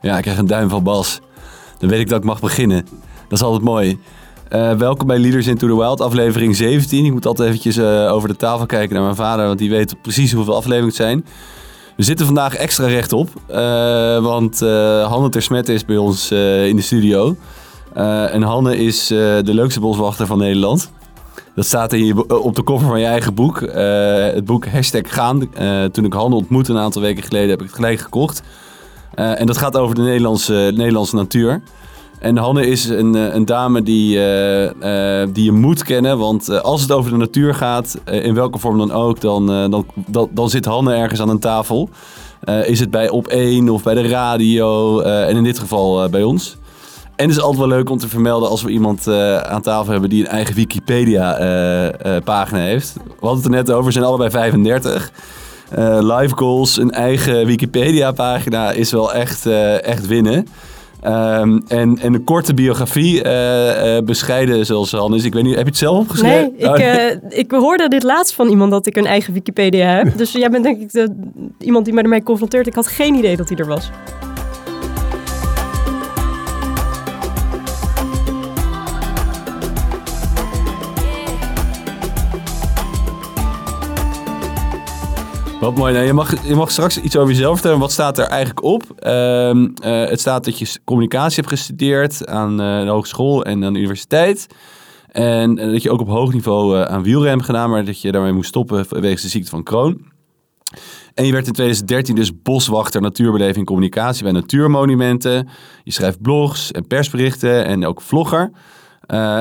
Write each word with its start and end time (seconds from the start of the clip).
Ja, 0.00 0.16
ik 0.16 0.22
krijg 0.22 0.38
een 0.38 0.46
duim 0.46 0.68
van 0.68 0.82
Bas. 0.82 1.20
Dan 1.78 1.88
weet 1.88 2.00
ik 2.00 2.08
dat 2.08 2.18
ik 2.18 2.24
mag 2.24 2.40
beginnen. 2.40 2.86
Dat 3.28 3.38
is 3.38 3.42
altijd 3.42 3.64
mooi. 3.64 3.98
Uh, 4.50 4.72
welkom 4.72 5.06
bij 5.06 5.18
Leaders 5.18 5.46
into 5.46 5.68
the 5.68 5.76
Wild, 5.76 6.00
aflevering 6.00 6.56
17. 6.56 7.04
Ik 7.04 7.12
moet 7.12 7.26
altijd 7.26 7.48
eventjes 7.48 7.76
uh, 7.76 8.12
over 8.12 8.28
de 8.28 8.36
tafel 8.36 8.66
kijken 8.66 8.94
naar 8.94 9.04
mijn 9.04 9.16
vader, 9.16 9.46
want 9.46 9.58
die 9.58 9.70
weet 9.70 10.02
precies 10.02 10.32
hoeveel 10.32 10.54
afleveringen 10.54 10.88
het 10.88 10.96
zijn. 10.96 11.24
We 11.96 12.02
zitten 12.02 12.26
vandaag 12.26 12.54
extra 12.54 12.86
rechtop, 12.86 13.28
uh, 13.50 13.56
want 14.18 14.60
Hanne 15.08 15.28
Tersmet 15.28 15.68
is 15.68 15.84
bij 15.84 15.96
ons 15.96 16.30
in 16.30 16.76
de 16.76 16.82
studio. 16.82 17.36
en 17.94 18.42
Hanne 18.42 18.76
is 18.76 19.06
de 19.06 19.42
leukste 19.44 19.80
boswachter 19.80 20.26
van 20.26 20.38
Nederland. 20.38 20.90
Dat 21.54 21.66
staat 21.66 21.92
in 21.92 22.04
je, 22.04 22.42
op 22.42 22.54
de 22.54 22.62
cover 22.62 22.88
van 22.88 23.00
je 23.00 23.06
eigen 23.06 23.34
boek. 23.34 23.60
het 23.60 24.44
boek 24.44 24.66
Hashtag 24.66 25.14
Gaan. 25.14 25.50
toen 25.92 26.04
ik 26.04 26.12
Hanne 26.12 26.36
ontmoette 26.36 26.72
een 26.72 26.78
aantal 26.78 27.02
weken 27.02 27.22
geleden, 27.22 27.50
heb 27.50 27.60
ik 27.60 27.66
het 27.66 27.74
gelijk 27.74 28.00
gekocht. 28.00 28.42
En 29.14 29.46
dat 29.46 29.56
gaat 29.56 29.76
over 29.76 29.94
de 29.94 30.02
Nederlandse, 30.02 30.72
Nederlandse 30.74 31.16
natuur. 31.16 31.62
En 32.18 32.36
Hanne 32.36 32.66
is 32.66 32.88
een, 32.88 33.14
eh, 33.14 33.34
een 33.34 33.44
dame 33.44 33.82
die, 33.82 34.16
uh, 34.16 34.22
die 35.32 35.44
je 35.44 35.52
moet 35.52 35.82
kennen. 35.82 36.18
Want 36.18 36.62
als 36.62 36.82
het 36.82 36.92
over 36.92 37.10
de 37.10 37.16
natuur 37.16 37.54
gaat, 37.54 37.98
in 38.04 38.34
welke 38.34 38.58
vorm 38.58 38.78
dan 38.78 38.92
ook, 38.92 39.20
dan, 39.20 39.46
dan, 39.46 39.86
dan, 40.06 40.28
dan, 40.30 40.50
zit 40.50 40.64
Hanne 40.64 40.94
ergens 40.94 41.20
aan 41.20 41.28
een 41.28 41.38
tafel. 41.38 41.88
is 42.64 42.80
het 42.80 42.90
bij 42.90 43.08
Op 43.08 43.26
1 43.26 43.68
of 43.68 43.82
bij 43.82 43.94
de 43.94 44.08
radio 44.08 45.00
en 45.00 45.36
in 45.36 45.44
dit 45.44 45.58
geval 45.58 46.08
bij 46.08 46.22
ons. 46.22 46.56
En 47.16 47.28
het 47.28 47.36
is 47.36 47.42
altijd 47.42 47.58
wel 47.58 47.68
leuk 47.68 47.90
om 47.90 47.98
te 47.98 48.08
vermelden 48.08 48.48
als 48.48 48.62
we 48.62 48.70
iemand 48.70 49.08
aan 49.42 49.62
tafel 49.62 49.92
hebben 49.92 50.10
die 50.10 50.24
een 50.24 50.30
eigen 50.30 50.54
Wikipedia-pagina 50.54 52.60
heeft. 52.60 52.94
We 52.94 53.00
hadden 53.20 53.36
het 53.36 53.44
er 53.44 53.50
net 53.50 53.70
over, 53.70 53.92
zijn 53.92 54.04
allebei 54.04 54.30
35. 54.30 55.12
Live 56.00 56.36
goals, 56.36 56.78
een 56.78 56.90
eigen 56.90 57.46
Wikipedia-pagina 57.46 58.70
is 58.70 58.90
wel 58.92 59.12
echt, 59.12 59.46
echt 59.82 60.06
winnen. 60.06 60.46
Um, 61.06 61.62
en, 61.68 61.98
en 61.98 62.14
een 62.14 62.24
korte 62.24 62.54
biografie, 62.54 63.24
uh, 63.24 63.96
uh, 63.96 64.02
bescheiden 64.04 64.66
zoals 64.66 64.92
Hannes. 64.92 65.24
Ik 65.24 65.34
weet 65.34 65.42
niet, 65.42 65.54
heb 65.54 65.64
je 65.64 65.70
het 65.70 65.78
zelf 65.78 65.98
opgeschreven? 65.98 66.54
Nee, 66.58 66.70
ik, 66.70 67.22
uh, 67.30 67.38
ik 67.38 67.50
hoorde 67.50 67.88
dit 67.88 68.02
laatst 68.02 68.34
van 68.34 68.48
iemand 68.48 68.70
dat 68.70 68.86
ik 68.86 68.96
een 68.96 69.06
eigen 69.06 69.32
Wikipedia 69.32 69.86
heb. 69.86 70.18
dus 70.18 70.32
jij 70.32 70.50
bent 70.50 70.64
denk 70.64 70.80
ik 70.80 70.92
de, 70.92 71.30
iemand 71.58 71.84
die 71.84 71.94
mij 71.94 72.02
ermee 72.02 72.22
confronteert. 72.22 72.66
Ik 72.66 72.74
had 72.74 72.86
geen 72.86 73.14
idee 73.14 73.36
dat 73.36 73.48
hij 73.48 73.58
er 73.58 73.66
was. 73.66 73.90
Wat 85.60 85.76
mooi. 85.76 85.92
Nou, 85.92 86.06
je, 86.06 86.12
mag, 86.12 86.46
je 86.46 86.54
mag 86.54 86.70
straks 86.70 87.00
iets 87.00 87.16
over 87.16 87.28
jezelf 87.28 87.52
vertellen. 87.52 87.78
Wat 87.78 87.92
staat 87.92 88.18
er 88.18 88.26
eigenlijk 88.26 88.62
op? 88.62 88.82
Uh, 89.06 89.68
het 89.80 90.20
staat 90.20 90.44
dat 90.44 90.58
je 90.58 90.78
communicatie 90.84 91.36
hebt 91.36 91.48
gestudeerd 91.48 92.26
aan 92.26 92.50
uh, 92.60 92.82
de 92.82 92.88
hogeschool 92.88 93.44
en 93.44 93.64
aan 93.64 93.72
de 93.72 93.78
universiteit. 93.78 94.46
En 95.08 95.58
uh, 95.58 95.72
dat 95.72 95.82
je 95.82 95.90
ook 95.90 96.00
op 96.00 96.08
hoog 96.08 96.32
niveau 96.32 96.86
aan 96.86 97.02
wielrem 97.02 97.40
gedaan, 97.40 97.70
maar 97.70 97.84
dat 97.84 98.00
je 98.00 98.12
daarmee 98.12 98.32
moest 98.32 98.48
stoppen 98.48 98.86
vanwege 98.86 99.22
de 99.22 99.28
ziekte 99.28 99.50
van 99.50 99.62
Crohn. 99.62 100.06
En 101.14 101.24
je 101.24 101.32
werd 101.32 101.46
in 101.46 101.52
2013 101.52 102.14
dus 102.14 102.42
boswachter 102.42 103.00
natuurbeleving 103.00 103.66
communicatie 103.66 104.22
bij 104.22 104.32
Natuurmonumenten. 104.32 105.48
Je 105.84 105.92
schrijft 105.92 106.22
blogs 106.22 106.72
en 106.72 106.86
persberichten 106.86 107.64
en 107.64 107.86
ook 107.86 108.00
vlogger. 108.00 108.50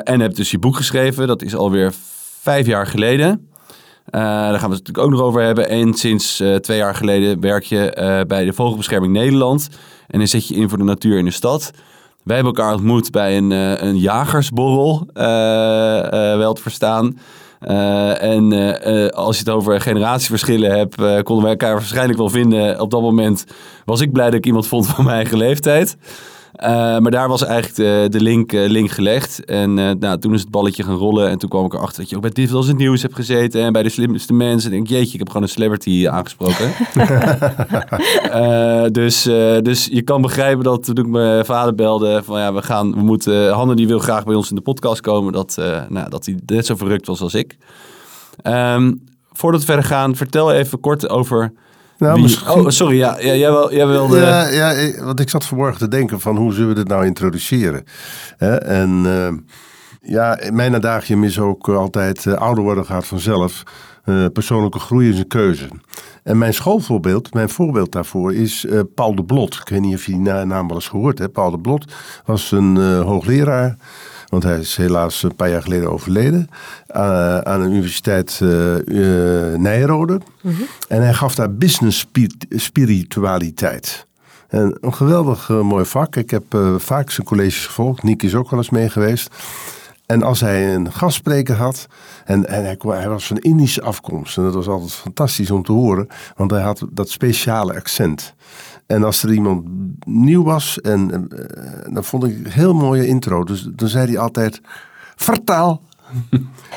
en 0.04 0.20
hebt 0.20 0.36
dus 0.36 0.52
je 0.52 0.60
boek 0.60 0.76
geschreven. 0.76 1.28
Dat 1.28 1.42
is 1.42 1.56
alweer 1.56 1.94
vijf 2.42 2.66
jaar 2.66 2.88
geleden. 2.88 3.50
Uh, 4.12 4.22
daar 4.22 4.60
gaan 4.60 4.70
we 4.70 4.76
het 4.76 4.88
natuurlijk 4.88 4.98
ook 4.98 5.10
nog 5.10 5.22
over 5.22 5.42
hebben. 5.42 5.70
En 5.70 5.94
sinds 5.94 6.42
uh, 6.42 6.56
twee 6.56 6.78
jaar 6.78 6.96
geleden 6.96 7.40
werk 7.40 7.64
je 7.64 7.98
uh, 8.00 8.22
bij 8.28 8.46
de 8.46 8.54
Vogelbescherming 8.54 9.14
Nederland. 9.14 9.68
En 10.08 10.20
dan 10.20 10.28
zet 10.28 10.48
je 10.48 10.56
in 10.56 10.70
voor 10.70 10.78
de 10.78 10.84
natuur 10.84 11.18
in 11.18 11.26
de 11.26 11.32
stad. 11.32 11.72
Wij 12.24 12.36
hebben 12.36 12.56
elkaar 12.56 12.74
ontmoet 12.74 13.12
bij 13.12 13.38
een, 13.38 13.52
een 13.86 13.98
jagersborrel, 13.98 15.08
wel 16.38 16.54
te 16.54 16.62
verstaan. 16.62 17.18
en 18.20 18.52
als 19.14 19.38
je 19.38 19.44
het 19.44 19.54
over 19.54 19.82
generatieverschillen 19.82 20.72
hebt, 20.72 20.96
konden 21.23 21.44
wij 21.44 21.52
elkaar 21.52 21.73
waarschijnlijk 21.73 22.17
wel 22.17 22.30
vinden. 22.30 22.80
Op 22.80 22.92
dat 22.92 23.02
moment 23.02 23.46
was 23.86 24.02
ik 24.02 24.12
blij 24.12 24.26
dat 24.26 24.34
ik 24.34 24.46
iemand 24.46 24.67
vond 24.67 24.88
van 24.88 25.04
mijn 25.04 25.16
eigen 25.16 25.38
leeftijd. 25.38 25.98
Uh, 26.64 26.68
maar 26.70 27.12
daar 27.12 27.28
was 27.28 27.44
eigenlijk 27.44 27.76
de, 27.76 28.18
de 28.18 28.23
link, 28.23 28.52
uh, 28.52 28.70
link 28.70 28.92
gelegd. 28.92 29.45
En 29.45 29.78
uh, 29.78 29.92
nou, 30.00 30.20
toen 30.20 30.34
is 30.34 30.42
het 30.42 30.50
balletje 30.50 30.84
gaan 30.84 30.95
rollen. 30.95 31.30
En 31.30 31.38
toen 31.38 31.50
kwam 31.50 31.66
ik 31.66 31.73
erachter 31.73 32.02
dat 32.02 32.10
je 32.10 32.16
ook 32.16 32.22
bij 32.22 32.32
Dit 32.32 32.52
als 32.52 32.68
het 32.68 32.78
nieuws 32.78 33.02
hebt 33.02 33.16
gezeten. 33.16 33.64
En 33.64 33.73
bij 33.73 33.84
de 33.84 33.90
slimste 33.90 34.34
mensen. 34.34 34.72
En 34.72 34.76
denk 34.76 34.88
jeetje, 34.88 35.14
ik 35.14 35.20
heb 35.20 35.28
gewoon 35.28 35.44
een 35.44 35.50
celebrity 35.50 36.08
aangesproken. 36.08 36.72
dus, 39.00 39.23
dus 39.62 39.86
je 39.86 40.02
kan 40.02 40.22
begrijpen 40.22 40.64
dat 40.64 40.84
toen 40.84 40.98
ik 40.98 41.08
mijn 41.08 41.46
vader 41.46 41.76
belde. 41.76 42.22
Van 42.23 42.40
ja, 42.40 42.54
we 42.54 42.62
gaan, 42.62 42.94
we 42.94 43.02
moeten. 43.02 43.52
Hanne 43.52 43.76
die 43.76 43.88
wil 43.88 44.00
graag 44.00 44.23
bij 44.23 44.36
ons 44.36 44.50
in 44.50 44.56
de 44.56 44.62
podcast 44.62 45.02
komen. 45.02 45.34
Dat, 45.34 45.56
nou, 45.90 46.10
dat 46.10 46.26
hij 46.26 46.40
net 46.46 46.66
zo 46.66 46.76
verrukt 46.76 47.08
was 47.08 47.22
als 47.22 47.34
ik. 47.34 47.58
Um, 48.44 49.04
voordat 49.32 49.60
we 49.60 49.66
verder 49.66 49.86
gaan, 49.86 50.16
vertel 50.16 50.52
even 50.52 50.80
kort 50.80 51.10
over 51.10 51.54
nou, 51.98 52.22
misschien... 52.22 52.50
Oh, 52.50 52.70
sorry, 52.70 52.98
ja, 52.98 53.18
ja 53.20 53.36
jij, 53.36 53.52
wil, 53.52 53.74
jij 53.74 53.88
wilde... 53.88 54.18
Ja, 54.18 54.48
ja, 54.48 54.92
want 55.04 55.20
ik 55.20 55.30
zat 55.30 55.46
vanmorgen 55.46 55.80
te 55.80 55.88
denken 55.88 56.20
van 56.20 56.38
hoe 56.38 56.54
zullen 56.54 56.70
we 56.70 56.76
dit 56.76 56.88
nou 56.88 57.06
introduceren? 57.06 57.84
En 58.60 59.04
uh, 59.06 59.28
ja, 60.02 60.40
mijn 60.52 60.76
adagium 60.76 61.24
is 61.24 61.40
ook 61.40 61.70
altijd 61.70 62.26
uh, 62.26 62.34
ouder 62.34 62.64
worden 62.64 62.86
gaat 62.86 63.06
vanzelf. 63.06 63.64
Uh, 64.06 64.26
persoonlijke 64.34 64.80
groei 64.80 65.10
is 65.10 65.20
een 65.20 65.28
keuze. 65.28 65.68
En 66.24 66.38
mijn 66.38 66.54
schoolvoorbeeld, 66.54 67.34
mijn 67.34 67.50
voorbeeld 67.50 67.92
daarvoor 67.92 68.34
is 68.34 68.66
Paul 68.96 69.16
de 69.16 69.24
Blot. 69.24 69.54
Ik 69.54 69.70
weet 69.70 69.82
niet 69.82 69.96
of 69.96 70.06
je 70.06 70.12
die 70.12 70.22
naam 70.22 70.68
wel 70.68 70.76
eens 70.76 70.88
gehoord 70.88 71.20
hebt. 71.20 71.34
Paul 71.34 71.52
de 71.52 71.60
Blot 71.60 71.94
was 72.26 72.52
een 72.52 72.78
hoogleraar 73.02 73.78
want 74.30 74.43
hij 74.43 74.60
is 74.60 74.76
helaas 74.76 75.23
een 75.23 75.36
paar 75.36 75.49
jaar 75.49 75.61
geleden 75.61 75.92
overleden. 75.92 76.49
Uh, 76.95 77.38
aan 77.38 77.61
de 77.61 77.67
Universiteit 77.67 78.39
uh, 78.43 79.55
Nijrode. 79.55 80.21
Mhm. 80.42 80.61
En 80.88 81.02
hij 81.02 81.14
gaf 81.14 81.36
daar 81.36 81.54
business 81.54 82.08
spiritualiteit. 82.49 84.05
En 84.48 84.77
een 84.82 84.93
geweldig 84.93 85.49
mooi 85.49 85.86
vak. 85.86 86.16
Ik 86.16 86.30
heb 86.30 86.58
vaak 86.77 87.10
zijn 87.10 87.27
colleges 87.27 87.66
gevolgd. 87.66 88.04
Niek 88.04 88.23
is 88.23 88.36
ook 88.36 88.49
wel 88.49 88.60
eens 88.60 88.70
mee 88.70 88.89
geweest. 88.89 89.30
En 90.08 90.23
als 90.23 90.42
hij 90.42 90.73
een 90.76 90.92
gastspreker 90.92 91.55
had, 91.55 91.87
en, 92.26 92.48
en 92.48 92.64
hij, 92.64 92.77
hij, 92.80 93.10
was 93.10 93.27
van 93.27 93.37
Indische 93.37 93.82
afkomst, 93.82 94.37
en 94.37 94.43
dat 94.43 94.54
was 94.54 94.67
altijd 94.67 94.92
fantastisch 94.92 95.52
om 95.52 95.64
te 95.64 95.71
horen, 95.71 96.08
want 96.36 96.52
hij 96.52 96.61
had 96.61 96.86
dat 96.92 97.10
speciale 97.10 97.76
accent. 97.76 98.33
En 98.87 99.03
als 99.03 99.23
er 99.23 99.33
iemand 99.33 99.65
nieuw 100.05 100.43
was, 100.43 100.81
en, 100.81 101.27
uh, 101.33 101.93
dan 101.93 102.03
vond 102.03 102.23
ik 102.23 102.45
een 102.45 102.52
heel 102.52 102.73
mooie 102.73 103.08
intro. 103.08 103.43
Dus 103.43 103.67
dan 103.75 103.87
zei 103.87 104.08
hij 104.08 104.17
altijd: 104.17 104.61
Vertel, 105.15 105.81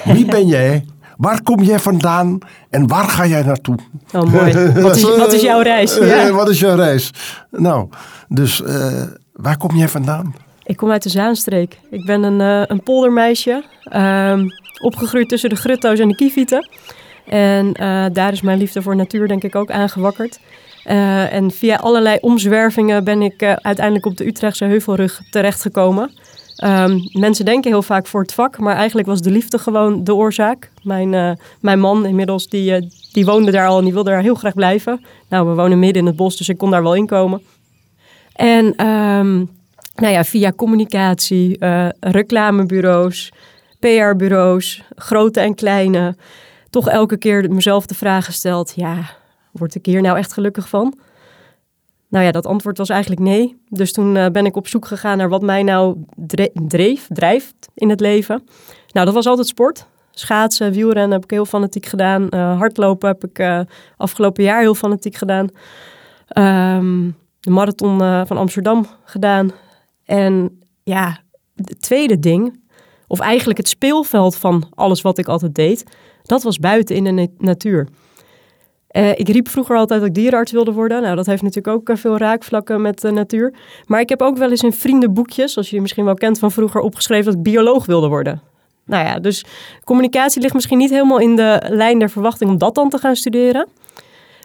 wie 0.04 0.24
ben 0.24 0.46
jij? 0.46 0.84
Waar 1.16 1.42
kom 1.42 1.62
jij 1.62 1.78
vandaan 1.78 2.38
en 2.70 2.86
waar 2.86 3.08
ga 3.08 3.26
jij 3.26 3.42
naartoe? 3.42 3.76
Oh, 4.12 4.22
mooi. 4.22 4.72
Wat 4.72 4.96
is, 4.96 5.02
wat 5.02 5.32
is 5.32 5.42
jouw 5.42 5.60
reis? 5.60 5.98
Ja. 6.06 6.30
wat 6.30 6.48
is 6.48 6.60
jouw 6.60 6.76
reis? 6.76 7.10
Nou, 7.50 7.88
dus 8.28 8.60
uh, 8.60 9.02
waar 9.32 9.56
kom 9.56 9.76
jij 9.76 9.88
vandaan? 9.88 10.34
Ik 10.64 10.76
kom 10.76 10.90
uit 10.90 11.02
de 11.02 11.08
Zaanstreek. 11.08 11.78
Ik 11.90 12.06
ben 12.06 12.22
een, 12.22 12.40
uh, 12.40 12.62
een 12.66 12.82
poldermeisje. 12.82 13.64
Uh, 13.92 14.38
opgegroeid 14.82 15.28
tussen 15.28 15.50
de 15.50 15.56
grutto's 15.56 15.98
en 15.98 16.08
de 16.08 16.16
kievieten. 16.16 16.68
En 17.26 17.72
daar 18.12 18.32
is 18.32 18.40
mijn 18.40 18.58
liefde 18.58 18.82
voor 18.82 18.96
natuur 18.96 19.28
denk 19.28 19.42
ik 19.42 19.54
ook 19.54 19.70
aangewakkerd. 19.70 20.40
Uh, 20.86 21.32
en 21.32 21.50
via 21.50 21.76
allerlei 21.76 22.18
omzwervingen 22.20 23.04
ben 23.04 23.22
ik 23.22 23.42
uh, 23.42 23.52
uiteindelijk 23.52 24.06
op 24.06 24.16
de 24.16 24.26
Utrechtse 24.26 24.64
Heuvelrug 24.64 25.22
terechtgekomen. 25.30 26.12
Um, 26.64 27.08
mensen 27.12 27.44
denken 27.44 27.70
heel 27.70 27.82
vaak 27.82 28.06
voor 28.06 28.20
het 28.20 28.34
vak, 28.34 28.58
maar 28.58 28.76
eigenlijk 28.76 29.08
was 29.08 29.22
de 29.22 29.30
liefde 29.30 29.58
gewoon 29.58 30.04
de 30.04 30.14
oorzaak. 30.14 30.70
Mijn, 30.82 31.12
uh, 31.12 31.30
mijn 31.60 31.80
man 31.80 32.06
inmiddels, 32.06 32.48
die, 32.48 32.92
die 33.12 33.24
woonde 33.24 33.50
daar 33.50 33.66
al 33.66 33.78
en 33.78 33.84
die 33.84 33.92
wilde 33.92 34.10
daar 34.10 34.22
heel 34.22 34.34
graag 34.34 34.54
blijven. 34.54 35.04
Nou, 35.28 35.48
we 35.48 35.54
wonen 35.54 35.78
midden 35.78 36.02
in 36.02 36.06
het 36.08 36.16
bos, 36.16 36.36
dus 36.36 36.48
ik 36.48 36.58
kon 36.58 36.70
daar 36.70 36.82
wel 36.82 36.94
inkomen. 36.94 37.42
En 38.32 38.86
um, 38.86 39.50
nou 39.94 40.12
ja, 40.12 40.24
via 40.24 40.52
communicatie, 40.52 41.56
reclamebureaus, 42.00 43.32
PR-bureaus, 43.78 44.82
grote 44.96 45.40
en 45.40 45.54
kleine, 45.54 46.16
toch 46.70 46.88
elke 46.88 47.16
keer 47.16 47.50
mezelf 47.50 47.86
de 47.86 47.94
vraag 47.94 48.24
gesteld, 48.24 48.72
ja 48.76 49.18
word 49.52 49.74
ik 49.74 49.86
hier 49.86 50.02
nou 50.02 50.18
echt 50.18 50.32
gelukkig 50.32 50.68
van? 50.68 50.98
Nou 52.08 52.24
ja, 52.24 52.30
dat 52.30 52.46
antwoord 52.46 52.78
was 52.78 52.88
eigenlijk 52.88 53.20
nee. 53.20 53.56
Dus 53.68 53.92
toen 53.92 54.16
uh, 54.16 54.26
ben 54.26 54.46
ik 54.46 54.56
op 54.56 54.68
zoek 54.68 54.86
gegaan 54.86 55.16
naar 55.16 55.28
wat 55.28 55.42
mij 55.42 55.62
nou 55.62 56.04
dreef, 56.66 57.06
drijft 57.08 57.68
in 57.74 57.90
het 57.90 58.00
leven. 58.00 58.42
Nou, 58.92 59.06
dat 59.06 59.14
was 59.14 59.26
altijd 59.26 59.46
sport. 59.46 59.86
Schaatsen, 60.10 60.72
wielrennen 60.72 61.12
heb 61.12 61.24
ik 61.24 61.30
heel 61.30 61.44
fanatiek 61.44 61.86
gedaan. 61.86 62.26
Uh, 62.30 62.58
hardlopen 62.58 63.08
heb 63.08 63.24
ik 63.24 63.38
uh, 63.38 63.60
afgelopen 63.96 64.44
jaar 64.44 64.60
heel 64.60 64.74
fanatiek 64.74 65.16
gedaan. 65.16 65.48
Um, 66.78 67.16
de 67.40 67.50
marathon 67.50 67.98
van 68.26 68.36
Amsterdam 68.36 68.86
gedaan. 69.04 69.50
En 70.04 70.60
ja, 70.82 71.18
het 71.54 71.82
tweede 71.82 72.18
ding, 72.18 72.60
of 73.06 73.20
eigenlijk 73.20 73.58
het 73.58 73.68
speelveld 73.68 74.36
van 74.36 74.66
alles 74.74 75.00
wat 75.00 75.18
ik 75.18 75.28
altijd 75.28 75.54
deed, 75.54 75.84
dat 76.22 76.42
was 76.42 76.58
buiten 76.58 76.96
in 76.96 77.16
de 77.16 77.28
natuur. 77.38 77.88
Uh, 78.92 79.10
ik 79.10 79.28
riep 79.28 79.48
vroeger 79.48 79.76
altijd 79.76 80.00
dat 80.00 80.08
ik 80.08 80.14
dierenarts 80.14 80.52
wilde 80.52 80.72
worden. 80.72 81.02
Nou, 81.02 81.16
dat 81.16 81.26
heeft 81.26 81.42
natuurlijk 81.42 81.90
ook 81.90 81.98
veel 81.98 82.16
raakvlakken 82.16 82.82
met 82.82 83.00
de 83.00 83.10
natuur. 83.10 83.54
Maar 83.86 84.00
ik 84.00 84.08
heb 84.08 84.22
ook 84.22 84.36
wel 84.36 84.50
eens 84.50 84.62
in 84.62 84.72
vriendenboekjes, 84.72 85.52
zoals 85.52 85.70
je 85.70 85.80
misschien 85.80 86.04
wel 86.04 86.14
kent 86.14 86.38
van 86.38 86.50
vroeger, 86.50 86.80
opgeschreven 86.80 87.24
dat 87.24 87.34
ik 87.34 87.42
bioloog 87.42 87.86
wilde 87.86 88.08
worden. 88.08 88.42
Nou 88.84 89.06
ja, 89.06 89.18
dus 89.18 89.44
communicatie 89.84 90.42
ligt 90.42 90.54
misschien 90.54 90.78
niet 90.78 90.90
helemaal 90.90 91.18
in 91.18 91.36
de 91.36 91.62
lijn 91.68 91.98
der 91.98 92.10
verwachting 92.10 92.50
om 92.50 92.58
dat 92.58 92.74
dan 92.74 92.88
te 92.88 92.98
gaan 92.98 93.16
studeren. 93.16 93.68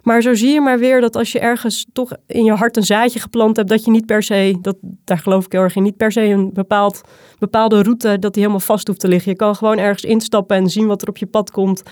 Maar 0.04 0.22
zo 0.22 0.34
zie 0.34 0.54
je 0.54 0.62
maar 0.62 0.80
weer 0.80 1.02
dat 1.02 1.16
als 1.16 1.32
je 1.32 1.40
ergens 1.40 1.86
toch 1.94 2.12
in 2.28 2.44
je 2.44 2.52
hart 2.52 2.78
een 2.78 2.84
zaadje 2.84 3.20
geplant 3.20 3.56
hebt, 3.56 3.70
dat 3.70 3.86
je 3.86 3.92
niet 3.92 4.06
per 4.06 4.24
se, 4.24 4.58
dat, 4.62 4.76
daar 4.82 5.18
geloof 5.18 5.46
ik 5.46 5.52
heel 5.52 5.62
erg 5.62 5.76
in, 5.76 5.84
niet 5.84 5.98
per 5.98 6.12
se 6.12 6.22
een 6.22 6.50
bepaald, 6.54 7.02
bepaalde 7.40 7.84
route, 7.84 8.20
dat 8.20 8.34
die 8.34 8.42
helemaal 8.42 8.66
vast 8.66 8.88
hoeft 8.88 9.00
te 9.00 9.08
liggen. 9.08 9.32
Je 9.32 9.38
kan 9.38 9.56
gewoon 9.56 9.78
ergens 9.78 10.04
instappen 10.04 10.58
en 10.58 10.70
zien 10.70 10.88
wat 10.88 11.02
er 11.02 11.08
op 11.08 11.18
je 11.18 11.26
pad 11.26 11.52
komt 11.52 11.84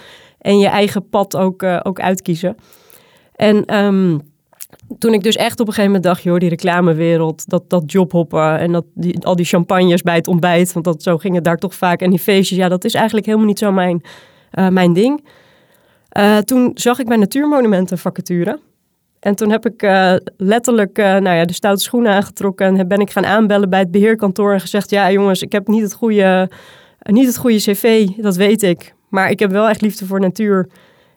en 0.44 0.60
je 0.60 0.68
eigen 0.68 1.10
pad 1.10 1.38
ook, 1.38 1.64
uh, 1.64 1.80
ook 1.84 2.00
uitkiezen. 2.00 2.56
En 3.36 3.76
um, 3.76 4.22
toen 4.98 5.14
ik 5.14 5.24
dus 5.24 5.36
echt 5.36 5.60
op 5.60 5.68
een 5.68 5.74
gegeven 5.74 5.86
moment 5.86 6.04
dacht, 6.04 6.24
joh, 6.24 6.38
die 6.38 6.50
reclamewereld, 6.50 7.50
dat, 7.50 7.70
dat 7.70 7.92
jobhoppen 7.92 8.60
en 8.60 8.72
dat, 8.72 8.86
die, 8.94 9.26
al 9.26 9.36
die 9.36 9.46
champagnes 9.46 10.02
bij 10.02 10.16
het 10.16 10.28
ontbijt, 10.28 10.74
want 10.74 10.86
dat, 10.86 11.04
zo 11.04 11.18
ging 11.18 11.36
het 11.36 11.44
daar 11.44 11.58
toch 11.58 11.76
vaak. 11.76 12.02
En 12.02 12.10
die 12.10 12.20
feestjes, 12.20 12.58
ja, 12.58 12.70
dat 12.70 12.84
is 12.84 12.94
eigenlijk 12.94 13.26
helemaal 13.26 13.48
niet 13.48 13.60
zo 13.60 13.72
mijn, 13.72 14.02
uh, 14.54 14.68
mijn 14.68 14.94
ding. 14.94 15.28
Uh, 16.18 16.38
toen 16.38 16.72
zag 16.74 17.00
ik 17.00 17.08
bij 17.08 17.18
Natuurmonumenten 17.18 17.98
vacature. 17.98 18.60
En 19.20 19.36
toen 19.36 19.50
heb 19.50 19.66
ik 19.66 19.82
letterlijk 20.38 20.98
nou 20.98 21.30
ja, 21.30 21.46
de 21.46 21.54
stoute 21.54 21.84
schoenen 21.84 22.12
aangetrokken 22.12 22.78
en 22.78 22.88
ben 22.88 23.00
ik 23.00 23.12
gaan 23.12 23.26
aanbellen 23.26 23.70
bij 23.70 23.80
het 23.80 23.92
beheerkantoor 23.92 24.54
en 24.54 24.60
gezegd, 24.60 24.90
ja 24.90 25.12
jongens, 25.12 25.42
ik 25.42 25.52
heb 25.52 25.68
niet 25.68 25.82
het 25.82 25.94
goede, 25.94 26.50
niet 27.00 27.26
het 27.26 27.38
goede 27.38 27.58
cv, 27.58 28.08
dat 28.08 28.36
weet 28.36 28.64
ik. 28.64 28.94
Maar 29.14 29.30
ik 29.30 29.40
heb 29.40 29.52
wel 29.52 29.70
echt 29.70 29.82
liefde 29.82 30.06
voor 30.06 30.20
natuur. 30.20 30.68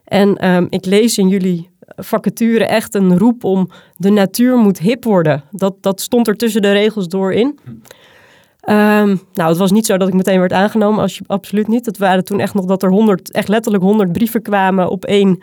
En 0.05 0.49
um, 0.49 0.67
ik 0.71 0.85
lees 0.85 1.19
in 1.19 1.29
jullie 1.29 1.71
vacature 1.97 2.67
echt 2.67 2.95
een 2.95 3.19
roep 3.19 3.45
om 3.45 3.71
de 3.97 4.11
natuur 4.11 4.57
moet 4.57 4.79
hip 4.79 5.05
worden. 5.05 5.43
Dat, 5.51 5.75
dat 5.81 6.01
stond 6.01 6.29
er 6.29 6.37
tussen 6.37 6.63
de 6.63 6.73
regels 6.73 7.09
door 7.09 7.33
in. 7.33 7.47
Um, 8.69 9.21
nou, 9.33 9.49
het 9.49 9.57
was 9.57 9.71
niet 9.71 9.87
zo 9.87 9.97
dat 9.97 10.09
ik 10.09 10.15
meteen 10.15 10.39
werd 10.39 10.53
aangenomen, 10.53 11.01
als 11.01 11.19
je, 11.19 11.25
absoluut 11.27 11.69
niet. 11.69 11.87
Het 11.87 11.99
waren 11.99 12.25
toen 12.25 12.41
echt 12.41 12.55
nog 12.55 12.65
dat 12.65 12.83
er 12.83 12.91
honderd, 12.91 13.33
echt 13.33 13.49
letterlijk 13.49 13.85
honderd 13.85 14.13
brieven 14.13 14.43
kwamen 14.43 14.89
op 14.89 15.05
één, 15.05 15.39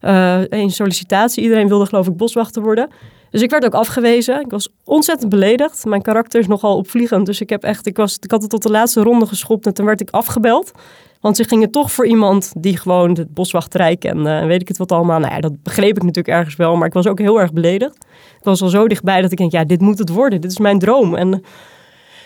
uh, 0.00 0.52
één 0.52 0.70
sollicitatie. 0.70 1.42
Iedereen 1.42 1.68
wilde 1.68 1.86
geloof 1.86 2.06
ik 2.06 2.16
boswachter 2.16 2.62
worden. 2.62 2.88
Dus 3.30 3.42
ik 3.42 3.50
werd 3.50 3.64
ook 3.64 3.74
afgewezen. 3.74 4.40
Ik 4.40 4.50
was 4.50 4.68
ontzettend 4.84 5.30
beledigd. 5.30 5.84
Mijn 5.84 6.02
karakter 6.02 6.40
is 6.40 6.46
nogal 6.46 6.76
opvliegend. 6.76 7.26
Dus 7.26 7.40
ik, 7.40 7.50
heb 7.50 7.62
echt, 7.62 7.86
ik, 7.86 7.96
was, 7.96 8.16
ik 8.20 8.30
had 8.30 8.40
het 8.40 8.50
tot 8.50 8.62
de 8.62 8.70
laatste 8.70 9.02
ronde 9.02 9.26
geschopt 9.26 9.66
en 9.66 9.74
toen 9.74 9.86
werd 9.86 10.00
ik 10.00 10.10
afgebeld. 10.10 10.72
Want 11.20 11.36
ze 11.36 11.44
gingen 11.44 11.70
toch 11.70 11.92
voor 11.92 12.06
iemand 12.06 12.52
die 12.56 12.76
gewoon 12.76 13.10
het 13.10 13.34
boswachterij 13.34 13.96
kende. 13.96 14.30
En 14.30 14.46
weet 14.46 14.60
ik 14.60 14.68
het 14.68 14.78
wat 14.78 14.92
allemaal. 14.92 15.18
Nou 15.18 15.34
ja, 15.34 15.40
dat 15.40 15.62
begreep 15.62 15.96
ik 15.96 16.02
natuurlijk 16.02 16.36
ergens 16.36 16.56
wel. 16.56 16.76
Maar 16.76 16.86
ik 16.86 16.92
was 16.92 17.06
ook 17.06 17.18
heel 17.18 17.40
erg 17.40 17.52
beledigd. 17.52 17.96
Ik 18.38 18.44
was 18.44 18.62
al 18.62 18.68
zo 18.68 18.88
dichtbij 18.88 19.20
dat 19.20 19.32
ik 19.32 19.38
denk, 19.38 19.52
ja, 19.52 19.64
dit 19.64 19.80
moet 19.80 19.98
het 19.98 20.08
worden. 20.08 20.40
Dit 20.40 20.50
is 20.50 20.58
mijn 20.58 20.78
droom. 20.78 21.14
En 21.14 21.30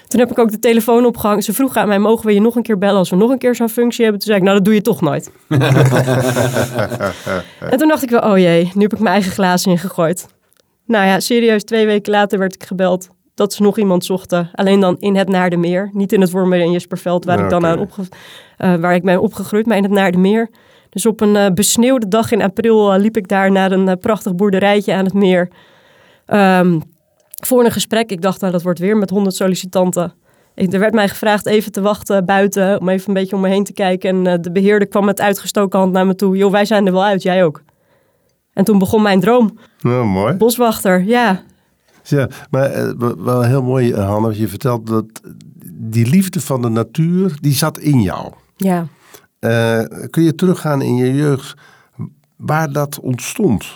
toen 0.08 0.20
heb 0.20 0.30
ik 0.30 0.38
ook 0.38 0.50
de 0.50 0.58
telefoon 0.58 1.06
opgehangen. 1.06 1.42
Ze 1.42 1.52
vroegen 1.52 1.80
aan 1.80 1.88
mij, 1.88 1.98
mogen 1.98 2.26
we 2.26 2.34
je 2.34 2.40
nog 2.40 2.56
een 2.56 2.62
keer 2.62 2.78
bellen 2.78 2.98
als 2.98 3.10
we 3.10 3.16
nog 3.16 3.30
een 3.30 3.38
keer 3.38 3.54
zo'n 3.54 3.68
functie 3.68 4.02
hebben? 4.02 4.20
Toen 4.20 4.34
zei 4.34 4.38
ik, 4.38 4.44
nou, 4.44 4.56
dat 4.56 4.64
doe 4.64 4.74
je 4.74 4.82
toch 4.82 5.00
nooit. 5.00 5.30
en 7.70 7.78
toen 7.78 7.88
dacht 7.88 8.02
ik 8.02 8.10
wel, 8.10 8.20
oh 8.20 8.38
jee, 8.38 8.70
nu 8.74 8.82
heb 8.82 8.92
ik 8.92 8.98
mijn 8.98 9.14
eigen 9.14 9.32
glazen 9.32 9.70
ingegooid. 9.70 10.26
Nou 10.86 11.06
ja, 11.06 11.20
serieus, 11.20 11.64
twee 11.64 11.86
weken 11.86 12.12
later 12.12 12.38
werd 12.38 12.54
ik 12.54 12.64
gebeld 12.64 13.08
dat 13.34 13.52
ze 13.52 13.62
nog 13.62 13.78
iemand 13.78 14.04
zochten. 14.04 14.50
Alleen 14.52 14.80
dan 14.80 14.96
in 14.98 15.16
het 15.16 15.28
Naardenmeer. 15.28 15.90
Niet 15.92 16.12
in 16.12 16.20
het 16.20 16.30
Wormer 16.30 16.60
en 16.60 16.70
Jesperveld, 16.70 17.24
waar, 17.24 17.40
ik 17.40 17.50
dan 17.50 17.66
aan 17.66 17.78
opge 17.78 18.02
uh, 18.02 18.74
waar 18.74 18.94
ik 18.94 19.02
ben 19.02 19.20
opgegroeid, 19.20 19.66
maar 19.66 19.76
in 19.76 19.82
het 19.82 19.92
Naardenmeer. 19.92 20.50
Dus 20.90 21.06
op 21.06 21.20
een 21.20 21.34
uh, 21.34 21.46
besneeuwde 21.54 22.08
dag 22.08 22.32
in 22.32 22.42
april 22.42 22.94
uh, 22.94 23.00
liep 23.00 23.16
ik 23.16 23.28
daar 23.28 23.50
naar 23.50 23.72
een 23.72 23.98
prachtig 23.98 24.34
boerderijtje 24.34 24.94
aan 24.94 25.04
het 25.04 25.14
meer. 25.14 25.48
Um, 26.26 26.82
voor 27.46 27.64
een 27.64 27.70
gesprek. 27.70 28.10
Ik 28.10 28.22
dacht, 28.22 28.40
nou, 28.40 28.52
dat 28.52 28.62
wordt 28.62 28.78
weer 28.78 28.96
met 28.96 29.10
honderd 29.10 29.34
sollicitanten. 29.34 30.14
Ik, 30.54 30.72
er 30.72 30.78
werd 30.78 30.94
mij 30.94 31.08
gevraagd 31.08 31.46
even 31.46 31.72
te 31.72 31.80
wachten 31.80 32.24
buiten, 32.24 32.80
om 32.80 32.88
even 32.88 33.08
een 33.08 33.14
beetje 33.14 33.36
om 33.36 33.42
me 33.42 33.48
heen 33.48 33.64
te 33.64 33.72
kijken. 33.72 34.26
En 34.26 34.42
de 34.42 34.52
beheerder 34.52 34.88
kwam 34.88 35.04
met 35.04 35.20
uitgestoken 35.20 35.78
hand 35.78 35.92
naar 35.92 36.06
me 36.06 36.14
toe. 36.14 36.36
Joh, 36.36 36.50
wij 36.50 36.64
zijn 36.64 36.86
er 36.86 36.92
wel 36.92 37.04
uit, 37.04 37.22
jij 37.22 37.44
ook. 37.44 37.62
En 38.52 38.64
toen 38.64 38.78
begon 38.78 39.02
mijn 39.02 39.20
droom. 39.20 39.58
Nou, 39.80 40.06
mooi. 40.06 40.34
Boswachter, 40.34 41.04
ja. 41.04 41.42
Ja, 42.02 42.28
maar 42.50 42.84
uh, 42.84 43.10
wel 43.18 43.42
heel 43.42 43.62
mooi, 43.62 43.92
uh, 43.92 44.08
Hanne, 44.08 44.38
je 44.38 44.48
vertelt 44.48 44.86
dat 44.86 45.06
die 45.72 46.08
liefde 46.08 46.40
van 46.40 46.62
de 46.62 46.68
natuur, 46.68 47.36
die 47.40 47.54
zat 47.54 47.78
in 47.78 48.02
jou. 48.02 48.32
Ja. 48.56 48.86
Uh, 49.40 49.80
kun 50.10 50.22
je 50.22 50.34
teruggaan 50.34 50.82
in 50.82 50.96
je 50.96 51.14
jeugd 51.14 51.54
waar 52.36 52.72
dat 52.72 53.00
ontstond? 53.00 53.66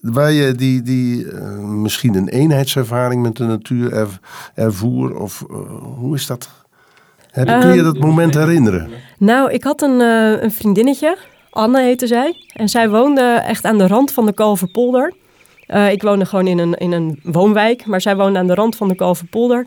Waar 0.00 0.32
je 0.32 0.52
die, 0.52 0.82
die 0.82 1.26
misschien 1.60 2.14
een 2.14 2.28
eenheidservaring 2.28 3.22
met 3.22 3.36
de 3.36 3.44
natuur 3.44 3.92
er, 3.92 4.20
ervoer? 4.54 5.16
Of 5.16 5.44
hoe 5.96 6.14
is 6.14 6.26
dat? 6.26 6.48
Kun 7.32 7.44
je 7.44 7.52
ehm, 7.52 7.84
dat 7.84 7.98
moment 7.98 8.34
herinneren? 8.34 8.88
Nou, 9.18 9.50
ik 9.50 9.64
had 9.64 9.82
een, 9.82 10.00
een 10.44 10.52
vriendinnetje, 10.52 11.16
Anne 11.54 11.82
heette 11.82 12.06
zij. 12.06 12.36
En 12.52 12.68
zij 12.68 12.88
woonde 12.88 13.22
echt 13.46 13.64
aan 13.64 13.78
de 13.78 13.86
rand 13.86 14.12
van 14.12 14.26
de 14.26 14.32
Kalverpolder. 14.32 15.12
Uh, 15.68 15.90
ik 15.90 16.02
woonde 16.02 16.26
gewoon 16.26 16.46
in 16.46 16.58
een, 16.58 16.74
in 16.74 16.92
een 16.92 17.20
woonwijk, 17.22 17.86
maar 17.86 18.00
zij 18.00 18.16
woonde 18.16 18.38
aan 18.38 18.46
de 18.46 18.54
rand 18.54 18.76
van 18.76 18.88
de 18.88 18.94
Kalverpolder. 18.94 19.66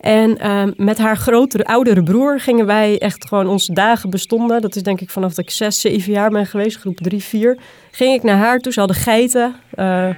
En 0.00 0.38
uh, 0.42 0.62
met 0.76 0.98
haar 0.98 1.16
grotere, 1.16 1.64
oudere 1.64 2.02
broer 2.02 2.40
gingen 2.40 2.66
wij 2.66 2.98
echt 2.98 3.28
gewoon 3.28 3.46
onze 3.46 3.72
dagen 3.72 4.10
bestonden. 4.10 4.60
Dat 4.60 4.76
is 4.76 4.82
denk 4.82 5.00
ik 5.00 5.10
vanaf 5.10 5.34
dat 5.34 5.44
ik 5.44 5.50
zes, 5.50 5.80
zeven 5.80 6.12
jaar 6.12 6.30
ben 6.30 6.46
geweest, 6.46 6.76
groep 6.76 6.96
drie, 6.96 7.22
vier. 7.22 7.58
Ging 7.90 8.14
ik 8.14 8.22
naar 8.22 8.36
haar 8.36 8.58
toe, 8.58 8.72
ze 8.72 8.78
hadden 8.78 8.96
geiten. 8.96 9.54
Uh, 9.78 10.08
uh, 10.08 10.14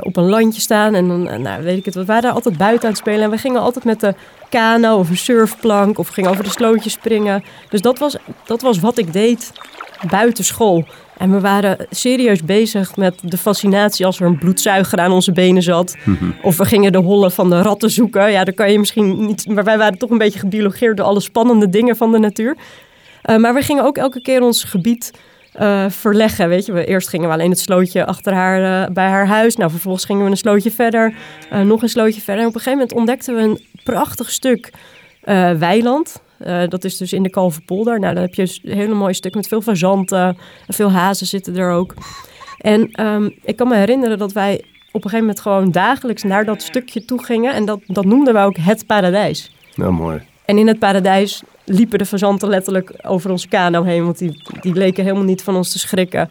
op 0.00 0.16
een 0.16 0.28
landje 0.28 0.60
staan. 0.60 0.94
En 0.94 1.08
dan, 1.08 1.42
nou, 1.42 1.62
weet 1.62 1.78
ik 1.78 1.84
het, 1.84 1.94
we 1.94 2.04
waren 2.04 2.22
daar 2.22 2.32
altijd 2.32 2.56
buiten 2.56 2.82
aan 2.82 2.90
het 2.90 2.98
spelen. 2.98 3.22
En 3.22 3.30
we 3.30 3.38
gingen 3.38 3.60
altijd 3.60 3.84
met 3.84 4.00
de 4.00 4.14
kano 4.50 4.98
of 4.98 5.10
een 5.10 5.16
surfplank 5.16 5.98
of 5.98 6.08
gingen 6.08 6.30
over 6.30 6.44
de 6.44 6.50
slootjes 6.50 6.92
springen. 6.92 7.44
Dus 7.68 7.80
dat 7.80 7.98
was, 7.98 8.16
dat 8.44 8.62
was 8.62 8.80
wat 8.80 8.98
ik 8.98 9.12
deed 9.12 9.52
buiten 10.10 10.44
school. 10.44 10.84
En 11.16 11.30
we 11.30 11.40
waren 11.40 11.86
serieus 11.90 12.44
bezig 12.44 12.96
met 12.96 13.14
de 13.22 13.38
fascinatie 13.38 14.06
als 14.06 14.20
er 14.20 14.26
een 14.26 14.38
bloedzuiger 14.38 14.98
aan 14.98 15.12
onze 15.12 15.32
benen 15.32 15.62
zat. 15.62 15.96
Mhm. 16.04 16.30
Of 16.42 16.56
we 16.56 16.64
gingen 16.64 16.92
de 16.92 16.98
hollen 16.98 17.32
van 17.32 17.50
de 17.50 17.62
ratten 17.62 17.90
zoeken. 17.90 18.30
Ja, 18.30 18.44
dan 18.44 18.54
kan 18.54 18.72
je 18.72 18.78
misschien 18.78 19.26
niet. 19.26 19.48
Maar 19.48 19.64
wij 19.64 19.78
waren 19.78 19.98
toch 19.98 20.10
een 20.10 20.18
beetje 20.18 20.38
gebiologeerd 20.38 20.96
door 20.96 21.06
alle 21.06 21.20
spannende 21.20 21.68
dingen 21.68 21.96
van 21.96 22.12
de 22.12 22.18
natuur. 22.18 22.56
Uh, 23.30 23.36
maar 23.36 23.54
we 23.54 23.62
gingen 23.62 23.84
ook 23.84 23.96
elke 23.96 24.20
keer 24.20 24.42
ons 24.42 24.64
gebied 24.64 25.10
uh, 25.60 25.84
verleggen. 25.88 26.48
Weet 26.48 26.66
je, 26.66 26.72
we, 26.72 26.84
eerst 26.84 27.08
gingen 27.08 27.28
we 27.28 27.34
alleen 27.34 27.50
het 27.50 27.58
slootje 27.58 28.06
achter 28.06 28.32
haar 28.32 28.86
uh, 28.88 28.94
bij 28.94 29.08
haar 29.08 29.26
huis. 29.26 29.56
Nou, 29.56 29.70
vervolgens 29.70 30.04
gingen 30.04 30.24
we 30.24 30.30
een 30.30 30.36
slootje 30.36 30.70
verder, 30.70 31.14
nog 31.64 31.82
een 31.82 31.88
slootje 31.88 32.20
verder. 32.20 32.42
En 32.42 32.48
op 32.48 32.54
een 32.54 32.60
gegeven 32.60 32.78
moment 32.78 32.98
ontdekten 32.98 33.34
we 33.34 33.40
een 33.40 33.60
prachtig 33.84 34.30
stuk 34.30 34.70
weiland. 35.58 36.20
Uh, 36.40 36.68
dat 36.68 36.84
is 36.84 36.96
dus 36.96 37.12
in 37.12 37.22
de 37.22 37.30
Kalverpolder. 37.30 38.00
Nou, 38.00 38.14
dan 38.14 38.22
heb 38.22 38.34
je 38.34 38.58
een 38.62 38.76
hele 38.76 38.94
mooie 38.94 39.12
stuk 39.12 39.34
met 39.34 39.48
veel 39.48 39.60
fazanten. 39.60 40.36
Veel 40.68 40.90
hazen 40.90 41.26
zitten 41.26 41.56
er 41.56 41.70
ook. 41.70 41.94
En 42.58 43.06
um, 43.06 43.34
ik 43.44 43.56
kan 43.56 43.68
me 43.68 43.76
herinneren 43.76 44.18
dat 44.18 44.32
wij 44.32 44.54
op 44.92 45.04
een 45.04 45.10
gegeven 45.10 45.18
moment 45.18 45.40
gewoon 45.40 45.70
dagelijks 45.70 46.22
naar 46.22 46.44
dat 46.44 46.62
stukje 46.62 47.04
toe 47.04 47.24
gingen. 47.24 47.54
En 47.54 47.64
dat, 47.64 47.80
dat 47.86 48.04
noemden 48.04 48.34
we 48.34 48.40
ook 48.40 48.56
het 48.56 48.86
paradijs. 48.86 49.56
Nou, 49.74 49.92
mooi. 49.92 50.22
En 50.44 50.58
in 50.58 50.66
het 50.66 50.78
paradijs 50.78 51.42
liepen 51.64 51.98
de 51.98 52.06
fazanten 52.06 52.48
letterlijk 52.48 52.92
over 53.02 53.30
onze 53.30 53.48
kano 53.48 53.82
heen. 53.82 54.04
Want 54.04 54.18
die, 54.18 54.42
die 54.60 54.74
leken 54.74 55.04
helemaal 55.04 55.24
niet 55.24 55.42
van 55.42 55.56
ons 55.56 55.72
te 55.72 55.78
schrikken. 55.78 56.30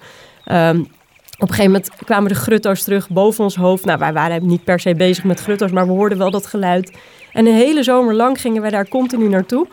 Um, 0.52 0.88
op 1.36 1.50
een 1.50 1.56
gegeven 1.56 1.72
moment 1.72 1.90
kwamen 2.06 2.30
de 2.30 2.36
grutto's 2.36 2.84
terug 2.84 3.10
boven 3.10 3.44
ons 3.44 3.56
hoofd. 3.56 3.86
Nou, 3.86 4.00
wij 4.00 4.14
waren 4.14 4.48
niet 4.48 4.64
per 4.64 4.80
se 4.80 4.96
bezig 4.96 5.24
met 5.24 5.40
grutto's, 5.40 5.72
maar 5.72 5.86
we 5.86 5.92
hoorden 5.92 6.18
wel 6.18 6.32
dat 6.32 6.46
geluid. 6.46 6.98
En 7.32 7.48
een 7.48 7.56
hele 7.56 7.84
zomer 7.84 8.14
lang 8.14 8.42
gingen 8.42 8.62
wij 8.62 8.72
daar 8.72 8.88
continu 8.88 9.28
naartoe. 9.28 9.68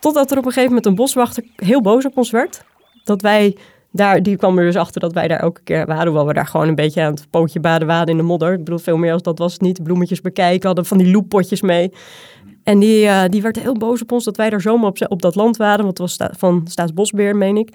Totdat 0.00 0.30
er 0.30 0.38
op 0.38 0.44
een 0.44 0.52
gegeven 0.52 0.68
moment 0.68 0.86
een 0.86 0.94
boswachter 0.94 1.44
heel 1.56 1.80
boos 1.80 2.06
op 2.06 2.16
ons 2.16 2.30
werd. 2.30 2.64
Dat 3.04 3.22
wij 3.22 3.56
daar, 3.92 4.22
die 4.22 4.36
kwam 4.36 4.58
er 4.58 4.64
dus 4.64 4.76
achter 4.76 5.00
dat 5.00 5.12
wij 5.12 5.28
daar 5.28 5.40
elke 5.40 5.60
keer 5.62 5.86
waren. 5.86 6.06
Hoewel 6.06 6.26
we 6.26 6.32
daar 6.32 6.46
gewoon 6.46 6.68
een 6.68 6.74
beetje 6.74 7.02
aan 7.02 7.12
het 7.12 7.30
pootje 7.30 7.60
baden 7.60 7.86
waren 7.86 8.06
in 8.06 8.16
de 8.16 8.22
modder. 8.22 8.52
Ik 8.52 8.58
bedoel, 8.58 8.78
veel 8.78 8.96
meer 8.96 9.12
als 9.12 9.22
dat 9.22 9.38
was 9.38 9.52
het 9.52 9.60
niet. 9.60 9.82
Bloemetjes 9.82 10.20
bekijken, 10.20 10.66
hadden 10.66 10.86
van 10.86 10.98
die 10.98 11.10
loeppotjes 11.10 11.60
mee. 11.60 11.92
En 12.64 12.78
die, 12.78 13.04
uh, 13.04 13.22
die 13.28 13.42
werd 13.42 13.60
heel 13.60 13.74
boos 13.74 14.02
op 14.02 14.12
ons 14.12 14.24
dat 14.24 14.36
wij 14.36 14.50
daar 14.50 14.60
zomaar 14.60 14.92
op, 15.08 15.22
dat 15.22 15.34
land 15.34 15.56
waren. 15.56 15.84
Want 15.84 15.98
het 15.98 16.18
was 16.18 16.28
van 16.38 16.60
Staatsbosbeheer, 16.64 17.36
meen 17.36 17.56
ik. 17.56 17.74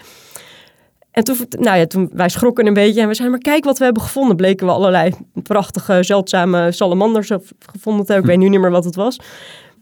En 1.11 1.23
toen, 1.23 1.35
nou 1.49 1.77
ja, 1.77 1.85
toen, 1.85 2.09
wij 2.13 2.29
schrokken 2.29 2.67
een 2.67 2.73
beetje 2.73 3.01
en 3.01 3.07
we 3.07 3.13
zeiden, 3.13 3.39
maar 3.39 3.53
kijk 3.53 3.65
wat 3.65 3.77
we 3.77 3.83
hebben 3.83 4.03
gevonden. 4.03 4.35
Bleken 4.35 4.65
we 4.65 4.71
allerlei 4.71 5.13
prachtige, 5.43 6.03
zeldzame 6.03 6.71
salamanders 6.71 7.31
gevonden 7.71 8.05
te 8.05 8.11
hebben. 8.11 8.31
Ik 8.31 8.37
weet 8.37 8.45
nu 8.45 8.49
niet 8.49 8.61
meer 8.61 8.71
wat 8.71 8.85
het 8.85 8.95
was 8.95 9.19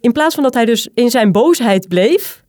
in 0.03 0.11
plaats 0.11 0.35
van 0.35 0.43
dat 0.43 0.53
hij 0.53 0.65
dus 0.65 0.89
in 0.93 1.09
zijn 1.09 1.31
boosheid 1.31 1.87
bleef, 1.87 2.43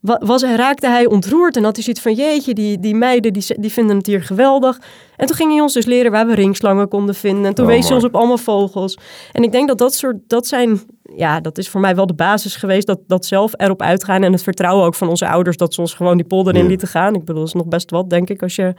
was, 0.00 0.42
raakte 0.42 0.88
hij 0.88 1.06
ontroerd 1.06 1.56
en 1.56 1.64
had 1.64 1.74
hij 1.74 1.84
zoiets 1.84 2.02
van 2.02 2.14
jeetje, 2.14 2.54
die, 2.54 2.80
die 2.80 2.94
meiden 2.94 3.32
die, 3.32 3.44
die 3.60 3.72
vinden 3.72 3.96
het 3.96 4.06
hier 4.06 4.22
geweldig. 4.22 4.80
En 5.16 5.26
toen 5.26 5.36
ging 5.36 5.50
hij 5.52 5.60
ons 5.60 5.72
dus 5.72 5.86
leren 5.86 6.10
waar 6.12 6.26
we 6.26 6.34
ringslangen 6.34 6.88
konden 6.88 7.14
vinden. 7.14 7.44
En 7.44 7.54
toen 7.54 7.64
oh, 7.64 7.70
wees 7.70 7.86
hij 7.86 7.94
ons 7.94 8.04
op 8.04 8.14
allemaal 8.14 8.38
vogels. 8.38 8.98
En 9.32 9.42
ik 9.42 9.52
denk 9.52 9.68
dat 9.68 9.78
dat 9.78 9.94
soort, 9.94 10.16
dat 10.26 10.46
zijn, 10.46 10.80
ja, 11.16 11.40
dat 11.40 11.58
is 11.58 11.68
voor 11.68 11.80
mij 11.80 11.94
wel 11.94 12.06
de 12.06 12.14
basis 12.14 12.56
geweest. 12.56 12.86
Dat, 12.86 13.00
dat 13.06 13.26
zelf 13.26 13.52
erop 13.56 13.82
uitgaan 13.82 14.22
en 14.22 14.32
het 14.32 14.42
vertrouwen 14.42 14.86
ook 14.86 14.94
van 14.94 15.08
onze 15.08 15.28
ouders 15.28 15.56
dat 15.56 15.74
ze 15.74 15.80
ons 15.80 15.94
gewoon 15.94 16.16
die 16.16 16.26
polder 16.26 16.56
in 16.56 16.66
lieten 16.66 16.88
gaan. 16.88 17.14
Ik 17.14 17.24
bedoel, 17.24 17.40
dat 17.40 17.48
is 17.48 17.54
nog 17.54 17.68
best 17.68 17.90
wat, 17.90 18.10
denk 18.10 18.30
ik, 18.30 18.42
als 18.42 18.54
je 18.54 18.74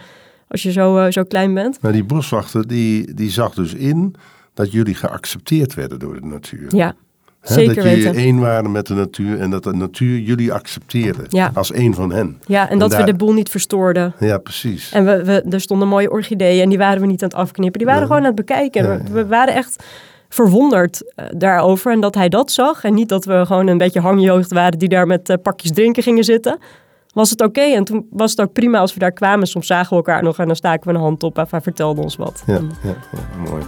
als 0.48 0.64
je 0.64 0.72
zo, 0.72 0.98
eh, 0.98 1.12
zo 1.12 1.24
klein 1.24 1.54
bent. 1.54 1.82
Maar 1.82 1.92
die 1.92 2.04
boswachter 2.04 2.68
die, 2.68 3.14
die 3.14 3.32
zag 3.32 3.54
dus 3.54 3.74
in 3.74 4.16
dat 4.54 4.72
jullie 4.72 4.96
geaccepteerd 4.96 5.74
werden 5.74 6.00
door 6.00 6.22
de 6.22 6.28
natuur. 6.28 6.76
Ja, 6.76 6.96
Hè, 7.42 7.54
zeker 7.54 7.76
dat 7.76 7.84
jullie 7.84 8.04
weten. 8.04 8.22
één 8.22 8.40
waren 8.40 8.72
met 8.72 8.88
de 8.88 8.94
natuur 8.94 9.40
en 9.40 9.50
dat 9.50 9.64
de 9.64 9.74
natuur 9.74 10.20
jullie 10.20 10.54
accepteerde 10.54 11.24
Ja. 11.28 11.52
als 11.54 11.72
één 11.72 11.94
van 11.94 12.12
hen. 12.12 12.42
Ja, 12.46 12.70
en 12.70 12.80
dat 12.80 12.90
daar- 12.92 13.00
we 13.00 13.06
de 13.06 13.14
boel 13.18 13.34
niet 13.34 13.50
verstoorden. 13.50 14.14
Ja, 14.20 14.38
precies. 14.38 14.92
En 14.92 15.06
we, 15.06 15.24
we, 15.24 15.46
er 15.50 15.62
stonden 15.62 15.88
mooie 15.88 16.12
orchideeën 16.12 16.62
en 16.64 16.70
die 16.70 16.78
waren 16.78 17.02
we 17.02 17.08
niet 17.08 17.24
aan 17.24 17.30
het 17.30 17.38
afknippen. 17.38 17.78
Die 17.80 17.88
waren 17.88 18.02
gewoon 18.06 18.18
aan 18.22 18.26
het 18.26 18.36
bekijken. 18.36 18.84
Ja, 18.84 19.12
We- 19.12 19.26
waren 19.28 19.54
echt 19.54 19.84
verwonderd 20.30 21.14
eh, 21.16 21.26
daarover. 21.38 21.92
En 21.92 22.00
dat 22.00 22.16
hij 22.16 22.30
dat 22.30 22.52
zag. 22.52 22.84
En 22.84 22.94
niet 22.94 23.10
dat 23.10 23.26
we 23.26 23.46
gewoon 23.46 23.68
een 23.68 23.78
beetje 23.78 24.00
hangjeugd 24.00 24.52
waren 24.54 24.80
die 24.80 24.90
daar 24.90 25.08
met 25.08 25.30
eh, 25.30 25.36
pakjes 25.42 25.72
drinken 25.72 26.04
gingen 26.04 26.24
zitten. 26.24 26.58
Was 27.14 27.30
het 27.30 27.42
oké. 27.42 27.62
En 27.62 27.84
toen 27.84 28.08
was 28.12 28.32
het 28.32 28.42
ook 28.42 28.54
prima 28.54 28.80
als 28.80 28.94
we 28.94 29.00
daar 29.00 29.12
kwamen. 29.12 29.48
Soms 29.48 29.68
zagen 29.68 29.90
we 29.90 29.96
elkaar 29.96 30.24
nog 30.24 30.38
en 30.40 30.48
dan 30.48 30.56
staken 30.56 30.88
we 30.90 30.94
een 30.96 31.02
hand 31.02 31.24
op. 31.24 31.38
Of 31.38 31.52
hij 31.52 31.62
vertelde 31.62 32.02
ons 32.02 32.16
wat. 32.16 32.44
Ja, 32.46 32.56
En- 32.56 32.72
ja, 32.84 32.90
ja, 33.12 33.50
mooi. 33.50 33.64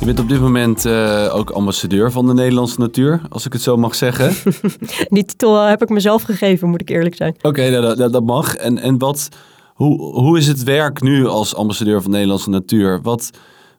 Je 0.00 0.06
bent 0.06 0.18
op 0.18 0.28
dit 0.28 0.40
moment 0.40 0.84
eh, 0.84 1.30
ook 1.34 1.50
ambassadeur 1.50 2.12
van 2.12 2.26
de 2.26 2.34
Nederlandse 2.34 2.80
natuur, 2.80 3.20
als 3.28 3.46
ik 3.46 3.52
het 3.52 3.62
zo 3.62 3.76
mag 3.76 3.94
zeggen. 3.94 4.32
Die 5.08 5.24
titel 5.24 5.60
eh, 5.60 5.68
heb 5.68 5.82
ik 5.82 5.88
mezelf 5.88 6.22
gegeven, 6.22 6.68
moet 6.68 6.80
ik 6.80 6.88
eerlijk 6.88 7.14
zijn. 7.14 7.36
Oké, 7.42 7.70
dat, 7.70 7.96
dat, 7.96 8.12
dat 8.12 8.24
mag. 8.24 8.54
En, 8.54 8.78
en 8.78 8.98
wat, 8.98 9.28
hoe, 9.74 9.98
hoe 9.98 10.38
is 10.38 10.46
het 10.46 10.62
werk 10.62 11.00
nu 11.00 11.26
als 11.26 11.54
ambassadeur 11.54 12.02
van 12.02 12.10
de 12.10 12.16
Nederlandse 12.16 12.50
natuur? 12.50 13.00
Wat, 13.02 13.30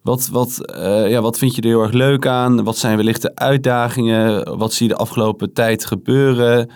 wat, 0.01 0.29
wat, 0.31 0.71
eh, 0.75 1.09
ja, 1.09 1.21
wat 1.21 1.37
vind 1.37 1.55
je 1.55 1.61
er 1.61 1.67
heel 1.67 1.81
erg 1.81 1.93
leuk 1.93 2.27
aan? 2.27 2.63
Wat 2.63 2.77
zijn 2.77 2.97
wellicht 2.97 3.21
de 3.21 3.35
uitdagingen? 3.35 4.57
Wat 4.57 4.73
zie 4.73 4.87
je 4.87 4.93
de 4.93 4.99
afgelopen 4.99 5.53
tijd 5.53 5.85
gebeuren? 5.85 6.69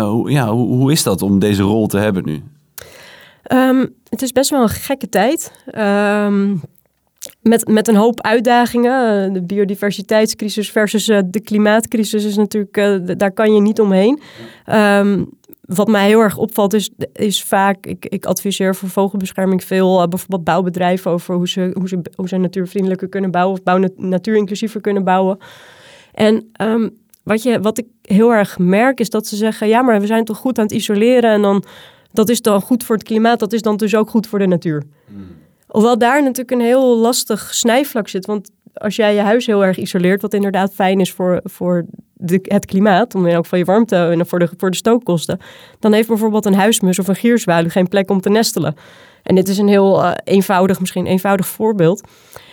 Hoe, 0.00 0.30
ja, 0.30 0.50
hoe, 0.50 0.76
hoe 0.76 0.92
is 0.92 1.02
dat 1.02 1.22
om 1.22 1.38
deze 1.38 1.62
rol 1.62 1.86
te 1.86 1.98
hebben 1.98 2.24
nu? 2.24 2.42
Ehm, 3.42 3.86
het 4.08 4.22
is 4.22 4.32
best 4.32 4.50
wel 4.50 4.62
een 4.62 4.68
gekke 4.68 5.08
tijd. 5.08 5.52
Ehm, 5.66 6.54
met, 7.42 7.68
met 7.68 7.88
een 7.88 7.96
hoop 7.96 8.20
uitdagingen. 8.20 9.24
Eh, 9.26 9.32
De 9.32 9.42
biodiversiteitscrisis 9.42 10.70
versus 10.70 11.08
eh, 11.08 11.18
de 11.26 11.40
klimaatcrisis 11.40 12.24
is 12.24 12.36
natuurlijk, 12.36 12.76
eh, 12.76 13.16
daar 13.16 13.32
kan 13.32 13.54
je 13.54 13.60
niet 13.60 13.80
omheen. 13.80 14.20
Ehm, 14.64 15.24
wat 15.60 15.88
mij 15.88 16.06
heel 16.06 16.20
erg 16.20 16.36
opvalt 16.36 16.74
is, 16.74 16.90
is 17.12 17.42
vaak, 17.42 17.86
ik, 17.86 18.06
ik 18.06 18.26
adviseer 18.26 18.74
voor 18.74 18.88
vogelbescherming 18.88 19.64
veel, 19.64 20.08
bijvoorbeeld 20.08 20.44
bouwbedrijven 20.44 21.10
over 21.10 21.34
hoe 21.34 21.48
ze, 21.48 21.70
hoe, 21.74 21.88
ze, 21.88 22.00
hoe 22.14 22.28
ze 22.28 22.36
natuurvriendelijker 22.36 23.08
kunnen 23.08 23.30
bouwen 23.30 23.58
of 23.58 23.62
bouw, 23.62 23.88
natuurinclusiever 23.96 24.80
kunnen 24.80 25.04
bouwen. 25.04 25.38
En 26.14 26.48
ehm, 26.52 26.88
wat, 27.22 27.42
je, 27.42 27.60
wat 27.60 27.78
ik 27.78 27.86
heel 28.02 28.34
erg 28.34 28.58
merk 28.58 29.00
is 29.00 29.10
dat 29.10 29.26
ze 29.26 29.36
zeggen, 29.36 29.68
ja 29.68 29.82
maar 29.82 30.00
we 30.00 30.06
zijn 30.06 30.24
toch 30.24 30.36
goed 30.36 30.58
aan 30.58 30.64
het 30.64 30.74
isoleren 30.74 31.30
en 31.30 31.42
dan 31.42 31.64
dat 32.12 32.28
is 32.28 32.42
dan 32.42 32.60
goed 32.60 32.84
voor 32.84 32.96
het 32.96 33.04
klimaat, 33.04 33.38
dat 33.38 33.52
is 33.52 33.62
dan 33.62 33.76
dus 33.76 33.94
ook 33.94 34.10
goed 34.10 34.26
voor 34.26 34.38
de 34.38 34.46
natuur. 34.46 34.82
Hoewel 35.72 35.98
daar 35.98 36.22
natuurlijk 36.22 36.50
een 36.50 36.66
heel 36.66 36.96
lastig 36.96 37.54
snijvlak 37.54 38.08
zit. 38.08 38.26
Want 38.26 38.50
als 38.74 38.96
jij 38.96 39.14
je 39.14 39.20
huis 39.20 39.46
heel 39.46 39.64
erg 39.64 39.76
isoleert, 39.76 40.22
wat 40.22 40.34
inderdaad 40.34 40.74
fijn 40.74 41.00
is 41.00 41.12
voor, 41.12 41.40
voor 41.44 41.84
de, 42.12 42.38
het 42.42 42.66
klimaat, 42.66 43.14
om 43.14 43.26
in 43.26 43.32
elk 43.32 43.42
geval 43.42 43.58
je 43.58 43.64
warmte 43.64 43.96
en 43.96 44.26
voor 44.26 44.38
de, 44.38 44.48
voor 44.56 44.70
de 44.70 44.76
stookkosten, 44.76 45.38
dan 45.78 45.92
heeft 45.92 46.08
bijvoorbeeld 46.08 46.46
een 46.46 46.54
huismus 46.54 46.98
of 46.98 47.08
een 47.08 47.16
gierzwaluw 47.16 47.70
geen 47.70 47.88
plek 47.88 48.10
om 48.10 48.20
te 48.20 48.30
nestelen. 48.30 48.74
En 49.22 49.34
dit 49.34 49.48
is 49.48 49.58
een 49.58 49.68
heel 49.68 50.02
eh, 50.02 50.12
eenvoudig, 50.24 50.80
misschien 50.80 51.06
eenvoudig 51.06 51.46
voorbeeld. 51.46 52.08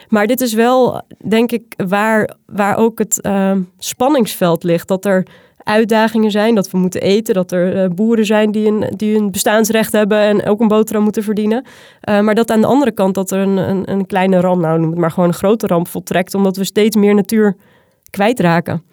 Maar 0.07 0.27
dit 0.27 0.41
is 0.41 0.53
wel, 0.53 1.01
denk 1.27 1.51
ik, 1.51 1.63
waar, 1.87 2.35
waar 2.45 2.77
ook 2.77 2.99
het 2.99 3.21
eh, 3.21 3.55
spanningsveld 3.77 4.63
ligt. 4.63 4.87
Dat 4.87 5.05
er 5.05 5.25
uitdagingen 5.63 6.31
zijn, 6.31 6.55
dat 6.55 6.71
we 6.71 6.77
moeten 6.77 7.01
eten, 7.01 7.33
dat 7.33 7.51
er 7.51 7.83
eh, 7.83 7.89
boeren 7.89 8.25
zijn 8.25 8.51
die 8.51 8.67
een, 8.67 8.93
die 8.95 9.17
een 9.17 9.31
bestaansrecht 9.31 9.91
hebben 9.91 10.19
en 10.19 10.45
ook 10.45 10.59
een 10.59 10.67
boterham 10.67 11.03
moeten 11.03 11.23
verdienen. 11.23 11.65
Uh, 12.09 12.19
maar 12.19 12.35
dat 12.35 12.51
aan 12.51 12.61
de 12.61 12.67
andere 12.67 12.91
kant 12.91 13.15
dat 13.15 13.31
er 13.31 13.39
een, 13.39 13.57
een, 13.57 13.91
een 13.91 14.05
kleine 14.05 14.39
ramp, 14.39 14.61
nou 14.61 14.79
noem 14.79 14.89
het 14.89 14.99
maar 14.99 15.11
gewoon 15.11 15.29
een 15.29 15.35
grote 15.35 15.67
ramp 15.67 15.87
voltrekt, 15.87 16.33
omdat 16.33 16.57
we 16.57 16.63
steeds 16.63 16.95
meer 16.95 17.15
natuur 17.15 17.55
kwijtraken. 18.09 18.83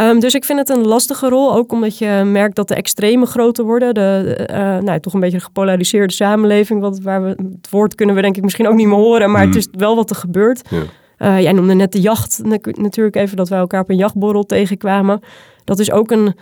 Um, 0.00 0.20
dus 0.20 0.34
ik 0.34 0.44
vind 0.44 0.58
het 0.58 0.68
een 0.68 0.86
lastige 0.86 1.28
rol, 1.28 1.54
ook 1.54 1.72
omdat 1.72 1.98
je 1.98 2.22
merkt 2.24 2.56
dat 2.56 2.68
de 2.68 2.74
extremen 2.74 3.28
groter 3.28 3.64
worden. 3.64 3.94
De, 3.94 4.48
uh, 4.50 4.56
nou, 4.78 5.00
toch 5.00 5.14
een 5.14 5.20
beetje 5.20 5.36
een 5.36 5.42
gepolariseerde 5.42 6.12
samenleving. 6.12 6.80
Wat, 6.80 7.00
waar 7.00 7.22
we, 7.22 7.28
het 7.28 7.70
woord 7.70 7.94
kunnen 7.94 8.14
we 8.14 8.22
denk 8.22 8.36
ik 8.36 8.42
misschien 8.42 8.68
ook 8.68 8.74
niet 8.74 8.86
meer 8.86 8.96
horen, 8.96 9.30
maar 9.30 9.42
mm. 9.42 9.52
het 9.52 9.56
is 9.56 9.68
wel 9.72 9.96
wat 9.96 10.10
er 10.10 10.16
gebeurt. 10.16 10.68
Ja. 10.70 10.82
Uh, 11.24 11.40
jij 11.40 11.52
noemde 11.52 11.74
net 11.74 11.92
de 11.92 12.00
jacht 12.00 12.40
natuurlijk 12.72 13.16
even, 13.16 13.36
dat 13.36 13.48
wij 13.48 13.58
elkaar 13.58 13.80
op 13.80 13.90
een 13.90 13.96
jachtborrel 13.96 14.44
tegenkwamen. 14.44 15.20
Dat 15.64 15.78
is 15.78 15.90
ook 15.90 16.10
een, 16.10 16.34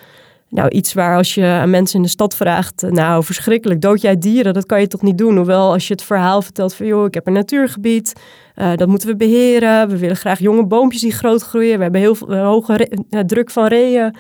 nou, 0.49 0.69
iets 0.69 0.93
waar 0.93 1.17
als 1.17 1.35
je 1.35 1.47
aan 1.47 1.71
mensen 1.71 1.97
in 1.97 2.03
de 2.03 2.09
stad 2.09 2.35
vraagt... 2.37 2.83
nou, 2.91 3.25
verschrikkelijk, 3.25 3.81
dood 3.81 4.01
jij 4.01 4.19
dieren? 4.19 4.55
Dat 4.55 4.67
kan 4.67 4.81
je 4.81 4.87
toch 4.87 5.03
niet 5.03 5.19
doen? 5.19 5.37
Hoewel 5.37 5.73
als 5.73 5.87
je 5.87 5.93
het 5.93 6.03
verhaal 6.03 6.43
vertelt 6.43 6.75
van... 6.75 6.87
joh, 6.87 7.07
ik 7.07 7.15
heb 7.15 7.27
een 7.27 7.33
natuurgebied, 7.33 8.12
uh, 8.57 8.77
dat 8.77 8.89
moeten 8.89 9.09
we 9.09 9.17
beheren. 9.17 9.89
We 9.89 9.99
willen 9.99 10.17
graag 10.17 10.39
jonge 10.39 10.67
boompjes 10.67 11.01
die 11.01 11.12
groot 11.12 11.43
groeien. 11.43 11.77
We 11.77 11.83
hebben 11.83 12.01
heel 12.01 12.15
veel, 12.15 12.37
hoge 12.37 12.89
druk 13.27 13.51
van 13.51 13.67
reeën. 13.67 14.15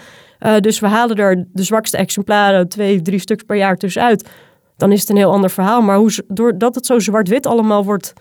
Dus 0.60 0.80
we 0.80 0.86
halen 0.86 1.16
er 1.16 1.44
de 1.52 1.62
zwakste 1.62 1.96
exemplaren 1.96 2.68
twee, 2.68 3.02
drie 3.02 3.18
stuks 3.18 3.42
per 3.42 3.56
jaar 3.56 3.76
tussenuit. 3.76 4.30
Dan 4.76 4.92
is 4.92 5.00
het 5.00 5.08
een 5.10 5.16
heel 5.16 5.32
ander 5.32 5.50
verhaal. 5.50 5.82
Maar 5.82 5.96
hoe, 5.96 6.12
doordat 6.28 6.74
het 6.74 6.86
zo 6.86 6.98
zwart-wit 6.98 7.46
allemaal 7.46 7.84
wordt 7.84 8.12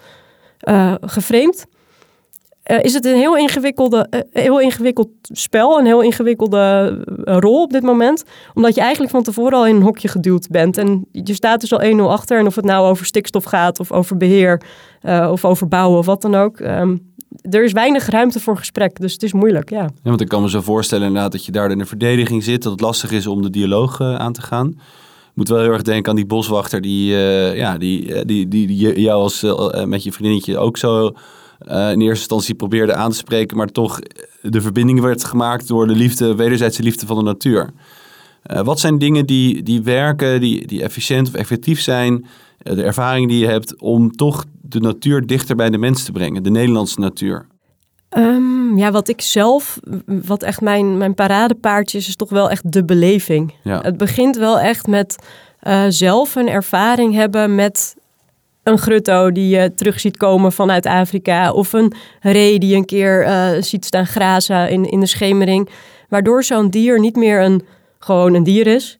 geframed... 1.02 1.66
Uh, 2.72 2.84
is 2.84 2.94
het 2.94 3.06
een 3.06 3.16
heel, 3.16 3.38
ingewikkelde, 3.38 4.08
uh, 4.10 4.44
heel 4.44 4.60
ingewikkeld 4.60 5.10
spel, 5.22 5.80
een 5.80 5.86
heel 5.86 6.02
ingewikkelde 6.02 6.98
rol 7.24 7.62
op 7.62 7.72
dit 7.72 7.84
moment. 7.84 8.24
Omdat 8.54 8.76
je 8.76 8.82
eigenlijk 8.82 9.12
van 9.12 9.24
tevoren 9.24 9.58
al 9.58 9.68
in 9.68 9.76
een 9.76 9.82
hokje 9.82 10.08
geduwd 10.08 10.48
bent. 10.50 10.78
En 10.78 11.06
je 11.12 11.34
staat 11.34 11.62
dus 11.62 11.74
al 11.74 11.82
1-0 11.82 12.02
achter. 12.02 12.40
En 12.40 12.46
of 12.46 12.56
het 12.56 12.66
nou 12.66 12.90
over 12.90 13.06
stikstof 13.06 13.44
gaat, 13.44 13.80
of 13.80 13.92
over 13.92 14.18
beheer, 14.18 14.62
of 15.30 15.46
over 15.46 15.68
bouwen, 15.68 15.98
of 16.00 16.06
wat 16.06 16.22
dan 16.22 16.36
ook. 16.36 16.60
Um, 16.60 17.14
er 17.42 17.64
is 17.64 17.72
weinig 17.72 18.06
ruimte 18.06 18.40
voor 18.40 18.58
gesprek, 18.58 19.00
dus 19.00 19.14
het 19.14 19.24
is 19.24 19.34
moeilijk, 19.34 19.70
ja. 19.70 19.82
ja. 19.82 19.90
Want 20.04 20.22
ik 20.22 20.28
kan 20.28 20.42
me 20.42 20.50
zo 20.50 20.62
voorstellen 20.62 21.08
inderdaad 21.08 21.32
dat 21.32 21.46
je 21.46 21.52
daar 21.52 21.72
in 21.72 21.78
de 21.78 21.86
verdediging 21.86 22.44
zit. 22.44 22.64
Dat 22.64 22.72
het 22.72 22.82
lastig 22.82 23.12
is 23.12 23.28
om 23.28 23.42
de 23.42 23.50
dialoog 23.50 24.02
aan 24.02 24.34
te 24.34 24.42
gaan. 24.42 24.80
Moet 25.34 25.50
wel 25.50 25.60
heel 25.60 25.72
erg 25.72 25.82
denken 25.82 26.10
aan 26.10 26.16
die 26.16 26.26
boswachter 26.26 26.82
die, 26.82 27.14
ja, 27.56 27.78
die, 27.78 28.26
die, 28.26 28.48
die, 28.48 29.02
jou 29.02 29.22
als, 29.22 29.46
met 29.86 30.04
je 30.04 30.12
vriendinnetje 30.12 30.58
ook 30.58 30.78
zo 30.78 31.14
uh, 31.68 31.92
in 31.92 32.02
eerste 32.02 32.20
instantie 32.20 32.56
probeerde 32.56 32.96
aan 32.96 33.12
te 33.12 33.18
spreken, 33.18 33.58
maar 33.58 33.68
toch 33.68 34.00
de 34.42 34.62
verbinding 34.62 35.02
werd 35.02 35.24
gemaakt 35.24 35.68
door 35.68 35.88
de 35.88 35.96
liefde, 35.96 36.36
wederzijdse 36.36 36.84
liefde 36.84 37.06
van 37.06 37.18
de 37.18 37.24
natuur. 37.24 37.70
Uh, 38.52 38.62
wat 38.62 38.80
zijn 38.80 38.98
dingen 38.98 39.26
die, 39.26 39.64
die 39.64 39.82
werken, 39.82 40.42
die, 40.42 40.68
die 40.68 40.84
efficiënt 40.84 41.28
of 41.28 41.34
effectief 41.34 41.82
zijn, 41.82 42.14
uh, 42.64 42.76
de 42.76 42.84
ervaring 42.84 43.30
die 43.30 43.40
je 43.40 43.48
hebt 43.48 43.82
om 43.82 44.12
toch 44.12 44.46
de 44.62 44.80
natuur 44.80 45.26
dichter 45.26 45.56
bij 45.56 45.70
de 45.70 45.78
mens 45.78 46.04
te 46.04 46.12
brengen, 46.12 46.44
de 46.44 46.50
Nederlandse 46.50 47.00
natuur? 47.00 47.48
Um, 48.18 48.78
ja, 48.78 48.92
wat 48.92 49.08
ik 49.08 49.22
zelf, 49.22 49.80
wat 50.06 50.44
echt 50.44 50.62
mijn, 50.62 50.98
mijn 50.98 51.14
paradepaardje 51.14 51.98
is, 51.98 52.08
is 52.08 52.16
toch 52.16 52.30
wel 52.30 52.50
echt 52.50 52.72
de 52.72 52.86
beleving. 52.86 53.54
Ja. 53.64 53.82
Het 53.82 53.98
begint 53.98 54.36
wel 54.36 54.60
echt 54.60 54.88
met 54.88 55.16
uh, 55.64 55.86
zelf 55.88 56.36
een 56.36 56.50
ervaring 56.50 57.14
hebben 57.14 57.56
met 57.56 57.96
een 58.64 58.78
grutto 58.78 59.32
die 59.32 59.50
je 59.50 59.74
terug 59.74 60.00
ziet 60.00 60.18
komen 60.18 60.52
vanuit 60.52 60.86
Afrika. 60.86 61.52
Of 61.52 61.74
een 61.74 61.94
ree 62.20 62.60
die 62.60 62.76
een 62.76 62.86
keer 62.86 63.28
uh, 63.28 63.50
ziet 63.60 63.86
staan 63.86 64.08
grazen 64.08 64.70
in, 64.70 64.86
in 64.86 65.00
de 65.00 65.06
schemering. 65.06 65.70
Waardoor 66.10 66.44
zo'n 66.44 66.70
dier 66.70 67.00
niet 67.00 67.16
meer 67.16 67.42
een, 67.42 67.62
gewoon 68.00 68.34
een 68.34 68.44
dier 68.44 68.68
is. 68.68 68.98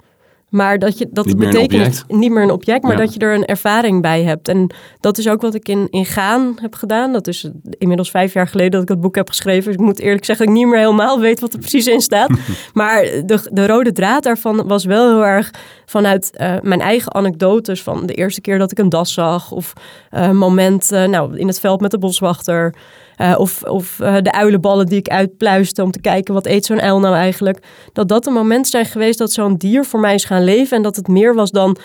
Maar 0.52 0.80
dat 0.80 0.98
je 0.98 1.08
dat 1.12 1.26
niet 1.26 1.38
betekent 1.38 2.04
niet 2.08 2.32
meer 2.32 2.44
een 2.44 2.52
object, 2.52 2.84
maar 2.84 2.92
ja. 2.92 2.98
dat 2.98 3.14
je 3.14 3.20
er 3.20 3.34
een 3.34 3.46
ervaring 3.46 4.02
bij 4.02 4.24
hebt. 4.24 4.48
En 4.48 4.74
dat 5.00 5.18
is 5.18 5.28
ook 5.28 5.42
wat 5.42 5.56
ik 5.56 5.68
in, 5.68 5.88
in 5.90 6.06
Gaan 6.06 6.58
heb 6.62 6.76
gedaan. 6.76 7.14
Dat 7.14 7.28
is 7.28 7.50
inmiddels 7.78 8.12
vijf 8.12 8.34
jaar 8.34 8.48
geleden 8.48 8.72
dat 8.72 8.82
ik 8.82 8.90
het 8.90 9.02
boek 9.02 9.16
heb 9.16 9.28
geschreven. 9.28 9.64
Dus 9.64 9.74
ik 9.74 9.80
moet 9.80 10.00
eerlijk 10.00 10.26
zeggen 10.26 10.46
dat 10.46 10.56
ik 10.56 10.62
niet 10.62 10.72
meer 10.72 10.80
helemaal 10.80 11.20
weet 11.20 11.40
wat 11.40 11.54
er 11.54 11.60
precies 11.60 11.88
in 11.88 12.02
staat. 12.02 12.30
maar 12.74 13.02
de, 13.02 13.50
de 13.52 13.68
rode 13.68 13.92
draad 13.92 14.24
daarvan 14.24 14.68
was 14.68 14.86
wel 14.86 15.10
heel 15.10 15.26
erg 15.26 15.52
vanuit 15.86 16.32
uh, 16.42 16.56
mijn 16.62 16.82
eigen 16.82 17.14
anekdotes. 17.14 17.84
Van 17.84 18.06
de 18.06 18.14
eerste 18.14 18.42
keer 18.42 18.58
dat 18.58 18.72
ik 18.72 18.80
een 18.80 18.90
das 18.90 19.14
zag. 19.14 19.52
Of 19.52 19.74
een 20.10 20.30
uh, 20.30 20.36
moment 20.36 20.92
uh, 20.92 21.06
nou, 21.06 21.38
in 21.38 21.48
het 21.48 21.60
veld 21.60 21.82
met 21.82 21.92
de 21.92 21.98
boswachter. 21.98 22.76
Uh, 23.22 23.36
of 23.38 23.64
of 23.64 24.00
uh, 24.00 24.18
de 24.22 24.32
uilenballen 24.32 24.86
die 24.86 24.98
ik 24.98 25.08
uitpluiste 25.08 25.84
om 25.84 25.92
te 25.92 26.02
kijken 26.02 26.34
wat 26.34 26.46
eet 26.46 26.66
zo'n 26.66 26.82
uil 26.82 27.00
nou 27.00 27.16
eigenlijk. 27.16 27.60
Dat 27.94 28.08
dat 28.08 28.26
een 28.26 28.34
moment 28.34 28.68
zijn 28.68 28.86
geweest 28.86 29.18
dat 29.18 29.32
zo'n 29.32 29.56
dier 29.56 29.86
voor 29.86 30.00
mij 30.00 30.14
is 30.14 30.26
gaan 30.26 30.44
leven. 30.44 30.78
En 30.78 30.84
dat 30.84 30.96
het 30.96 31.08
meer 31.08 31.36
was 31.36 31.52
dan 31.52 31.78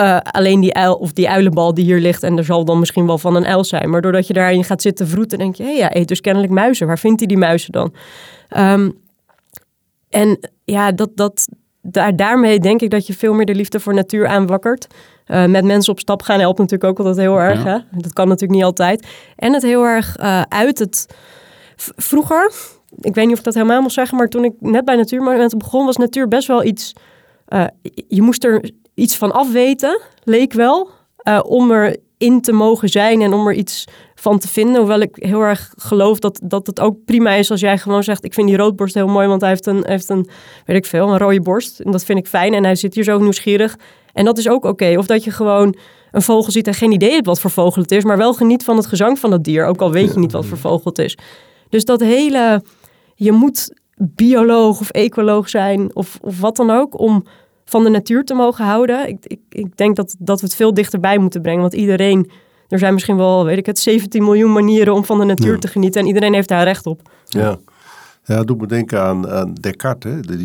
uh, 0.00 0.18
alleen 0.22 0.60
die 0.60 0.74
uil 0.74 0.94
of 0.94 1.12
die 1.12 1.28
uilenbal 1.28 1.74
die 1.74 1.84
hier 1.84 2.00
ligt. 2.00 2.22
En 2.22 2.38
er 2.38 2.44
zal 2.44 2.64
dan 2.64 2.78
misschien 2.78 3.06
wel 3.06 3.18
van 3.18 3.36
een 3.36 3.46
uil 3.46 3.64
zijn. 3.64 3.90
Maar 3.90 4.00
doordat 4.00 4.26
je 4.26 4.32
daarin 4.32 4.64
gaat 4.64 4.82
zitten 4.82 5.08
vroeten, 5.08 5.38
denk 5.38 5.54
je... 5.54 5.62
hé, 5.62 5.68
hey, 5.68 5.78
ja, 5.78 5.96
eet 5.96 6.08
dus 6.08 6.20
kennelijk 6.20 6.52
muizen. 6.52 6.86
Waar 6.86 6.98
vindt 6.98 7.18
hij 7.18 7.28
die 7.28 7.38
muizen 7.38 7.72
dan? 7.72 7.94
Um, 8.56 8.98
en 10.08 10.50
ja, 10.64 10.92
dat, 10.92 11.10
dat, 11.14 11.48
daar, 11.82 12.16
daarmee 12.16 12.58
denk 12.58 12.80
ik 12.80 12.90
dat 12.90 13.06
je 13.06 13.14
veel 13.14 13.34
meer 13.34 13.46
de 13.46 13.54
liefde 13.54 13.80
voor 13.80 13.94
natuur 13.94 14.26
aanwakkert. 14.26 14.86
Uh, 15.30 15.44
met 15.44 15.64
mensen 15.64 15.92
op 15.92 15.98
stap 15.98 16.22
gaan 16.22 16.40
helpt 16.40 16.58
natuurlijk 16.58 16.90
ook 16.90 16.98
altijd 16.98 17.16
heel 17.16 17.40
erg. 17.40 17.64
Ja. 17.64 17.70
Hè? 17.90 17.98
Dat 18.00 18.12
kan 18.12 18.28
natuurlijk 18.28 18.58
niet 18.58 18.68
altijd. 18.68 19.06
En 19.36 19.52
het 19.52 19.62
heel 19.62 19.84
erg 19.84 20.18
uh, 20.20 20.42
uit 20.48 20.78
het... 20.78 21.06
Vroeger, 21.96 22.52
ik 23.00 23.14
weet 23.14 23.24
niet 23.24 23.32
of 23.32 23.38
ik 23.38 23.44
dat 23.44 23.54
helemaal 23.54 23.82
moet 23.82 23.92
zeggen, 23.92 24.16
maar 24.16 24.28
toen 24.28 24.44
ik 24.44 24.52
net 24.58 24.84
bij 24.84 24.96
Natuurmonumenten 24.96 25.58
begon, 25.58 25.86
was 25.86 25.96
natuur 25.96 26.28
best 26.28 26.48
wel 26.48 26.64
iets. 26.64 26.92
eh, 27.46 27.64
je 28.08 28.22
moest 28.22 28.44
er 28.44 28.70
iets 28.94 29.16
van 29.16 29.32
afweten, 29.32 30.00
leek 30.24 30.52
wel, 30.52 30.90
eh, 31.16 31.40
om 31.42 31.70
erin 32.20 32.40
te 32.40 32.52
mogen 32.52 32.88
zijn 32.88 33.22
en 33.22 33.32
om 33.32 33.46
er 33.46 33.54
iets 33.54 33.84
van 34.14 34.38
te 34.38 34.48
vinden. 34.48 34.76
Hoewel 34.76 35.00
ik 35.00 35.16
heel 35.18 35.40
erg 35.40 35.72
geloof 35.76 36.18
dat, 36.18 36.40
dat 36.44 36.66
het 36.66 36.80
ook 36.80 37.04
prima 37.04 37.30
is 37.30 37.50
als 37.50 37.60
jij 37.60 37.78
gewoon 37.78 38.02
zegt: 38.02 38.24
Ik 38.24 38.34
vind 38.34 38.48
die 38.48 38.56
roodborst 38.56 38.94
heel 38.94 39.08
mooi, 39.08 39.28
want 39.28 39.40
hij 39.40 39.50
heeft 39.50 39.66
een, 39.66 39.84
heeft 39.86 40.08
een, 40.08 40.28
weet 40.64 40.76
ik 40.76 40.86
veel, 40.86 41.08
een 41.08 41.18
rode 41.18 41.40
borst. 41.40 41.80
En 41.80 41.90
dat 41.90 42.04
vind 42.04 42.18
ik 42.18 42.26
fijn 42.26 42.54
en 42.54 42.64
hij 42.64 42.74
zit 42.74 42.94
hier 42.94 43.04
zo 43.04 43.18
nieuwsgierig. 43.18 43.76
En 44.12 44.24
dat 44.24 44.38
is 44.38 44.48
ook 44.48 44.64
oké. 44.64 44.94
Of 44.98 45.06
dat 45.06 45.24
je 45.24 45.30
gewoon 45.30 45.76
een 46.10 46.22
vogel 46.22 46.52
ziet 46.52 46.66
en 46.66 46.74
geen 46.74 46.92
idee 46.92 47.12
hebt 47.12 47.26
wat 47.26 47.40
voor 47.40 47.50
vogel 47.50 47.82
het 47.82 47.90
is, 47.90 48.04
maar 48.04 48.16
wel 48.16 48.34
geniet 48.34 48.64
van 48.64 48.76
het 48.76 48.86
gezang 48.86 49.18
van 49.18 49.30
dat 49.30 49.44
dier, 49.44 49.66
ook 49.66 49.80
al 49.80 49.92
weet 49.92 50.12
je 50.12 50.18
niet 50.18 50.32
wat 50.32 50.46
voor 50.46 50.58
vogel 50.58 50.90
het 50.90 50.98
is. 50.98 51.18
Dus 51.68 51.84
dat 51.84 52.00
hele, 52.00 52.62
je 53.14 53.32
moet 53.32 53.74
bioloog 53.96 54.80
of 54.80 54.90
ecoloog 54.90 55.48
zijn 55.48 55.94
of, 55.94 56.18
of 56.22 56.40
wat 56.40 56.56
dan 56.56 56.70
ook 56.70 56.98
om 56.98 57.24
van 57.70 57.84
de 57.84 57.90
natuur 57.90 58.24
te 58.24 58.34
mogen 58.34 58.64
houden. 58.64 59.08
Ik, 59.08 59.16
ik, 59.26 59.40
ik 59.48 59.76
denk 59.76 59.96
dat, 59.96 60.14
dat 60.18 60.40
we 60.40 60.46
het 60.46 60.56
veel 60.56 60.74
dichterbij 60.74 61.18
moeten 61.18 61.42
brengen, 61.42 61.60
want 61.60 61.74
iedereen, 61.74 62.30
er 62.68 62.78
zijn 62.78 62.92
misschien 62.94 63.16
wel, 63.16 63.44
weet 63.44 63.58
ik 63.58 63.66
het, 63.66 63.78
17 63.78 64.24
miljoen 64.24 64.52
manieren 64.52 64.94
om 64.94 65.04
van 65.04 65.18
de 65.18 65.24
natuur 65.24 65.52
Ja. 65.52 65.58
te 65.58 65.68
genieten 65.68 66.00
en 66.00 66.06
iedereen 66.06 66.34
heeft 66.34 66.48
daar 66.48 66.64
recht 66.64 66.86
op. 66.86 67.10
Ja. 67.28 67.58
Ja, 68.24 68.36
dat 68.36 68.46
doet 68.46 68.60
me 68.60 68.66
denken 68.66 69.02
aan, 69.02 69.30
aan 69.30 69.54
Descartes, 69.54 70.12
hè? 70.12 70.20
Die, 70.20 70.36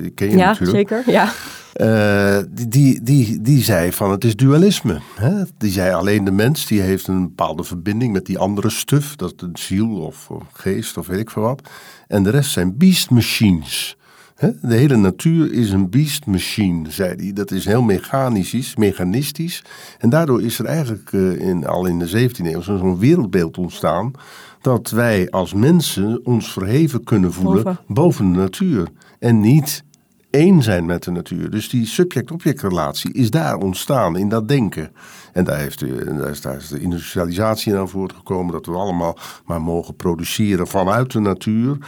die, 0.00 0.10
ken 0.10 0.30
je 0.30 0.36
Ja, 0.36 0.46
natuurlijk. 0.46 0.88
zeker. 0.88 1.02
Ja. 1.12 1.32
Eh, 1.72 2.42
die, 2.50 2.68
die, 2.68 3.02
die, 3.02 3.40
die 3.40 3.62
zei 3.62 3.92
van 3.92 4.10
het 4.10 4.24
is 4.24 4.36
dualisme. 4.36 5.00
Hè? 5.14 5.42
Die 5.58 5.70
zei 5.70 5.94
alleen 5.94 6.24
de 6.24 6.30
mens 6.30 6.66
die 6.66 6.80
heeft 6.80 7.06
een 7.08 7.22
bepaalde 7.22 7.64
verbinding 7.64 8.12
met 8.12 8.26
die 8.26 8.38
andere 8.38 8.70
stuf. 8.70 9.16
Dat 9.16 9.32
is 9.36 9.42
een 9.42 9.56
ziel 9.58 9.88
of, 9.90 10.30
of 10.30 10.42
geest 10.52 10.96
of 10.96 11.06
weet 11.06 11.20
ik 11.20 11.30
veel 11.30 11.42
wat. 11.42 11.68
En 12.06 12.22
de 12.22 12.30
rest 12.30 12.50
zijn 12.50 12.76
beast 12.76 13.10
machines. 13.10 13.96
De 14.40 14.74
hele 14.74 14.96
natuur 14.96 15.52
is 15.52 15.70
een 15.70 15.90
beast 15.90 16.26
machine, 16.26 16.90
zei 16.90 17.14
hij. 17.16 17.32
Dat 17.32 17.50
is 17.50 17.64
heel 17.64 17.82
mechanisch, 17.82 18.76
mechanistisch. 18.76 19.64
En 19.98 20.10
daardoor 20.10 20.42
is 20.42 20.58
er 20.58 20.64
eigenlijk 20.64 21.12
eh, 21.12 21.40
in, 21.40 21.66
al 21.66 21.86
in 21.86 21.98
de 21.98 22.28
17e 22.28 22.44
eeuw 22.44 22.60
zo'n 22.60 22.98
wereldbeeld 22.98 23.58
ontstaan... 23.58 24.12
dat 24.60 24.90
wij 24.90 25.30
als 25.30 25.54
mensen 25.54 26.20
ons 26.24 26.52
verheven 26.52 27.04
kunnen 27.04 27.32
voelen 27.32 27.62
Boven. 27.62 27.80
boven 27.86 28.32
de 28.32 28.38
natuur. 28.38 28.88
En 29.18 29.40
niet 29.40 29.84
één 30.30 30.62
zijn 30.62 30.86
met 30.86 31.02
de 31.02 31.10
natuur. 31.10 31.50
Dus 31.50 31.68
die 31.68 31.86
subject-object-relatie 31.86 33.12
is 33.12 33.30
daar 33.30 33.56
ontstaan 33.56 34.16
in 34.16 34.28
dat 34.28 34.48
denken. 34.48 34.92
En 35.32 35.44
daar, 35.44 35.58
heeft 35.58 35.78
de, 35.78 36.14
daar, 36.18 36.30
is, 36.30 36.40
daar 36.40 36.56
is 36.56 36.68
de 36.68 36.80
industrialisatie 36.80 37.76
aan 37.76 37.88
voortgekomen. 37.88 38.52
Dat 38.52 38.66
we 38.66 38.72
allemaal 38.72 39.18
maar 39.44 39.62
mogen 39.62 39.96
produceren 39.96 40.66
vanuit 40.66 41.12
de 41.12 41.20
natuur. 41.20 41.78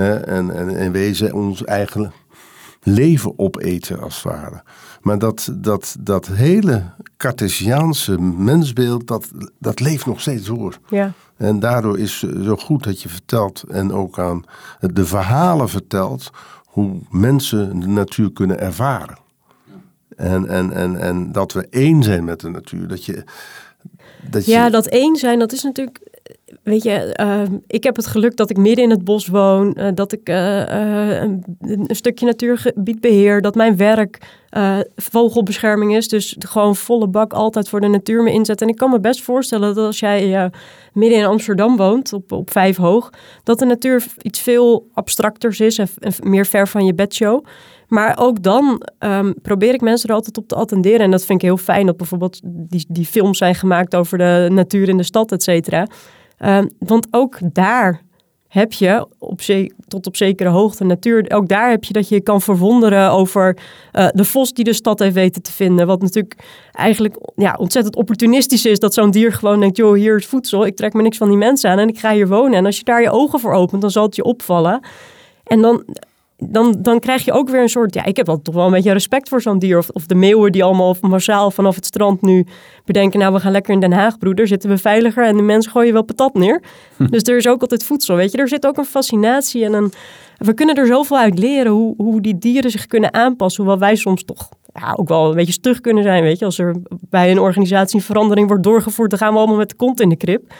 Hè, 0.00 0.14
en, 0.14 0.54
en, 0.54 0.76
en 0.76 0.92
wezen 0.92 1.32
ons 1.32 1.64
eigen 1.64 2.12
leven 2.82 3.38
opeten 3.38 4.00
als 4.00 4.14
het 4.14 4.32
ware. 4.32 4.62
Maar 5.00 5.18
dat, 5.18 5.52
dat, 5.56 5.96
dat 6.00 6.26
hele 6.26 6.82
Cartesiaanse 7.16 8.18
mensbeeld, 8.20 9.06
dat, 9.06 9.28
dat 9.58 9.80
leeft 9.80 10.06
nog 10.06 10.20
steeds 10.20 10.46
door. 10.46 10.78
ja. 10.88 11.12
En 11.36 11.60
daardoor 11.60 11.98
is 11.98 12.18
zo 12.18 12.56
goed 12.56 12.84
dat 12.84 13.02
je 13.02 13.08
vertelt 13.08 13.62
en 13.68 13.92
ook 13.92 14.18
aan 14.18 14.44
de 14.80 15.06
verhalen 15.06 15.68
vertelt 15.68 16.30
hoe 16.64 16.98
mensen 17.10 17.80
de 17.80 17.86
natuur 17.86 18.32
kunnen 18.32 18.60
ervaren. 18.60 19.18
En, 20.16 20.48
en, 20.48 20.72
en, 20.72 20.96
en 20.96 21.32
dat 21.32 21.52
we 21.52 21.66
één 21.70 22.02
zijn 22.02 22.24
met 22.24 22.40
de 22.40 22.48
natuur. 22.48 22.88
Dat 22.88 23.04
je, 23.04 23.24
dat 24.30 24.44
je, 24.44 24.52
Ja, 24.52 24.70
dat 24.70 24.86
één 24.86 25.16
zijn, 25.16 25.38
dat 25.38 25.52
is 25.52 25.62
natuurlijk. 25.62 26.09
Weet 26.62 26.82
je, 26.82 26.90
eh, 26.90 27.42
ik 27.66 27.84
heb 27.84 27.96
het 27.96 28.06
geluk 28.06 28.36
dat 28.36 28.50
ik 28.50 28.56
midden 28.56 28.84
in 28.84 28.90
het 28.90 29.04
bos 29.04 29.26
woon, 29.26 29.74
eh, 29.74 29.88
dat 29.94 30.12
ik 30.12 30.28
eh, 30.28 30.62
eh, 30.62 31.22
een, 31.22 31.44
een 31.60 31.96
stukje 31.96 32.26
natuurgebied 32.26 33.00
beheer, 33.00 33.40
dat 33.40 33.54
mijn 33.54 33.76
werk 33.76 34.38
vogelbescherming 34.96 35.96
is. 35.96 36.08
Dus 36.08 36.36
gewoon 36.38 36.76
volle 36.76 37.08
bak 37.08 37.32
altijd 37.32 37.68
voor 37.68 37.80
de 37.80 37.86
natuur 37.86 38.22
me 38.22 38.32
inzet. 38.32 38.62
En 38.62 38.68
ik 38.68 38.76
kan 38.76 38.90
me 38.90 39.00
best 39.00 39.22
voorstellen 39.22 39.74
dat 39.74 39.86
als 39.86 39.98
jij 39.98 40.50
midden 40.92 41.18
in 41.18 41.24
Amsterdam 41.24 41.76
woont, 41.76 42.12
op, 42.12 42.32
op 42.32 42.50
vijf 42.50 42.76
hoog, 42.76 43.10
dat 43.44 43.58
de 43.58 43.64
natuur 43.64 44.06
iets 44.22 44.40
veel 44.40 44.88
abstracters 44.92 45.60
is 45.60 45.78
en, 45.78 45.88
en 45.98 46.12
meer 46.22 46.46
ver 46.46 46.68
van 46.68 46.84
je 46.84 46.94
bedshow. 46.94 47.44
Maar 47.90 48.18
ook 48.18 48.42
dan 48.42 48.82
ehm, 48.98 49.32
probeer 49.42 49.74
ik 49.74 49.80
mensen 49.80 50.08
er 50.08 50.14
altijd 50.14 50.38
op 50.38 50.48
te 50.48 50.54
attenderen. 50.54 51.00
En 51.00 51.10
dat 51.10 51.24
vind 51.24 51.42
ik 51.42 51.48
heel 51.48 51.56
fijn 51.56 51.86
dat 51.86 51.96
bijvoorbeeld 51.96 52.40
die, 52.44 52.84
die 52.88 53.06
films 53.06 53.38
zijn 53.38 53.54
gemaakt 53.54 53.96
over 53.96 54.18
de 54.18 54.48
natuur 54.50 54.88
in 54.88 54.96
de 54.96 55.02
stad, 55.02 55.32
et 55.32 55.42
cetera. 55.42 55.86
Ehm, 56.40 56.66
want 56.78 57.06
ook 57.10 57.38
daar 57.42 58.02
heb 58.48 58.72
je 58.72 59.06
op 59.18 59.40
tot 59.88 60.06
op 60.06 60.16
zekere 60.16 60.48
hoogte 60.48 60.84
natuur. 60.84 61.30
Ook 61.34 61.48
daar 61.48 61.70
heb 61.70 61.84
je 61.84 61.92
dat 61.92 62.08
je 62.08 62.14
je 62.14 62.20
kan 62.20 62.40
verwonderen 62.40 63.10
over 63.10 63.56
eh, 63.92 64.08
de 64.12 64.24
vos 64.24 64.52
die 64.52 64.64
de 64.64 64.72
stad 64.72 64.98
heeft 64.98 65.14
weten 65.14 65.42
te 65.42 65.52
vinden. 65.52 65.86
Wat 65.86 66.02
natuurlijk 66.02 66.34
eigenlijk 66.72 67.16
ja, 67.34 67.56
ontzettend 67.58 67.96
opportunistisch 67.96 68.66
is. 68.66 68.78
Dat 68.78 68.94
zo'n 68.94 69.10
dier 69.10 69.32
gewoon 69.32 69.60
denkt, 69.60 69.76
joh, 69.76 69.94
hier 69.94 70.16
is 70.16 70.26
voedsel. 70.26 70.66
Ik 70.66 70.76
trek 70.76 70.92
me 70.92 71.02
niks 71.02 71.16
van 71.16 71.28
die 71.28 71.36
mensen 71.36 71.70
aan 71.70 71.78
en 71.78 71.88
ik 71.88 71.98
ga 71.98 72.12
hier 72.12 72.28
wonen. 72.28 72.58
En 72.58 72.66
als 72.66 72.76
je 72.76 72.84
daar 72.84 73.02
je 73.02 73.10
ogen 73.10 73.40
voor 73.40 73.52
opent, 73.52 73.80
dan 73.80 73.90
zal 73.90 74.04
het 74.04 74.16
je 74.16 74.24
opvallen. 74.24 74.80
En 75.44 75.60
dan, 75.60 75.84
dan, 76.40 76.76
dan 76.78 76.98
krijg 76.98 77.24
je 77.24 77.32
ook 77.32 77.48
weer 77.48 77.62
een 77.62 77.68
soort... 77.68 77.94
Ja, 77.94 78.04
ik 78.04 78.16
heb 78.16 78.26
wel 78.26 78.42
toch 78.42 78.54
wel 78.54 78.66
een 78.66 78.72
beetje 78.72 78.92
respect 78.92 79.28
voor 79.28 79.42
zo'n 79.42 79.58
dier. 79.58 79.78
Of, 79.78 79.88
of 79.88 80.06
de 80.06 80.14
meeuwen 80.14 80.52
die 80.52 80.64
allemaal 80.64 80.96
massaal 81.00 81.50
vanaf 81.50 81.74
het 81.74 81.86
strand 81.86 82.22
nu 82.22 82.46
bedenken... 82.84 83.18
nou, 83.18 83.32
we 83.32 83.40
gaan 83.40 83.52
lekker 83.52 83.74
in 83.74 83.80
Den 83.80 83.92
Haag, 83.92 84.18
broeder. 84.18 84.46
Zitten 84.46 84.70
we 84.70 84.78
veiliger 84.78 85.24
en 85.26 85.36
de 85.36 85.42
mensen 85.42 85.72
gooien 85.72 85.92
wel 85.92 86.02
patat 86.02 86.34
neer. 86.34 86.62
Dus 87.10 87.22
er 87.22 87.36
is 87.36 87.48
ook 87.48 87.60
altijd 87.60 87.84
voedsel, 87.84 88.16
weet 88.16 88.32
je. 88.32 88.38
Er 88.38 88.48
zit 88.48 88.66
ook 88.66 88.76
een 88.76 88.84
fascinatie 88.84 89.64
en 89.64 89.72
een... 89.72 89.92
We 90.36 90.54
kunnen 90.54 90.74
er 90.74 90.86
zoveel 90.86 91.18
uit 91.18 91.38
leren 91.38 91.72
hoe, 91.72 91.94
hoe 91.96 92.20
die 92.20 92.38
dieren 92.38 92.70
zich 92.70 92.86
kunnen 92.86 93.14
aanpassen. 93.14 93.64
Hoewel 93.64 93.80
wij 93.80 93.96
soms 93.96 94.24
toch 94.24 94.48
ja, 94.72 94.92
ook 94.96 95.08
wel 95.08 95.28
een 95.28 95.36
beetje 95.36 95.52
stug 95.52 95.80
kunnen 95.80 96.02
zijn, 96.02 96.22
weet 96.22 96.38
je. 96.38 96.44
Als 96.44 96.58
er 96.58 96.76
bij 97.10 97.30
een 97.30 97.38
organisatie 97.38 97.98
een 97.98 98.04
verandering 98.04 98.48
wordt 98.48 98.62
doorgevoerd... 98.62 99.10
dan 99.10 99.18
gaan 99.18 99.32
we 99.32 99.38
allemaal 99.38 99.56
met 99.56 99.68
de 99.68 99.74
kont 99.74 100.00
in 100.00 100.08
de 100.08 100.16
krip. 100.16 100.52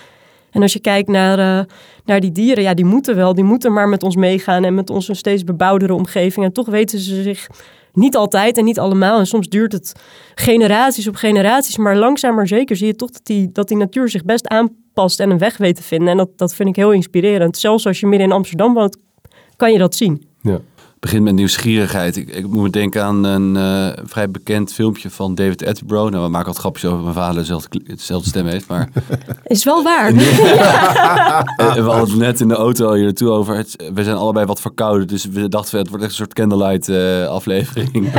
En 0.50 0.62
als 0.62 0.72
je 0.72 0.80
kijkt 0.80 1.08
naar, 1.08 1.38
eh, 1.38 1.64
naar 2.04 2.20
die 2.20 2.32
dieren, 2.32 2.62
ja, 2.62 2.74
die 2.74 2.84
moeten 2.84 3.16
wel, 3.16 3.34
die 3.34 3.44
moeten 3.44 3.72
maar 3.72 3.88
met 3.88 4.02
ons 4.02 4.16
meegaan 4.16 4.64
en 4.64 4.74
met 4.74 4.90
ons 4.90 5.08
een 5.08 5.16
steeds 5.16 5.44
bebouwdere 5.44 5.94
omgeving. 5.94 6.46
En 6.46 6.52
toch 6.52 6.66
weten 6.66 6.98
ze 6.98 7.22
zich 7.22 7.46
niet 7.92 8.16
altijd 8.16 8.58
en 8.58 8.64
niet 8.64 8.78
allemaal. 8.78 9.18
En 9.18 9.26
soms 9.26 9.48
duurt 9.48 9.72
het 9.72 9.92
generaties 10.34 11.08
op 11.08 11.14
generaties, 11.14 11.76
maar 11.76 11.96
langzaam 11.96 12.34
maar 12.34 12.48
zeker 12.48 12.76
zie 12.76 12.86
je 12.86 12.94
toch 12.94 13.10
dat 13.10 13.24
die, 13.24 13.52
dat 13.52 13.68
die 13.68 13.76
natuur 13.76 14.08
zich 14.08 14.24
best 14.24 14.48
aanpast 14.48 15.20
en 15.20 15.30
een 15.30 15.38
weg 15.38 15.56
weet 15.56 15.76
te 15.76 15.82
vinden. 15.82 16.08
En 16.08 16.16
dat, 16.16 16.30
dat 16.36 16.54
vind 16.54 16.68
ik 16.68 16.76
heel 16.76 16.92
inspirerend. 16.92 17.56
Zelfs 17.56 17.86
als 17.86 18.00
je 18.00 18.06
midden 18.06 18.28
in 18.28 18.34
Amsterdam 18.34 18.74
woont, 18.74 18.96
kan 19.56 19.72
je 19.72 19.78
dat 19.78 19.94
zien. 19.94 20.29
Begint 21.00 21.22
met 21.22 21.34
nieuwsgierigheid. 21.34 22.16
Ik, 22.16 22.28
ik 22.28 22.46
moet 22.46 22.62
me 22.62 22.70
denken 22.70 23.04
aan 23.04 23.24
een 23.24 23.56
eh, 23.56 24.02
vrij 24.04 24.30
bekend 24.30 24.72
filmpje 24.72 25.10
van 25.10 25.34
David 25.34 25.66
Attenborough. 25.66 26.10
Nou, 26.10 26.24
we 26.24 26.30
maken 26.30 26.46
wat 26.46 26.56
grapjes 26.58 26.90
over 26.90 27.02
mijn 27.02 27.14
vader 27.14 27.34
dezelfde, 27.34 27.82
dezelfde 27.84 28.28
stem 28.28 28.46
heeft. 28.46 28.68
Maar 28.68 28.88
Is 29.44 29.64
wel 29.64 29.82
waar. 29.82 30.08
eh, 30.14 31.74
we 31.74 31.80
hadden 31.80 32.08
het 32.08 32.16
net 32.16 32.40
in 32.40 32.48
de 32.48 32.54
auto 32.54 32.92
hier 32.92 33.04
naartoe 33.04 33.30
over. 33.30 33.56
Het, 33.56 33.90
we 33.94 34.04
zijn 34.04 34.16
allebei 34.16 34.46
wat 34.46 34.60
verkouden. 34.60 35.08
Dus 35.08 35.24
we 35.24 35.48
dachten, 35.48 35.78
het 35.78 35.88
wordt 35.88 36.02
echt 36.04 36.12
een 36.12 36.18
soort 36.18 36.34
candlelight 36.34 36.88
eh, 36.88 37.26
aflevering. 37.26 38.12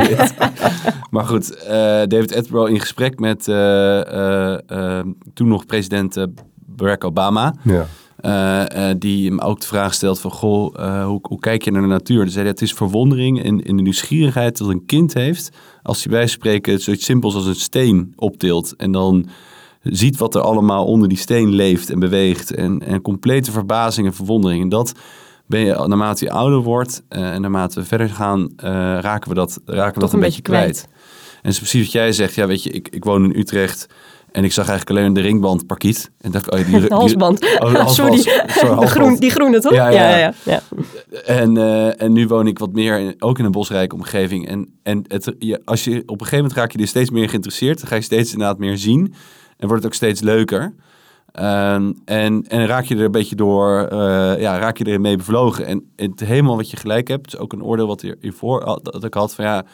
maar 1.10 1.24
goed, 1.24 1.56
eh, 1.56 1.74
David 2.06 2.36
Attenborough 2.36 2.72
in 2.72 2.80
gesprek 2.80 3.18
met 3.18 3.48
eh, 3.48 4.00
eh, 4.00 4.58
eh, 4.66 5.06
toen 5.34 5.48
nog 5.48 5.66
president 5.66 6.26
Barack 6.66 7.04
Obama. 7.04 7.54
Ja. 7.62 7.86
Eh, 8.22 8.90
eh, 8.90 8.96
die 8.98 9.28
hem 9.28 9.38
ook 9.38 9.60
de 9.60 9.66
vraag 9.66 9.94
stelt 9.94 10.20
van, 10.20 10.30
goh, 10.30 10.74
eh, 10.76 11.06
hoe, 11.06 11.18
hoe 11.22 11.38
kijk 11.38 11.62
je 11.62 11.70
naar 11.70 11.82
de 11.82 11.88
natuur? 11.88 12.28
Zei 12.28 12.40
hij, 12.40 12.50
het 12.50 12.62
is 12.62 12.72
verwondering 12.72 13.42
en, 13.42 13.62
en 13.64 13.76
de 13.76 13.82
nieuwsgierigheid 13.82 14.58
dat 14.58 14.68
een 14.68 14.86
kind 14.86 15.14
heeft... 15.14 15.50
als 15.82 16.04
hij 16.04 16.12
bij 16.12 16.26
spreken 16.26 16.80
zoiets 16.80 17.04
simpels 17.04 17.34
als 17.34 17.46
een 17.46 17.54
steen 17.54 18.12
optilt... 18.16 18.76
en 18.76 18.92
dan 18.92 19.28
ziet 19.82 20.16
wat 20.16 20.34
er 20.34 20.40
allemaal 20.40 20.86
onder 20.86 21.08
die 21.08 21.18
steen 21.18 21.48
leeft 21.48 21.90
en 21.90 21.98
beweegt... 21.98 22.54
en, 22.54 22.82
en 22.86 23.02
complete 23.02 23.50
verbazing 23.50 24.06
en 24.06 24.14
verwondering. 24.14 24.62
En 24.62 24.68
dat 24.68 24.92
ben 25.46 25.60
je, 25.60 25.84
naarmate 25.86 26.24
je 26.24 26.30
ouder 26.30 26.60
wordt 26.60 27.02
en 27.08 27.40
naarmate 27.40 27.80
we 27.80 27.86
verder 27.86 28.08
gaan... 28.08 28.48
raken 29.00 29.28
we 29.28 29.34
dat, 29.34 29.60
raken 29.64 29.94
we 29.94 30.00
dat 30.00 30.12
een, 30.12 30.20
beetje 30.20 30.42
kwijt. 30.42 30.88
En 31.32 31.48
het 31.48 31.52
is 31.52 31.58
precies 31.58 31.82
wat 31.82 31.92
jij 31.92 32.12
zegt. 32.12 32.34
Ja, 32.34 32.46
weet 32.46 32.62
je, 32.62 32.70
ik, 32.70 32.88
ik 32.88 33.04
woon 33.04 33.24
in 33.24 33.38
Utrecht... 33.38 33.86
En 34.32 34.44
ik 34.44 34.52
zag 34.52 34.68
eigenlijk 34.68 34.98
alleen 34.98 35.12
de 35.12 35.20
ringbandparkiet. 35.20 36.10
En 36.20 36.30
dacht, 36.30 36.50
oh, 36.50 36.66
die, 36.66 36.80
De 36.88 36.94
halsband. 36.94 37.44
Oh, 37.44 37.72
de 37.72 37.78
halsband. 37.78 38.20
Sorry, 38.20 38.42
Sorry, 38.46 38.80
de, 38.80 38.86
groen, 38.86 39.16
die 39.16 39.30
groene 39.30 39.60
toch? 39.60 39.72
Ja, 39.72 39.88
ja. 39.88 40.08
ja, 40.08 40.16
ja, 40.16 40.32
ja. 40.42 40.62
En, 41.24 41.56
eh, 41.56 42.02
en 42.02 42.12
nu 42.12 42.26
woon 42.26 42.46
ik 42.46 42.58
wat 42.58 42.72
meer 42.72 42.98
in, 42.98 43.14
ook 43.18 43.38
in 43.38 43.44
een 43.44 43.50
bosrijke 43.50 43.94
omgeving. 43.94 44.48
En, 44.48 44.74
en 44.82 45.04
het, 45.08 45.34
je, 45.38 45.60
als 45.64 45.84
je, 45.84 46.02
op 46.06 46.10
een 46.10 46.26
gegeven 46.26 46.36
moment 46.36 46.56
raak 46.56 46.72
je 46.72 46.78
er 46.78 46.86
steeds 46.88 47.10
meer 47.10 47.28
geïnteresseerd. 47.28 47.78
Dan 47.78 47.88
ga 47.88 47.94
je 47.94 48.02
steeds 48.02 48.32
inderdaad 48.32 48.58
meer 48.58 48.78
zien. 48.78 49.14
En 49.56 49.68
wordt 49.68 49.82
het 49.82 49.92
ook 49.92 49.98
steeds 49.98 50.20
leuker. 50.20 50.74
Ehm, 51.32 51.92
en, 52.04 52.44
en 52.48 52.66
raak 52.66 52.84
je 52.84 52.96
er 52.96 53.04
een 53.04 53.10
beetje 53.10 53.36
door, 53.36 53.86
eh, 53.86 54.40
ja, 54.40 54.58
raak 54.58 54.76
je 54.76 54.84
er 54.84 55.00
mee 55.00 55.16
bevlogen. 55.16 55.66
En 55.66 55.92
het 55.96 56.20
helemaal 56.20 56.56
wat 56.56 56.70
je 56.70 56.76
gelijk 56.76 57.08
hebt, 57.08 57.26
is 57.26 57.38
ook 57.38 57.52
een 57.52 57.62
oordeel 57.64 57.86
wat 57.86 58.00
hier- 58.00 58.16
hiervoor 58.20 58.80
dat 58.82 59.04
ik 59.04 59.14
had 59.14 59.34
van 59.34 59.44
ja, 59.44 59.64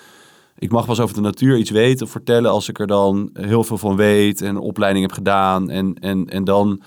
ik 0.59 0.71
mag 0.71 0.87
pas 0.87 1.01
over 1.01 1.15
de 1.15 1.21
natuur 1.21 1.57
iets 1.57 1.71
weten 1.71 2.07
of 2.07 2.13
vertellen 2.13 2.51
als 2.51 2.69
ik 2.69 2.79
er 2.79 2.87
dan 2.87 3.31
heel 3.33 3.65
veel 3.65 3.79
van 3.79 3.97
weet 3.97 4.41
en 4.43 4.57
opleiding 4.59 5.05
heb 5.07 5.15
gedaan. 5.15 5.71
En, 5.71 5.95
en, 5.95 6.27
en 6.29 6.45
dan, 6.45 6.81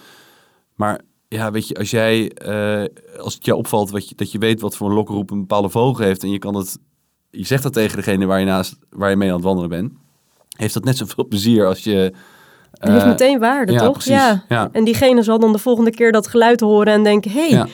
maar 0.75 1.01
ja, 1.27 1.51
weet 1.51 1.67
je, 1.67 1.75
als 1.75 1.89
jij, 1.91 2.31
eh, 2.31 2.83
als 3.23 3.33
het 3.33 3.45
je 3.45 3.55
opvalt 3.55 3.89
wat 3.91 4.09
je, 4.09 4.15
dat 4.15 4.31
je 4.31 4.37
weet 4.37 4.61
wat 4.61 4.75
voor 4.75 4.87
een 4.89 4.95
lokroep 4.95 5.31
een 5.31 5.39
bepaalde 5.39 5.69
vogel 5.69 6.05
heeft 6.05 6.23
en 6.23 6.31
je 6.31 6.39
kan 6.39 6.55
het, 6.55 6.77
je 7.29 7.45
zegt 7.45 7.63
dat 7.63 7.73
tegen 7.73 7.97
degene 7.97 8.25
waar 8.25 8.39
je 8.39 8.45
naast, 8.45 8.77
waar 8.89 9.09
je 9.09 9.15
mee 9.15 9.27
aan 9.29 9.35
het 9.35 9.43
wandelen 9.43 9.69
bent, 9.69 9.91
heeft 10.57 10.73
dat 10.73 10.83
net 10.83 10.97
zoveel 10.97 11.27
plezier 11.27 11.65
als 11.67 11.83
je. 11.83 12.13
Het 12.71 12.89
heeft 12.89 13.01
eh, 13.01 13.07
meteen 13.07 13.39
waarde, 13.39 13.71
ja, 13.71 13.79
toch? 13.79 14.03
Ja. 14.03 14.43
Ja. 14.49 14.69
En 14.71 14.83
diegene 14.83 15.23
zal 15.23 15.39
dan 15.39 15.51
de 15.51 15.57
volgende 15.57 15.91
keer 15.91 16.11
dat 16.11 16.27
geluid 16.27 16.59
horen 16.59 16.93
en 16.93 17.03
denken... 17.03 17.31
hé, 17.31 17.39
hey, 17.39 17.49
Ja. 17.49 17.67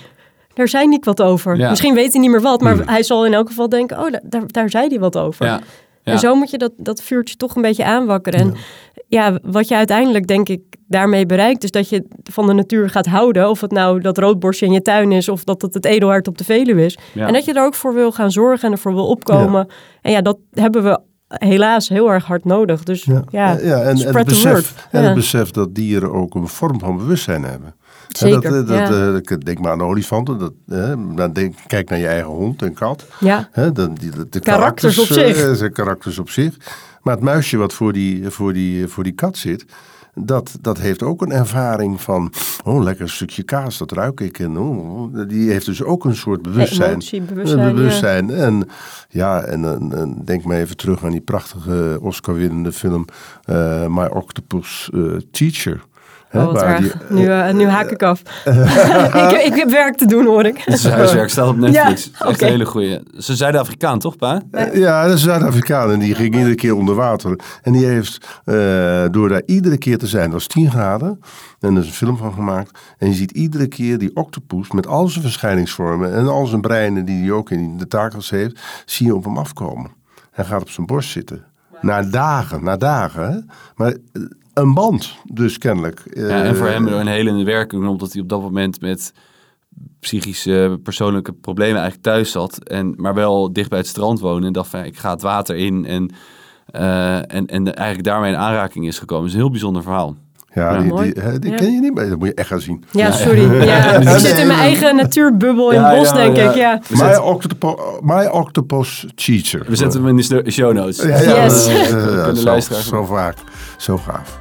daar 0.54 0.68
zei 0.68 0.88
Nick 0.88 1.06
wat 1.06 1.22
over. 1.22 1.58
Ja. 1.58 1.70
Misschien 1.70 1.94
weet 1.94 2.12
hij 2.12 2.22
niet 2.22 2.30
meer 2.32 2.42
wat, 2.42 2.62
maar 2.62 2.74
Hmm. 2.74 2.88
hij 2.88 3.04
zal 3.04 3.26
in 3.26 3.34
elk 3.34 3.48
geval 3.48 3.70
denken... 3.70 4.00
oh, 4.00 4.12
da- 4.12 4.22
daar, 4.24 4.44
daar 4.48 4.70
zei 4.70 4.88
hij 4.88 5.00
wat 5.00 5.18
over. 5.18 5.46
Ja. 5.46 5.62
Ja. 6.08 6.14
En 6.14 6.20
zo 6.20 6.36
moet 6.36 6.50
je 6.50 6.58
dat, 6.58 6.72
dat 6.78 7.02
vuurtje 7.02 7.36
toch 7.36 7.56
een 7.56 7.62
beetje 7.62 7.86
aanwakkeren. 7.86 8.40
En 8.40 8.56
ja, 9.08 9.40
wat 9.44 9.68
je 9.68 9.76
uiteindelijk 9.76 10.28
denk 10.28 10.50
ik 10.50 10.62
daarmee 10.88 11.26
bereikt... 11.26 11.64
is 11.64 11.72
dat 11.72 11.90
je 11.90 12.06
van 12.24 12.48
de 12.48 12.54
natuur 12.54 12.90
gaat 12.90 13.06
houden. 13.06 13.50
Of 13.50 13.62
het 13.62 13.72
nou 13.72 14.00
dat 14.02 14.18
roodborstje 14.18 14.66
in 14.66 14.72
je 14.72 14.82
tuin 14.82 15.12
is... 15.12 15.30
of 15.30 15.44
dat 15.44 15.62
het 15.62 15.74
het 15.74 15.86
edelhart 15.86 16.28
op 16.28 16.38
de 16.38 16.44
Veluwe 16.44 16.86
is. 16.86 16.98
Ja. 17.14 17.28
En 17.28 17.34
dat 17.34 17.46
je 17.46 17.54
er 17.54 17.66
ook 17.66 17.76
voor 17.76 17.94
wil 17.94 18.12
gaan 18.12 18.32
zorgen 18.32 18.68
en 18.68 18.72
ervoor 18.72 18.94
wil 18.94 19.08
opkomen. 19.08 19.68
En 20.02 20.12
ja, 20.12 20.22
dat 20.22 20.38
hebben 20.52 20.84
we 20.84 21.00
helaas 21.28 21.90
heel 21.90 22.12
erg 22.12 22.26
hard 22.26 22.46
nodig. 22.46 22.84
Dus 22.84 23.04
ja, 23.04 23.24
Ja, 23.30 23.58
ja 23.60 23.82
en, 23.82 23.98
het 23.98 24.12
the 24.14 24.24
besef, 24.24 24.52
word. 24.52 24.88
en 24.92 25.02
Ja. 25.02 25.06
het 25.08 25.16
besef 25.16 25.52
dat 25.52 25.76
dieren 25.76 26.12
ook 26.14 26.36
een 26.36 26.48
vorm 26.48 26.80
van 26.80 26.98
bewustzijn 26.98 27.44
hebben. 27.44 27.76
Zeker. 28.08 28.42
Dat, 28.42 28.62
eh, 28.62 28.68
dat, 28.68 28.90
ja. 28.90 29.08
eh, 29.08 29.16
ik 29.16 29.46
denk 29.46 29.60
maar 29.60 29.72
aan 29.72 29.82
olifanten. 29.82 30.38
Dat, 30.38 30.54
hè, 30.68 31.14
dan 31.16 31.34
denk, 31.34 31.56
kijk 31.68 31.90
naar 31.90 32.00
je 32.00 32.08
eigen 32.08 32.30
hond 32.30 32.62
en 32.62 32.74
kat. 32.74 33.06
ja. 33.20 33.50
Hè, 33.52 33.72
dan, 33.72 33.94
die, 33.94 34.10
de, 34.10 34.28
de 34.30 34.40
Karakters 34.40 35.00
op 35.00 35.08
eh, 35.08 35.14
zich. 35.14 35.58
zijn 35.58 35.72
karakters 35.72 36.20
op 36.20 36.30
zich. 36.30 36.58
Maar 37.02 37.16
het 37.16 37.24
muisje 37.24 37.58
wat 37.58 37.74
voor 37.74 37.94
die, 37.94 38.30
voor 38.30 38.54
die, 38.54 38.88
voor 38.88 39.04
die 39.04 39.14
kat 39.14 39.38
zit... 39.38 39.66
Dat, 40.20 40.58
dat 40.62 40.80
heeft 40.80 41.04
ook 41.04 41.22
een 41.22 41.32
ervaring 41.32 42.02
van... 42.02 42.34
Oh, 42.64 42.84
lekker 42.84 43.10
stukje 43.10 43.44
kaas, 43.44 43.78
dat 43.78 43.92
ruik 43.92 44.20
ik. 44.20 44.40
En, 44.40 44.58
oh, 44.58 45.28
die 45.28 45.52
heeft 45.52 45.66
dus 45.66 45.84
ook 45.84 46.06
een 46.06 46.16
soort 46.16 46.42
bewustzijn. 46.42 46.90
Emotie, 46.90 47.22
bewustzijn, 47.22 47.68
ja. 47.68 47.74
bewustzijn. 47.74 48.30
En 48.30 48.68
ja, 49.10 49.42
en, 49.42 49.66
en, 49.66 49.98
en 49.98 50.22
denk 50.26 50.44
maar 50.44 50.58
even 50.58 50.78
terug 50.78 51.04
aan 51.04 51.12
die 51.12 51.22
prachtige 51.22 51.98
Oscar-winnende 52.02 52.72
film... 52.72 53.06
eh, 53.44 53.88
My 53.88 54.06
Octopus 54.06 54.90
eh, 54.94 55.02
Teacher. 55.32 55.84
Hè, 56.28 56.40
Oh, 56.46 56.52
wat 56.54 56.62
erg. 56.62 56.80
die- 56.80 56.92
nu, 57.18 57.28
eh, 57.28 57.54
nu 57.54 57.68
haak 57.68 57.90
ik 57.90 58.04
af. 58.04 58.22
ik, 59.24 59.32
ik 59.46 59.54
heb 59.56 59.70
werk 59.70 59.98
te 59.98 60.06
doen, 60.06 60.26
hoor 60.26 60.46
ik. 60.46 60.58
Het 60.58 60.74
is 60.74 60.88
huiswerk, 60.88 61.30
staat 61.30 61.48
op 61.48 61.58
Netflix. 61.58 62.12
Ja, 62.20 62.26
Echt 62.28 62.42
een 62.42 62.48
hele 62.48 62.66
goeie. 62.66 63.00
Ze 63.18 63.32
is 63.32 63.38
Zuid-Afrikaan, 63.38 64.00
toch, 64.00 64.16
pa? 64.16 64.42
Ja, 64.74 65.02
dat 65.04 65.08
is 65.14 65.24
een 65.24 65.30
Zuid-Afrikaan 65.30 65.92
en 65.92 66.00
die 66.00 66.16
ging 66.16 66.36
iedere 66.36 66.56
keer 66.56 66.76
onder 66.76 66.96
water. 66.96 67.40
En 67.62 67.72
die 67.72 67.86
heeft, 67.86 68.28
eh, 68.46 68.56
door 69.12 69.30
daar 69.30 69.42
iedere 69.46 69.78
keer 69.78 69.98
te 69.98 70.08
zijn, 70.08 70.24
dat 70.24 70.34
was 70.34 70.48
10 70.48 70.72
graden. 70.72 71.20
En 71.60 71.76
er 71.76 71.82
is 71.82 71.88
een 71.88 71.94
film 71.94 72.18
van 72.18 72.34
gemaakt. 72.34 72.80
En 72.98 73.08
je 73.08 73.14
ziet 73.14 73.32
iedere 73.32 73.68
keer 73.68 73.98
die 73.98 74.16
octopus 74.16 74.72
met 74.72 74.88
al 74.88 75.08
zijn 75.08 75.24
verschijningsvormen 75.24 76.14
en 76.14 76.28
al 76.28 76.46
zijn 76.46 76.62
breinen 76.62 77.06
die 77.06 77.22
hij 77.22 77.32
ook 77.32 77.50
in 77.52 77.78
de 77.78 77.88
takels 77.88 78.30
heeft, 78.30 78.60
zie 78.86 79.06
je 79.06 79.16
op 79.16 79.24
hem 79.24 79.38
afkomen. 79.38 79.92
Hij 80.32 80.46
gaat 80.46 80.62
op 80.62 80.70
zijn 80.70 80.86
borst 80.88 81.10
zitten. 81.12 81.44
Na 81.82 82.02
dagen, 82.04 82.64
na 82.64 82.78
dagen. 82.78 83.32
Hè? 83.32 83.38
Maar 83.76 83.92
eh, 83.92 84.22
een 84.58 84.74
band, 84.74 85.18
dus 85.24 85.58
kennelijk. 85.58 86.04
Ja, 86.14 86.44
en 86.44 86.56
voor 86.56 86.68
Eh, 86.68 86.74
hem 86.74 86.88
een 86.88 87.08
helende 87.08 87.44
werking, 87.44 87.88
omdat 87.88 88.14
hij 88.14 88.22
op 88.22 88.30
dat 88.30 88.42
moment 88.42 88.82
met 88.82 89.14
psychische, 90.00 90.80
persoonlijke 90.84 91.34
problemen 91.34 91.76
eigenlijk 91.82 92.04
thuis 92.04 92.32
zat. 92.32 92.58
En, 92.58 92.94
maar 92.96 93.14
wel 93.14 93.54
dicht 93.54 93.70
bij 93.70 93.80
het 93.80 93.88
strand 93.88 94.20
wonen 94.20 94.48
en 94.48 94.54
dacht 94.54 94.70
van, 94.70 94.84
ik 94.84 94.98
ga 94.98 95.10
het 95.10 95.22
water 95.22 95.56
in. 95.56 95.86
En, 95.86 96.12
eh, 96.66 97.16
en, 97.18 97.46
en 97.46 97.74
eigenlijk 97.74 98.08
daarmee 98.08 98.32
in 98.32 98.38
aanraking 98.38 98.88
is 98.88 99.00
gekomen. 99.00 99.24
Het 99.24 99.32
is 99.32 99.36
een 99.36 99.44
heel 99.44 99.52
bijzonder 99.52 99.82
verhaal. 99.84 100.16
Ja, 100.58 100.74
Ja, 100.74 100.80
die, 100.82 100.90
mooi. 100.94 101.14
die, 101.14 101.24
hè, 101.24 101.40
die 101.40 101.52
Ja. 101.52 101.58
ken 101.58 101.72
je 101.74 101.80
niet, 101.80 101.94
maar 101.94 102.10
dat 102.10 102.18
moet 102.20 102.28
je 102.28 102.34
echt 102.34 102.48
gaan 102.48 102.60
zien. 102.62 102.84
Ja, 102.92 103.12
sorry. 103.12 103.64
Ja, 103.66 103.92
ik 104.14 104.20
zit 104.20 104.38
in 104.38 104.48
mijn 104.48 104.60
eigen 104.60 104.96
natuurbubbel 104.96 105.72
in 105.72 105.80
Ja, 105.80 105.90
het 105.90 105.98
bos, 105.98 106.10
ja, 106.10 106.16
denk 106.16 106.36
ja. 106.36 106.50
ik. 106.50 106.56
Ja. 106.56 106.80
My, 106.90 106.98
zetten, 106.98 107.24
octopus, 107.24 107.74
my 108.02 108.26
Octopus 108.26 109.06
Teacher. 109.16 109.66
we 109.68 109.76
zetten 109.76 110.00
hem 110.06 110.10
in 110.20 110.26
de 110.44 110.52
show 110.52 110.74
notes. 110.74 111.02
Ja, 111.02 111.20
ja, 111.22 111.44
Yes. 111.44 112.88
zo 112.88 113.06
vaak. 113.06 113.36
Zo 113.78 113.98
gaaf. 113.98 114.38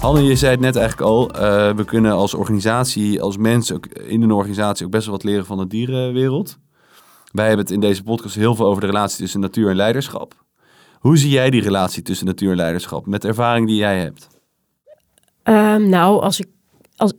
Hanne, 0.00 0.22
je 0.22 0.36
zei 0.36 0.50
het 0.52 0.60
net 0.60 0.76
eigenlijk 0.76 1.08
al. 1.10 1.30
eh, 1.30 1.74
we 1.74 1.84
kunnen 1.84 2.12
als 2.12 2.34
organisatie, 2.34 3.22
als 3.22 3.36
mens, 3.36 3.72
ook 3.72 3.86
in 3.86 4.22
een 4.22 4.32
organisatie 4.32 4.86
ook 4.86 4.92
best 4.92 5.04
wel 5.06 5.14
wat 5.14 5.24
leren 5.24 5.46
van 5.46 5.58
de 5.58 5.66
dierenwereld. 5.66 6.58
Wij 7.36 7.46
hebben 7.46 7.64
het 7.64 7.74
in 7.74 7.80
deze 7.80 8.02
podcast 8.02 8.34
heel 8.34 8.54
veel 8.54 8.66
over 8.66 8.80
de 8.80 8.86
relatie 8.86 9.18
tussen 9.18 9.40
natuur 9.40 9.70
en 9.70 9.76
leiderschap. 9.76 10.34
Hoe 10.98 11.16
zie 11.18 11.30
jij 11.30 11.50
die 11.50 11.62
relatie 11.62 12.02
tussen 12.02 12.26
natuur 12.26 12.50
en 12.50 12.56
leiderschap 12.56 13.06
met 13.06 13.22
de 13.22 13.28
ervaring 13.28 13.66
die 13.66 13.76
jij 13.76 13.98
hebt? 13.98 14.28
Ehm, 15.42 15.88
nou, 15.88 16.20
als 16.22 16.40
ik, 16.40 16.46
als, 16.96 17.12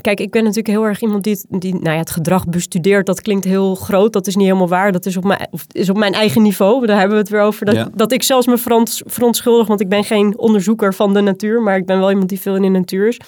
kijk, 0.00 0.20
ik 0.20 0.30
ben 0.30 0.40
natuurlijk 0.42 0.68
heel 0.68 0.84
erg 0.84 1.00
iemand 1.00 1.24
die, 1.24 1.32
het- 1.32 1.60
die 1.60 1.72
nou 1.72 1.90
ja, 1.90 1.96
het 1.96 2.10
gedrag 2.10 2.46
bestudeert. 2.48 3.06
Dat 3.06 3.20
klinkt 3.20 3.44
heel 3.44 3.74
groot, 3.74 4.12
dat 4.12 4.26
is 4.26 4.36
niet 4.36 4.46
helemaal 4.46 4.68
waar. 4.68 4.92
Dat 4.92 5.06
is 5.06 5.16
op 5.16 5.24
mijn, 5.24 5.48
of 5.50 5.64
is 5.72 5.90
op 5.90 5.96
mijn 5.96 6.12
eigen 6.12 6.42
niveau. 6.42 6.86
Daar 6.86 6.98
hebben 6.98 7.16
we 7.16 7.22
het 7.22 7.32
weer 7.32 7.40
over. 7.42 7.66
Dat, 7.66 7.74
Ja. 7.74 7.88
dat 7.94 8.12
ik 8.12 8.22
zelfs 8.22 8.46
me 8.46 8.58
veront, 8.58 9.02
verontschuldig, 9.06 9.66
want 9.66 9.80
ik 9.80 9.88
ben 9.88 10.04
geen 10.04 10.38
onderzoeker 10.38 10.94
van 10.94 11.14
de 11.14 11.20
natuur. 11.20 11.62
Maar 11.62 11.76
ik 11.76 11.86
ben 11.86 11.98
wel 11.98 12.10
iemand 12.10 12.28
die 12.28 12.40
veel 12.40 12.56
in 12.56 12.62
de 12.62 12.68
natuur 12.68 13.08
is. 13.08 13.20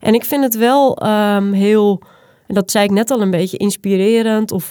En 0.00 0.14
ik 0.14 0.24
vind 0.24 0.42
het 0.44 0.56
wel 0.56 0.96
ehm, 0.96 1.52
heel, 1.52 2.02
en 2.46 2.54
dat 2.54 2.70
zei 2.70 2.84
ik 2.84 2.90
net 2.90 3.10
al 3.10 3.20
een 3.20 3.30
beetje, 3.30 3.56
inspirerend 3.56 4.52
of, 4.52 4.70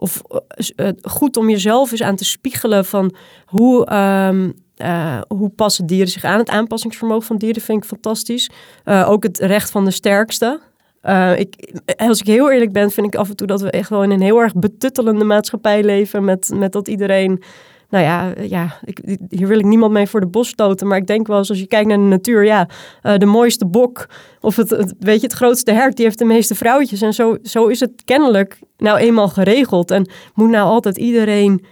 of 0.00 0.22
eh, 0.26 0.68
eh, 0.76 0.94
goed 1.02 1.36
om 1.36 1.50
jezelf 1.50 1.90
eens 1.90 2.02
aan 2.02 2.16
te 2.16 2.24
spiegelen 2.24 2.84
van 2.84 3.14
hoe, 3.46 3.86
ehm, 3.86 4.50
eh, 4.76 5.20
hoe 5.28 5.48
passen 5.48 5.86
dieren 5.86 6.08
zich 6.08 6.24
aan. 6.24 6.38
Het 6.38 6.48
aanpassingsvermogen 6.48 7.26
van 7.26 7.36
dieren 7.36 7.62
vind 7.62 7.82
ik 7.82 7.88
fantastisch. 7.88 8.50
Ook 8.84 9.22
het 9.22 9.38
recht 9.38 9.70
van 9.70 9.84
de 9.84 9.90
sterkste. 9.90 10.60
Ik, 11.36 11.72
als 11.96 12.20
ik 12.20 12.26
heel 12.26 12.50
eerlijk 12.50 12.72
ben, 12.72 12.90
vind 12.90 13.06
ik 13.06 13.14
af 13.14 13.28
en 13.28 13.36
toe 13.36 13.46
dat 13.46 13.60
we 13.60 13.70
echt 13.70 13.88
wel 13.88 14.02
in 14.02 14.10
een 14.10 14.20
heel 14.20 14.38
erg 14.40 14.54
betuttelende 14.54 15.24
maatschappij 15.24 15.84
leven. 15.84 16.24
Met, 16.24 16.50
met 16.54 16.72
dat 16.72 16.88
iedereen. 16.88 17.42
Nou 17.90 18.04
ja, 18.04 18.32
ja 18.40 18.78
ik, 18.84 19.18
hier 19.28 19.46
wil 19.48 19.58
ik 19.58 19.64
niemand 19.64 19.92
mee 19.92 20.06
voor 20.06 20.20
de 20.20 20.26
bos 20.26 20.48
stoten. 20.48 20.86
Maar 20.86 20.98
ik 20.98 21.06
denk 21.06 21.26
wel 21.26 21.38
eens 21.38 21.48
als 21.48 21.58
je 21.58 21.66
kijkt 21.66 21.88
naar 21.88 21.96
de 21.96 22.02
natuur. 22.02 22.44
Ja, 22.44 22.68
eh, 23.02 23.16
de 23.16 23.26
mooiste 23.26 23.66
bok 23.66 24.06
of 24.40 24.56
het, 24.56 24.70
het, 24.70 24.94
weet 24.98 25.20
je, 25.20 25.26
het 25.26 25.36
grootste 25.36 25.72
hert, 25.72 25.96
die 25.96 26.04
heeft 26.04 26.18
de 26.18 26.24
meeste 26.24 26.54
vrouwtjes. 26.54 27.02
En 27.02 27.14
zo, 27.14 27.36
zo 27.42 27.66
is 27.66 27.80
het 27.80 28.02
kennelijk 28.04 28.58
nou 28.76 28.98
eenmaal 28.98 29.28
geregeld. 29.28 29.90
En 29.90 30.10
moet 30.34 30.50
nou 30.50 30.68
altijd 30.68 30.96
iedereen 30.96 31.64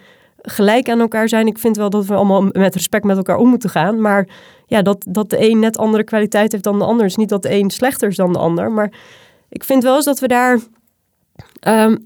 gelijk 0.42 0.88
aan 0.88 1.00
elkaar 1.00 1.28
zijn. 1.28 1.46
Ik 1.46 1.59
vind 1.59 1.76
wel 1.76 1.90
dat 1.90 2.07
we 2.07 2.14
allemaal 2.14 2.42
met 2.42 2.74
respect 2.74 3.04
met 3.04 3.16
elkaar 3.16 3.37
om 3.37 3.48
moeten 3.48 3.70
gaan. 3.70 4.00
Maar 4.00 4.28
ja, 4.66 4.83
dat, 4.83 5.04
dat 5.09 5.31
de 5.31 5.50
een 5.50 5.59
net 5.59 5.78
andere 5.78 6.04
kwaliteit 6.04 6.52
heeft 6.52 6.64
dan 6.64 6.78
de 6.78 6.85
ander. 6.85 7.07
is 7.07 7.16
niet 7.16 7.28
dat 7.28 7.42
de 7.42 7.52
een 7.52 7.70
slechter 7.70 8.09
is 8.09 8.16
dan 8.16 8.33
de 8.33 8.38
ander. 8.38 8.72
Maar 8.72 8.92
ik 9.48 9.64
vind 9.64 9.83
wel 9.83 9.96
eens 9.96 10.04
dat 10.04 10.18
we 10.18 10.28
daar 10.28 10.59
ehm, 11.61 11.96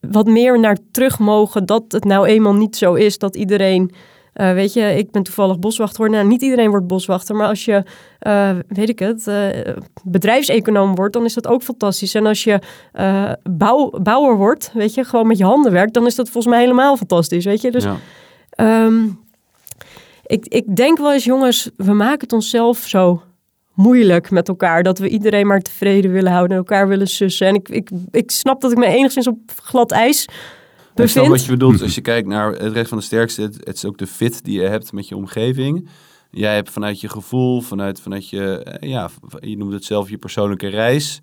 wat 0.00 0.26
meer 0.26 0.60
naar 0.60 0.78
terug 0.90 1.18
mogen. 1.18 1.66
Dat 1.66 1.84
het 1.88 2.04
nou 2.04 2.26
eenmaal 2.26 2.54
niet 2.54 2.76
zo 2.76 2.94
is 2.94 3.18
dat 3.18 3.36
iedereen... 3.36 3.92
eh, 4.32 4.52
weet 4.52 4.72
je, 4.72 4.80
ik 4.80 5.10
ben 5.10 5.22
toevallig 5.22 5.58
boswachter. 5.58 6.00
hoor. 6.00 6.10
Nou, 6.10 6.26
niet 6.26 6.42
iedereen 6.42 6.70
wordt 6.70 6.86
boswachter. 6.86 7.36
Maar 7.36 7.48
als 7.48 7.64
je, 7.64 7.82
eh, 8.18 8.50
weet 8.68 8.88
ik 8.88 8.98
het, 8.98 9.26
eh, 9.26 9.48
bedrijfseconoom 10.04 10.94
wordt, 10.94 11.12
dan 11.12 11.24
is 11.24 11.34
dat 11.34 11.46
ook 11.46 11.62
fantastisch. 11.62 12.14
En 12.14 12.26
als 12.26 12.44
je 12.44 12.58
bouw, 13.50 13.90
bouwer 13.90 14.36
wordt, 14.36 14.70
weet 14.74 14.94
je, 14.94 15.04
gewoon 15.04 15.26
met 15.26 15.38
je 15.38 15.44
handen 15.44 15.72
werkt, 15.72 15.94
dan 15.94 16.06
is 16.06 16.14
dat 16.14 16.30
volgens 16.30 16.54
mij 16.54 16.62
helemaal 16.62 16.96
fantastisch, 16.96 17.44
weet 17.44 17.60
je. 17.60 17.70
Dus 17.70 17.84
Ja. 17.84 17.96
Ehm, 18.50 19.04
ik, 20.26 20.46
ik 20.46 20.76
denk 20.76 20.98
wel 20.98 21.12
eens, 21.12 21.24
jongens, 21.24 21.70
we 21.76 21.92
maken 21.92 22.20
het 22.20 22.32
onszelf 22.32 22.78
zo 22.78 23.22
moeilijk 23.76 24.30
met 24.30 24.48
elkaar. 24.48 24.82
Dat 24.82 24.98
we 24.98 25.08
iedereen 25.08 25.46
maar 25.46 25.60
tevreden 25.60 26.12
willen 26.12 26.32
houden 26.32 26.50
en 26.50 26.56
elkaar 26.56 26.88
willen 26.88 27.06
sussen. 27.06 27.46
En 27.46 27.54
ik, 27.54 27.68
ik, 27.68 27.90
ik 28.10 28.30
snap 28.30 28.60
dat 28.60 28.70
ik 28.72 28.78
me 28.78 28.86
enigszins 28.86 29.26
op 29.26 29.38
glad 29.62 29.90
ijs 29.90 30.22
Ik 30.22 30.28
snap 30.28 30.96
bevind. 30.96 31.28
wat 31.28 31.44
je 31.44 31.50
bedoelt. 31.50 31.82
Als 31.82 31.94
je 31.94 32.00
kijkt 32.00 32.28
naar 32.28 32.52
het 32.52 32.72
recht 32.72 32.88
van 32.88 32.98
de 32.98 33.04
sterkste, 33.04 33.42
het, 33.42 33.54
het 33.54 33.76
is 33.76 33.84
ook 33.84 33.98
de 33.98 34.06
fit 34.06 34.44
die 34.44 34.60
je 34.60 34.66
hebt 34.66 34.92
met 34.92 35.08
je 35.08 35.16
omgeving. 35.16 35.88
Jij 36.30 36.54
hebt 36.54 36.70
vanuit 36.70 37.00
je 37.00 37.08
gevoel, 37.08 37.60
vanuit, 37.60 38.00
vanuit 38.00 38.28
je, 38.28 38.62
eh, 38.62 38.90
ja, 38.90 39.10
je 39.40 39.56
noemt 39.56 39.72
het 39.72 39.84
zelf 39.84 40.10
je 40.10 40.18
persoonlijke 40.18 40.68
reis. 40.68 41.20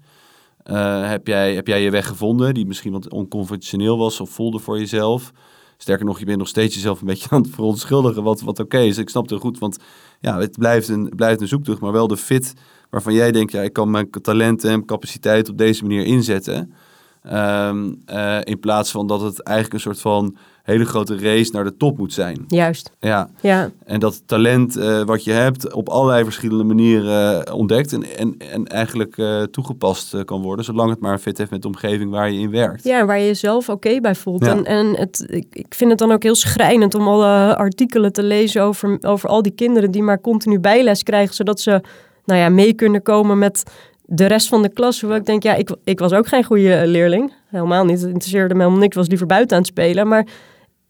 eh, 0.63 1.09
heb, 1.09 1.27
jij, 1.27 1.55
heb 1.55 1.67
jij 1.67 1.81
je 1.81 1.91
weg 1.91 2.07
gevonden 2.07 2.53
die 2.53 2.65
misschien 2.65 2.91
wat 2.91 3.09
onconventioneel 3.11 3.97
was 3.97 4.19
of 4.19 4.29
voelde 4.29 4.59
voor 4.59 4.79
jezelf. 4.79 5.31
Sterker 5.77 6.05
nog, 6.05 6.19
je 6.19 6.25
bent 6.25 6.37
nog 6.37 6.47
steeds 6.47 6.75
jezelf 6.75 7.01
een 7.01 7.07
beetje 7.07 7.29
aan 7.29 7.41
het 7.41 7.51
verontschuldigen, 7.51 8.23
wat, 8.23 8.41
wat 8.41 8.59
oké 8.59 8.79
is. 8.79 8.97
Ik 8.97 9.09
snap 9.09 9.29
het 9.29 9.39
goed, 9.39 9.59
want 9.59 9.77
ja, 10.23 10.39
het 10.39 10.57
blijft 10.57 10.87
een, 10.87 11.13
blijft 11.15 11.41
een 11.41 11.47
zoektocht, 11.47 11.79
maar 11.79 11.91
wel 11.91 12.07
de 12.07 12.17
fit 12.17 12.53
waarvan 12.89 13.13
jij 13.13 13.31
denkt, 13.31 13.51
ja, 13.51 13.61
ik 13.61 13.73
kan 13.73 13.91
mijn 13.91 14.09
talenten 14.09 14.69
en 14.69 14.85
capaciteit 14.85 15.49
op 15.49 15.57
deze 15.57 15.81
manier 15.81 16.05
inzetten. 16.05 16.73
Ehm, 17.21 17.93
eh, 18.05 18.39
in 18.43 18.59
plaats 18.59 18.91
van 18.91 19.07
dat 19.07 19.21
het 19.21 19.41
eigenlijk 19.41 19.75
een 19.75 19.93
soort 19.93 20.01
van 20.01 20.37
hele 20.63 20.85
grote 20.85 21.17
race 21.17 21.51
naar 21.51 21.63
de 21.63 21.77
top 21.77 21.97
moet 21.97 22.13
zijn. 22.13 22.43
Juist, 22.47 22.91
Ja, 22.99 23.29
ja. 23.41 23.71
en 23.85 23.99
dat 23.99 24.21
talent 24.25 24.75
eh, 24.75 25.01
wat 25.01 25.23
je 25.23 25.31
hebt 25.31 25.73
op 25.73 25.89
allerlei 25.89 26.23
verschillende 26.23 26.63
manieren 26.63 27.45
eh, 27.45 27.55
ontdekt 27.55 27.93
en, 27.93 28.17
en, 28.17 28.35
en 28.37 28.67
eigenlijk 28.67 29.17
eh, 29.17 29.41
toegepast 29.41 30.25
kan 30.25 30.41
worden, 30.41 30.65
zolang 30.65 30.89
het 30.89 30.99
maar 30.99 31.17
fit 31.17 31.37
heeft 31.37 31.51
met 31.51 31.61
de 31.61 31.67
omgeving 31.67 32.11
waar 32.11 32.31
je 32.31 32.39
in 32.39 32.51
werkt. 32.51 32.83
Ja, 32.83 33.05
waar 33.05 33.19
je 33.19 33.25
jezelf 33.25 33.69
oké 33.69 33.99
bij 34.01 34.15
voelt. 34.15 34.45
Ja. 34.45 34.51
En, 34.51 34.65
en 34.65 34.95
het, 34.97 35.25
ik, 35.27 35.45
ik 35.51 35.73
vind 35.75 35.89
het 35.89 35.99
dan 35.99 36.11
ook 36.11 36.23
heel 36.23 36.35
schrijnend 36.35 36.95
om 36.95 37.07
alle 37.07 37.55
artikelen 37.55 38.13
te 38.13 38.23
lezen 38.23 38.61
over, 38.61 38.97
over 39.01 39.29
al 39.29 39.41
die 39.41 39.53
kinderen 39.55 39.91
die 39.91 40.03
maar 40.03 40.21
continu 40.21 40.59
bijles 40.59 41.03
krijgen, 41.03 41.35
zodat 41.35 41.59
ze 41.59 41.81
nou 42.25 42.39
ja, 42.39 42.49
mee 42.49 42.73
kunnen 42.73 43.01
komen 43.01 43.37
met 43.37 43.63
de 44.05 44.25
rest 44.25 44.47
van 44.47 44.61
de 44.61 44.69
klas. 44.69 44.99
Hoewel 44.99 45.19
ik 45.19 45.25
denk, 45.25 45.43
ja, 45.43 45.55
ik, 45.55 45.75
ik 45.83 45.99
was 45.99 46.13
ook 46.13 46.27
geen 46.27 46.43
goede 46.43 46.83
leerling. 46.85 47.33
Helemaal 47.49 47.85
niet. 47.85 47.99
Het 47.99 48.09
interesseerde 48.09 48.53
me 48.53 48.59
helemaal 48.59 48.79
niks. 48.79 48.95
Ik 48.95 48.99
was 49.01 49.09
liever 49.09 49.27
buiten 49.27 49.55
aan 49.55 49.61
het 49.61 49.71
spelen. 49.71 50.07
Maar 50.07 50.27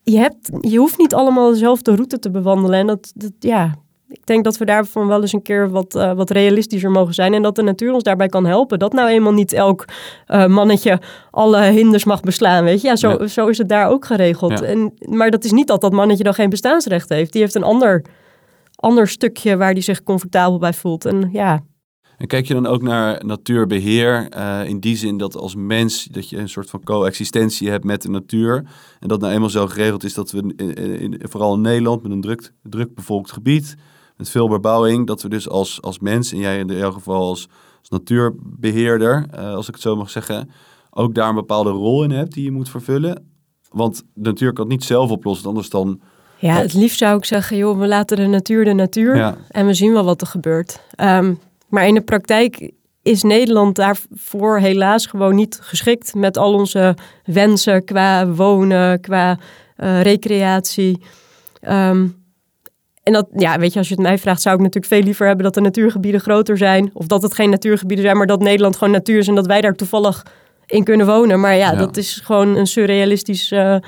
je, 0.03 0.17
hebt, 0.17 0.49
je 0.61 0.77
hoeft 0.77 0.97
niet 0.97 1.13
allemaal 1.13 1.49
dezelfde 1.51 1.95
route 1.95 2.19
te 2.19 2.31
bewandelen. 2.31 2.79
En 2.79 2.87
dat, 2.87 3.11
dat 3.15 3.31
ja, 3.39 3.75
ik 4.09 4.25
denk 4.25 4.43
dat 4.43 4.57
we 4.57 4.65
daarvan 4.65 5.07
wel 5.07 5.21
eens 5.21 5.33
een 5.33 5.41
keer 5.41 5.69
wat, 5.69 5.95
eh, 5.95 6.13
wat 6.13 6.29
realistischer 6.29 6.91
mogen 6.91 7.13
zijn. 7.13 7.33
En 7.33 7.41
dat 7.41 7.55
de 7.55 7.61
natuur 7.61 7.93
ons 7.93 8.03
daarbij 8.03 8.27
kan 8.27 8.45
helpen. 8.45 8.79
Dat 8.79 8.93
nou 8.93 9.09
eenmaal 9.09 9.33
niet 9.33 9.53
elk 9.53 9.85
eh, 10.25 10.45
mannetje 10.45 10.99
alle 11.31 11.61
hinders 11.61 12.03
mag 12.03 12.21
beslaan, 12.21 12.63
weet 12.63 12.81
je. 12.81 12.87
Ja, 12.87 12.95
zo, 12.95 13.09
Ja. 13.09 13.27
zo 13.27 13.47
is 13.47 13.57
het 13.57 13.69
daar 13.69 13.89
ook 13.89 14.05
geregeld. 14.05 14.59
Ja. 14.59 14.65
En, 14.65 14.93
maar 14.99 15.31
dat 15.31 15.43
is 15.43 15.51
niet 15.51 15.67
dat 15.67 15.81
dat 15.81 15.91
mannetje 15.91 16.23
dan 16.23 16.33
geen 16.33 16.49
bestaansrecht 16.49 17.09
heeft. 17.09 17.31
Die 17.31 17.41
heeft 17.41 17.55
een 17.55 17.63
ander, 17.63 18.05
ander 18.75 19.07
stukje 19.07 19.57
waar 19.57 19.73
die 19.73 19.83
zich 19.83 20.03
comfortabel 20.03 20.57
bij 20.59 20.73
voelt. 20.73 21.05
En 21.05 21.29
ja, 21.31 21.61
En 22.23 22.29
kijk 22.29 22.47
je 22.47 22.53
dan 22.53 22.65
ook 22.65 22.81
naar 22.81 23.25
natuurbeheer 23.25 24.29
eh, 24.29 24.65
in 24.69 24.79
die 24.79 24.97
zin 24.97 25.17
dat 25.17 25.35
als 25.35 25.55
mens 25.55 26.03
dat 26.11 26.29
je 26.29 26.37
een 26.37 26.49
soort 26.49 26.69
van 26.69 26.83
coexistentie 26.83 27.69
hebt 27.69 27.83
met 27.83 28.01
de 28.01 28.09
natuur 28.09 28.55
en 28.99 29.07
dat 29.07 29.19
nou 29.21 29.33
eenmaal 29.33 29.49
zo 29.49 29.67
geregeld 29.67 30.03
is 30.03 30.13
dat 30.13 30.31
we 30.31 30.53
in, 30.55 30.75
in- 30.99 31.19
vooral 31.29 31.53
in 31.53 31.61
Nederland 31.61 32.03
met 32.03 32.11
een 32.11 32.21
druk, 32.21 32.51
druk 32.63 32.95
bevolkt 32.95 33.31
gebied 33.31 33.75
met 34.17 34.29
veel 34.29 34.47
bebouwing 34.49 35.07
dat 35.07 35.21
we 35.21 35.29
dus 35.29 35.49
als, 35.49 35.81
als 35.81 35.99
mens 35.99 36.31
en 36.31 36.37
jij 36.37 36.59
in 36.59 36.67
jouw 36.67 36.91
geval 36.91 37.21
als, 37.29 37.47
als 37.79 37.89
natuurbeheerder 37.89 39.25
eh, 39.31 39.53
als 39.53 39.67
ik 39.67 39.73
het 39.73 39.83
zo 39.83 39.95
mag 39.95 40.09
zeggen 40.09 40.49
ook 40.89 41.15
daar 41.15 41.29
een 41.29 41.35
bepaalde 41.35 41.69
rol 41.69 42.03
in 42.03 42.11
hebt 42.11 42.33
die 42.33 42.43
je 42.43 42.51
moet 42.51 42.69
vervullen 42.69 43.25
want 43.71 44.03
de 44.13 44.29
natuur 44.29 44.53
kan 44.53 44.63
het 44.65 44.73
niet 44.73 44.83
zelf 44.83 45.09
oplossen 45.11 45.47
anders 45.47 45.69
dan 45.69 45.99
ja, 46.37 46.55
het 46.55 46.73
liefst 46.73 46.97
zou 46.97 47.17
ik 47.17 47.25
zeggen, 47.25 47.57
joh, 47.57 47.79
we 47.79 47.87
laten 47.87 48.17
de 48.17 48.25
natuur 48.27 48.65
de 48.65 48.73
natuur. 48.73 49.15
ja, 49.15 49.37
En 49.49 49.65
we 49.65 49.73
zien 49.73 49.93
wel 49.93 50.03
wat 50.03 50.21
er 50.21 50.27
gebeurt. 50.27 50.79
Ehm, 50.95 51.33
maar 51.73 51.87
in 51.87 51.93
de 51.93 52.01
praktijk 52.01 52.71
is 53.01 53.23
Nederland 53.23 53.75
daarvoor 53.75 54.59
helaas 54.59 55.05
gewoon 55.05 55.35
niet 55.35 55.59
geschikt 55.61 56.15
met 56.15 56.37
al 56.37 56.53
onze 56.53 56.95
wensen 57.25 57.85
qua 57.85 58.27
wonen, 58.27 58.99
qua 59.01 59.39
eh, 59.75 60.01
recreatie. 60.01 61.03
Ehm, 61.59 62.07
en 63.03 63.13
dat, 63.13 63.27
ja, 63.35 63.59
weet 63.59 63.73
je, 63.73 63.79
als 63.79 63.87
je 63.87 63.93
het 63.93 64.03
mij 64.03 64.17
vraagt, 64.17 64.41
zou 64.41 64.55
ik 64.55 64.61
natuurlijk 64.61 64.93
veel 64.93 65.03
liever 65.03 65.25
hebben 65.25 65.43
dat 65.45 65.53
de 65.53 65.61
natuurgebieden 65.61 66.21
groter 66.21 66.57
zijn. 66.57 66.89
Of 66.93 67.07
dat 67.07 67.21
het 67.21 67.33
geen 67.33 67.49
natuurgebieden 67.49 68.05
zijn, 68.05 68.17
maar 68.17 68.27
dat 68.27 68.41
Nederland 68.41 68.75
gewoon 68.75 68.93
natuur 68.93 69.17
is 69.17 69.27
en 69.27 69.35
dat 69.35 69.47
wij 69.47 69.61
daar 69.61 69.75
toevallig 69.75 70.25
in 70.65 70.83
kunnen 70.83 71.05
wonen. 71.05 71.39
Maar 71.39 71.55
ja, 71.55 71.71
Ja. 71.71 71.77
dat 71.77 71.97
is 71.97 72.21
gewoon 72.23 72.55
een 72.55 72.67
surrealistisch 72.67 73.51
eh, 73.51 73.75
eh, 73.75 73.81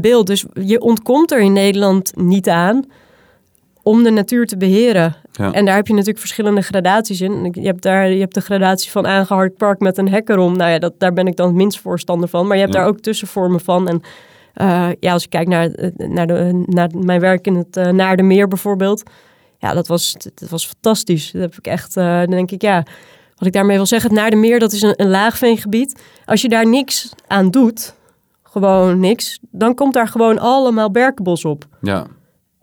beeld. 0.00 0.26
Dus 0.26 0.44
je 0.52 0.80
ontkomt 0.80 1.32
er 1.32 1.40
in 1.40 1.52
Nederland 1.52 2.16
niet 2.16 2.48
aan 2.48 2.84
om 3.82 4.02
de 4.02 4.10
natuur 4.10 4.46
te 4.46 4.56
beheren. 4.56 5.16
Ja. 5.36 5.52
En 5.52 5.64
daar 5.64 5.74
heb 5.74 5.86
je 5.86 5.92
natuurlijk 5.92 6.18
verschillende 6.18 6.60
gradaties 6.60 7.20
in. 7.20 7.48
Je 7.52 7.66
hebt 7.66 7.82
daar 7.82 8.08
je 8.10 8.20
hebt 8.20 8.34
de 8.34 8.40
gradatie 8.40 8.90
van 8.90 9.06
aangehard 9.06 9.56
park 9.56 9.80
met 9.80 9.98
een 9.98 10.08
hek 10.08 10.28
erom. 10.28 10.56
Nou 10.56 10.70
ja, 10.70 10.78
dat, 10.78 10.92
daar 10.98 11.12
ben 11.12 11.26
ik 11.26 11.36
dan 11.36 11.46
het 11.46 11.56
minst 11.56 11.80
voorstander 11.80 12.28
van. 12.28 12.46
Maar 12.46 12.56
je 12.56 12.62
hebt 12.62 12.74
Ja. 12.74 12.80
daar 12.80 12.88
ook 12.88 13.00
tussenvormen 13.00 13.60
van. 13.60 13.88
En 13.88 14.00
eh, 14.54 14.88
ja, 15.00 15.12
als 15.12 15.24
ik 15.24 15.30
kijk 15.30 15.48
naar, 15.48 15.70
eh, 15.70 15.90
naar, 16.08 16.26
de, 16.26 16.64
naar 16.66 16.90
mijn 16.98 17.20
werk 17.20 17.46
in 17.46 17.54
het 17.54 17.76
uh, 17.76 17.88
Naar 17.88 18.16
de 18.16 18.22
Meer 18.22 18.48
bijvoorbeeld. 18.48 19.02
Ja, 19.58 19.74
dat 19.74 19.86
was, 19.86 20.12
dat 20.34 20.48
was 20.48 20.66
fantastisch. 20.66 21.30
Dat 21.30 21.42
heb 21.42 21.54
ik 21.54 21.66
echt, 21.66 21.96
uh, 21.96 22.18
dan 22.18 22.30
denk 22.30 22.50
ik, 22.50 22.62
ja... 22.62 22.82
Wat 23.36 23.46
ik 23.46 23.52
daarmee 23.54 23.76
wil 23.76 23.86
zeggen, 23.86 24.10
het 24.10 24.18
Naar 24.18 24.30
de 24.30 24.36
Meer, 24.36 24.58
dat 24.58 24.72
is 24.72 24.82
een, 24.82 24.94
een 24.96 25.08
laagveengebied. 25.08 26.02
Als 26.24 26.42
je 26.42 26.48
daar 26.48 26.68
niks 26.68 27.12
aan 27.26 27.50
doet, 27.50 27.94
gewoon 28.42 29.00
niks... 29.00 29.38
dan 29.50 29.74
komt 29.74 29.94
daar 29.94 30.08
gewoon 30.08 30.38
allemaal 30.38 30.90
berkenbos 30.90 31.44
op. 31.44 31.64
ja, 31.80 32.06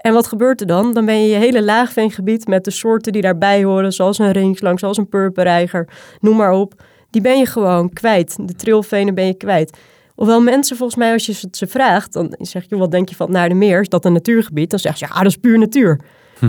En 0.04 0.14
wat 0.14 0.28
gebeurt 0.28 0.62
er 0.62 0.68
dan? 0.68 0.94
Dan 0.94 1.06
ben 1.06 1.22
je 1.22 1.28
je 1.28 1.36
hele 1.36 1.64
laagveengebied 1.64 2.48
met 2.48 2.64
de 2.64 2.72
soorten 2.72 3.12
die 3.12 3.22
daarbij 3.22 3.64
horen, 3.64 3.92
zoals 3.94 4.20
een 4.20 4.32
ringslang, 4.32 4.80
zoals 4.80 4.98
een 4.98 5.10
purperreiger, 5.10 5.90
noem 6.20 6.36
maar 6.36 6.52
op. 6.52 6.84
Die 7.10 7.22
ben 7.22 7.38
je 7.38 7.46
gewoon 7.46 7.90
kwijt. 7.90 8.48
De 8.48 8.54
trilvenen 8.54 9.16
ben 9.16 9.26
je 9.26 9.34
kwijt. 9.34 9.78
Hoewel 10.16 10.42
mensen 10.42 10.78
volgens 10.78 10.98
mij, 10.98 11.14
als 11.14 11.26
je 11.26 11.48
ze 11.52 11.68
vraagt, 11.68 12.14
dan 12.14 12.36
zeg 12.40 12.70
je, 12.70 12.78
wat 12.78 12.92
denk 12.92 13.10
je 13.10 13.16
van 13.16 13.32
naar 13.32 13.50
de 13.50 13.56
meer? 13.56 13.80
Is 13.80 13.90
dat 13.90 14.06
een 14.06 14.14
natuurgebied? 14.14 14.70
Dan 14.70 14.80
zeggen 14.80 15.08
ze, 15.08 15.14
ja, 15.14 15.22
dat 15.22 15.32
is 15.32 15.38
puur 15.38 15.60
natuur. 15.60 16.00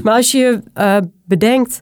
Maar 0.03 0.15
als 0.15 0.33
je 0.33 0.61
uh, 0.75 0.97
bedenkt 1.25 1.79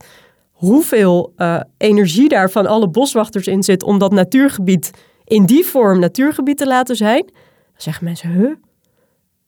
hoeveel 0.51 1.33
uh, 1.37 1.61
energie 1.79 2.29
daar 2.29 2.51
van 2.51 2.67
alle 2.67 2.89
boswachters 2.89 3.47
in 3.47 3.63
zit 3.63 3.83
om 3.83 3.99
dat 3.99 4.13
natuurgebied 4.13 4.91
in 5.25 5.47
die 5.47 5.65
vorm 5.65 5.99
natuurgebied 5.99 6.59
te 6.59 6.67
laten 6.67 6.97
zijn, 6.97 7.23
dan 7.25 7.33
zeggen 7.77 8.05
mensen, 8.05 8.31
huh? 8.31 8.55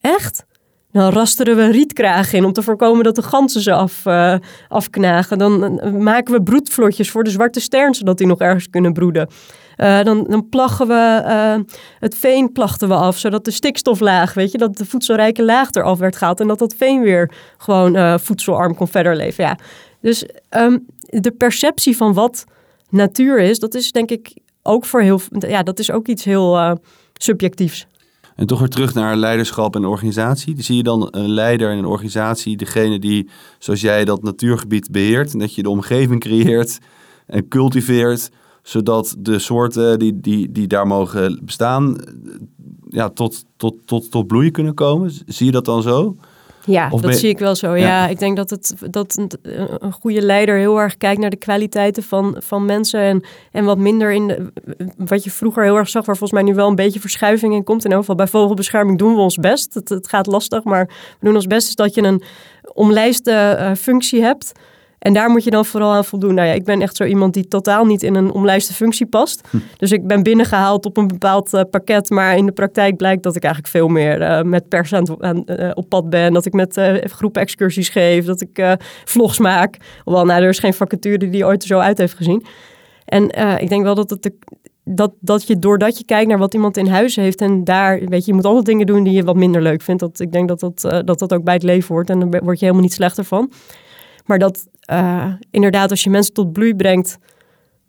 Echt? 0.01 0.45
Dan 0.95 1.13
rasteren 1.13 1.57
we 1.57 1.71
rietkraag 1.71 2.33
in 2.33 2.45
om 2.45 2.53
te 2.53 2.63
voorkomen 2.63 3.05
dat 3.05 3.15
de 3.15 3.23
ganzen 3.23 3.61
ze 3.61 3.73
af, 3.73 4.05
uh, 4.07 4.35
afknagen. 4.69 5.39
Dan 5.39 5.81
uh, 5.85 5.93
maken 5.93 6.35
we 6.35 6.43
broedvlotjes 6.43 7.11
voor 7.11 7.25
de 7.25 7.31
zwarte 7.31 7.61
stern, 7.61 7.95
zodat 7.95 8.19
die 8.19 8.27
nog 8.27 8.41
ergens 8.41 8.71
kunnen 8.71 8.93
broeden. 8.93 9.29
Uh, 9.77 10.03
dan, 10.03 10.25
dan 10.29 10.49
plaggen 10.49 10.87
we 10.87 11.23
het 11.99 12.15
veen 12.17 12.53
plachten 12.53 12.89
we 12.89 12.95
af, 12.95 13.19
zodat 13.19 13.45
de 13.45 13.51
stikstoflaag, 13.51 14.35
weet 14.35 14.53
je, 14.53 14.59
dat 14.59 14.77
de 14.77 14.87
voedselrijke 14.87 15.45
laag 15.45 15.71
eraf 15.71 15.99
werd 15.99 16.17
gehaald 16.17 16.41
en 16.41 16.47
dat 16.47 16.59
dat 16.59 16.75
veen 16.79 17.01
weer 17.01 17.31
gewoon 17.57 18.21
voedselarm 18.21 18.75
kon 18.75 18.89
verder 18.89 19.17
leven. 19.17 19.45
Ja. 19.45 19.59
Dus 20.01 20.25
um, 20.51 20.87
de 21.07 21.31
perceptie 21.31 21.97
van 21.97 22.13
wat 22.13 22.45
natuur 22.91 23.39
is, 23.39 23.59
dat 23.59 23.75
is 23.75 23.93
denk 23.93 24.11
ik 24.11 24.33
ook 24.63 24.85
voor 24.85 25.01
heel, 25.01 25.21
ja, 25.39 25.63
dat 25.63 25.79
is 25.79 25.91
ook 25.91 26.07
iets 26.07 26.25
heel 26.25 26.79
subjectiefs. 27.13 27.87
En 28.35 28.47
toch 28.47 28.59
weer 28.59 28.69
terug 28.69 28.95
naar 28.95 29.17
leiderschap 29.17 29.75
en 29.75 29.85
organisatie. 29.85 30.63
Zie 30.63 30.77
je 30.77 30.83
dan 30.83 31.09
een 31.11 31.31
leider 31.31 31.71
en 31.71 31.79
een 31.79 31.85
organisatie, 31.85 32.57
degene 32.57 32.99
die, 32.99 33.29
zoals 33.59 33.81
jij, 33.81 34.05
dat 34.05 34.23
natuurgebied 34.23 34.91
beheert. 34.91 35.33
En 35.33 35.39
dat 35.39 35.55
je 35.55 35.63
de 35.63 35.71
omgeving 35.71 36.21
creëert 36.21 36.79
en 37.27 37.49
cultiveert, 37.49 38.31
zodat 38.63 39.15
de 39.19 39.39
soorten 39.39 39.99
die, 39.99 40.21
die, 40.21 40.53
die 40.53 40.67
daar 40.67 40.87
mogen 40.87 41.41
bestaan, 41.45 41.97
ja, 42.89 43.11
tot, 43.11 43.45
tot, 43.57 43.75
tot, 43.87 44.11
tot 44.11 44.27
bloei 44.27 44.51
kunnen 44.51 44.75
komen. 44.75 45.13
Zie 45.27 45.47
je 45.47 45.53
dat 45.53 45.65
dan 45.65 45.83
zo? 45.83 46.17
Ja, 46.67 46.89
of 46.91 47.01
dat 47.01 47.17
zie 47.17 47.29
ik 47.29 47.39
wel 47.39 47.55
zo. 47.55 47.75
Ja, 47.75 47.87
ja, 47.87 48.09
ik 48.09 48.19
denk 48.19 48.37
dat, 48.37 48.51
het, 48.51 48.75
dat 48.91 49.17
een, 49.17 49.93
goede 49.93 50.23
leider 50.23 50.57
heel 50.57 50.81
erg 50.81 50.97
kijkt 50.97 51.21
naar 51.21 51.31
de 51.31 51.37
kwaliteiten 51.37 52.03
van, 52.03 52.37
van 52.39 52.65
mensen. 52.65 53.01
En, 53.01 53.25
en 53.51 53.65
wat 53.65 53.79
minder 53.79 54.13
in 54.13 54.27
de, 54.27 54.53
wat 54.97 55.25
je 55.25 55.31
vroeger 55.31 55.63
heel 55.65 55.77
erg 55.77 55.89
zag, 55.89 56.07
waar 56.07 56.17
volgens 56.17 56.41
mij 56.41 56.51
nu 56.51 56.57
wel 56.57 56.69
een 56.69 56.75
beetje 56.75 57.01
verschuiving 57.01 57.55
in 57.55 57.65
komt. 57.65 57.79
In 57.79 57.85
ieder 57.85 57.99
geval 57.99 58.15
bij 58.15 58.27
vogelbescherming 58.27 58.99
doen 58.99 59.15
we 59.15 59.21
ons 59.21 59.37
best. 59.37 59.75
Het, 59.75 59.89
het 59.89 60.09
gaat 60.09 60.27
lastig, 60.27 60.65
maar 60.65 60.87
we 60.87 61.27
doen 61.27 61.35
ons 61.35 61.47
best 61.47 61.69
is 61.69 61.75
dat 61.75 61.95
je 61.95 62.03
een 62.03 62.23
omlijste 62.73 63.57
uh, 63.59 63.75
functie 63.75 64.23
hebt. 64.23 64.53
En 65.05 65.13
daar 65.13 65.31
moet 65.31 65.45
je 65.45 65.51
dan 65.51 65.65
vooral 65.65 65.93
aan 65.93 66.05
voldoen. 66.05 66.35
Nou 66.35 66.49
ja, 66.49 66.55
ik 66.55 66.65
ben 66.65 66.81
echt 66.81 66.97
zo 66.97 67.05
iemand 67.05 67.35
die 67.35 67.49
totaal 67.49 67.85
niet 67.85 68.03
in 68.03 68.15
een 68.15 68.33
omlijste 68.33 68.73
functie 68.73 69.07
past. 69.07 69.49
Hm. 69.51 69.57
Dus 69.77 69.93
ik 69.93 70.07
ben 70.07 70.23
binnengehaald 70.23 70.87
op 70.87 70.97
een 70.97 71.07
bepaald 71.07 71.53
uh, 71.53 71.61
pakket. 71.71 72.11
Maar 72.11 72.37
in 72.37 72.47
de 72.47 72.53
praktijk 72.53 72.97
blijkt 72.97 73.23
dat 73.23 73.37
ik 73.37 73.43
eigenlijk 73.43 73.75
veel 73.75 73.89
meer 73.89 74.21
uh, 74.21 74.43
met 74.43 74.69
pers 74.69 74.93
aan, 74.93 75.23
aan, 75.23 75.43
uh, 75.47 75.71
op 75.75 75.89
pad 75.89 76.11
ben. 76.11 76.33
Dat 76.33 76.47
ik 76.47 76.53
met 76.53 76.81
groepen 77.05 77.43
excursies 77.43 77.89
geef. 77.89 78.25
Dat 78.25 78.41
ik 78.41 78.77
vlogs 79.05 79.39
maak. 79.39 79.77
Hoewel, 80.05 80.25
nou, 80.25 80.43
er 80.43 80.49
is 80.49 80.59
geen 80.59 80.75
vacature 80.75 81.31
die 81.31 81.45
ooit 81.45 81.63
er 81.63 81.69
zo 81.69 81.79
uit 81.79 81.99
heeft 81.99 82.15
gezien. 82.15 82.45
En 83.05 83.25
ik 83.61 83.69
denk 83.69 83.83
wel 83.83 83.95
dat 83.95 84.11
het 84.11 84.23
de, 84.23 84.33
dat, 84.85 85.13
dat 85.21 85.47
je 85.47 85.59
doordat 85.59 85.99
je 85.99 86.05
kijkt 86.05 86.29
naar 86.29 86.39
wat 86.39 86.55
iemand 86.55 86.77
in 86.77 86.87
huis 86.87 87.17
heeft 87.17 87.41
en 87.41 87.65
daar, 87.65 87.99
weet 87.99 88.25
je, 88.25 88.31
je 88.31 88.35
moet 88.37 88.45
altijd 88.45 88.67
dingen 88.67 88.87
doen 88.87 89.05
die 89.05 89.13
je 89.13 89.25
wat 89.25 89.37
minder 89.37 89.63
leuk 89.63 89.83
vindt. 89.83 90.01
Dat, 90.01 90.21
ik 90.21 90.33
denk 90.33 90.49
dat 90.49 90.61
dat, 90.61 90.81
dat 91.07 91.19
dat 91.19 91.33
ook 91.33 91.45
bij 91.45 91.55
het 91.55 91.63
leven 91.63 91.95
hoort 91.95 92.11
en 92.11 92.21
dan 92.21 92.31
word 92.31 92.59
je 92.59 92.65
helemaal 92.65 92.85
niet 92.85 92.93
slechter 92.93 93.25
van. 93.25 93.53
Maar 94.25 94.39
dat 94.39 94.67
uh, 94.93 95.33
inderdaad, 95.51 95.91
als 95.91 96.05
je 96.05 96.11
mensen 96.11 96.35
tot 96.35 96.53
bloei 96.53 96.75
brengt, 96.75 97.19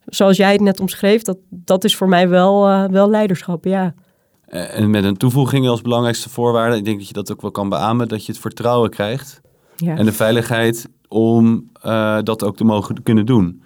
zoals 0.06 0.38
jij 0.38 0.52
het 0.52 0.62
net 0.62 0.80
omschreef, 0.80 1.22
dat, 1.22 1.38
dat 1.50 1.84
is 1.84 1.96
voor 1.96 2.10
mij 2.10 2.30
wel, 2.30 2.70
uh, 2.70 2.86
wel 2.86 3.10
leiderschap, 3.10 3.66
ja. 3.66 3.94
En 4.46 4.90
met 4.90 5.04
een 5.04 5.18
toevoeging 5.18 5.68
als 5.68 5.82
belangrijkste 5.82 6.30
voorwaarde, 6.30 6.76
ik 6.78 6.86
denk 6.86 6.98
dat 6.98 7.08
je 7.08 7.14
dat 7.14 7.32
ook 7.32 7.42
wel 7.42 7.52
kan 7.52 7.70
beamen, 7.70 8.08
dat 8.08 8.26
je 8.26 8.32
het 8.32 8.42
vertrouwen 8.42 8.90
krijgt 8.90 9.42
ja. 9.76 9.96
en 9.96 10.06
de 10.06 10.12
veiligheid 10.12 10.90
om 11.08 11.70
uh, 11.86 12.18
dat 12.24 12.44
ook 12.44 12.56
te 12.56 12.64
mogen 12.64 13.04
kunnen 13.04 13.26
doen. 13.26 13.64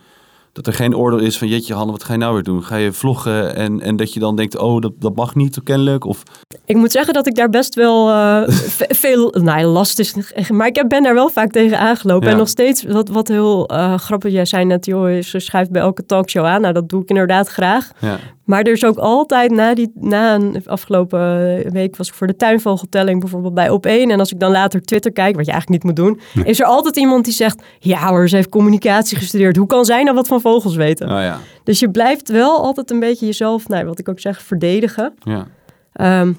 Dat 0.52 0.68
er 0.68 0.74
geen 0.74 0.96
oordeel 0.96 1.20
is 1.20 1.38
van, 1.38 1.48
jeetje 1.48 1.74
Hanne, 1.74 1.92
wat 1.92 2.04
ga 2.04 2.14
je 2.14 2.20
nou 2.20 2.34
weer 2.34 2.44
doen? 2.44 2.64
Ga 2.64 2.76
je 2.76 2.92
vloggen 2.92 3.56
en, 3.56 3.82
en 3.82 3.96
dat 3.96 4.14
je 4.14 4.20
dan 4.20 4.36
denkt, 4.36 4.58
oh, 4.58 4.82
dat, 4.82 4.92
dat 5.00 5.16
mag 5.16 5.36
niet 5.36 5.64
kennelijk? 5.64 6.06
Of... 6.06 6.24
Ik 6.66 6.76
moet 6.76 6.92
zeggen 6.92 7.14
dat 7.14 7.28
ik 7.28 7.36
daar 7.36 7.50
best 7.50 7.76
wel 7.76 8.10
uh, 8.10 8.44
veel, 8.90 9.34
nou 9.42 9.66
last 9.66 10.00
is, 10.00 10.16
maar 10.50 10.68
ik 10.68 10.88
ben 10.88 11.04
daar 11.04 11.14
wel 11.14 11.30
vaak 11.30 11.52
tegen 11.52 11.80
aangelopen. 11.80 12.26
Ja. 12.26 12.32
En 12.32 12.38
nog 12.38 12.48
steeds, 12.48 12.84
wat, 12.84 13.10
wat 13.10 13.28
heel 13.28 13.72
uh, 13.72 13.98
grappig, 13.98 14.32
jij 14.32 14.46
zei 14.46 14.66
net, 14.66 14.86
joh, 14.86 15.22
ze 15.22 15.40
schuift 15.40 15.72
bij 15.72 15.82
elke 15.82 16.06
talkshow 16.06 16.46
aan. 16.46 16.62
Nou, 16.62 16.74
dat 16.74 16.90
doe 16.90 17.02
ik 17.02 17.10
inderdaad 17.10 17.48
graag. 17.48 17.92
Ja. 18.00 18.20
Maar 18.50 18.62
er 18.62 18.72
is 18.72 18.86
ook 18.86 18.98
altijd, 18.98 19.52
na, 19.52 19.74
die, 19.74 19.92
na 19.96 20.36
een 20.36 20.62
afgelopen 20.66 21.72
week 21.72 21.96
was 21.96 22.08
ik 22.08 22.14
voor 22.14 22.28
de 22.28 22.36
tuinvogeltelling 22.36 23.20
bijvoorbeeld 23.20 23.54
bij 23.54 23.70
op 23.70 23.86
1. 23.86 24.10
En 24.12 24.20
als 24.20 24.32
ik 24.32 24.40
dan 24.40 24.52
later 24.52 24.82
Twitter 24.82 25.12
kijk, 25.12 25.36
wat 25.36 25.46
je 25.46 25.52
eigenlijk 25.52 25.84
niet 25.84 25.96
moet 25.96 26.06
doen, 26.06 26.44
is 26.46 26.60
er 26.60 26.66
altijd 26.66 26.96
iemand 26.98 27.26
die 27.26 27.34
zegt, 27.34 27.64
ja 27.80 28.08
hoor, 28.10 28.30
ze 28.30 28.36
heeft 28.36 28.50
communicatie 28.50 29.18
gestudeerd. 29.18 29.56
Hoe 29.56 29.68
kan 29.68 29.86
zij 29.86 30.04
nou 30.04 30.16
wat 30.16 30.28
van 30.28 30.42
vogels 30.42 30.76
weten? 30.76 31.08
Oh 31.08 31.22
ja. 31.22 31.38
Dus 31.64 31.80
je 31.80 31.92
blijft 31.92 32.30
wel 32.30 32.64
altijd 32.64 32.92
een 32.92 33.00
beetje 33.00 33.26
jezelf, 33.26 33.68
nou, 33.68 33.86
wat 33.86 34.00
ik 34.00 34.10
ook 34.10 34.20
zeg, 34.20 34.42
verdedigen. 34.42 35.14
ja. 35.20 35.48
Ehm, 35.94 36.34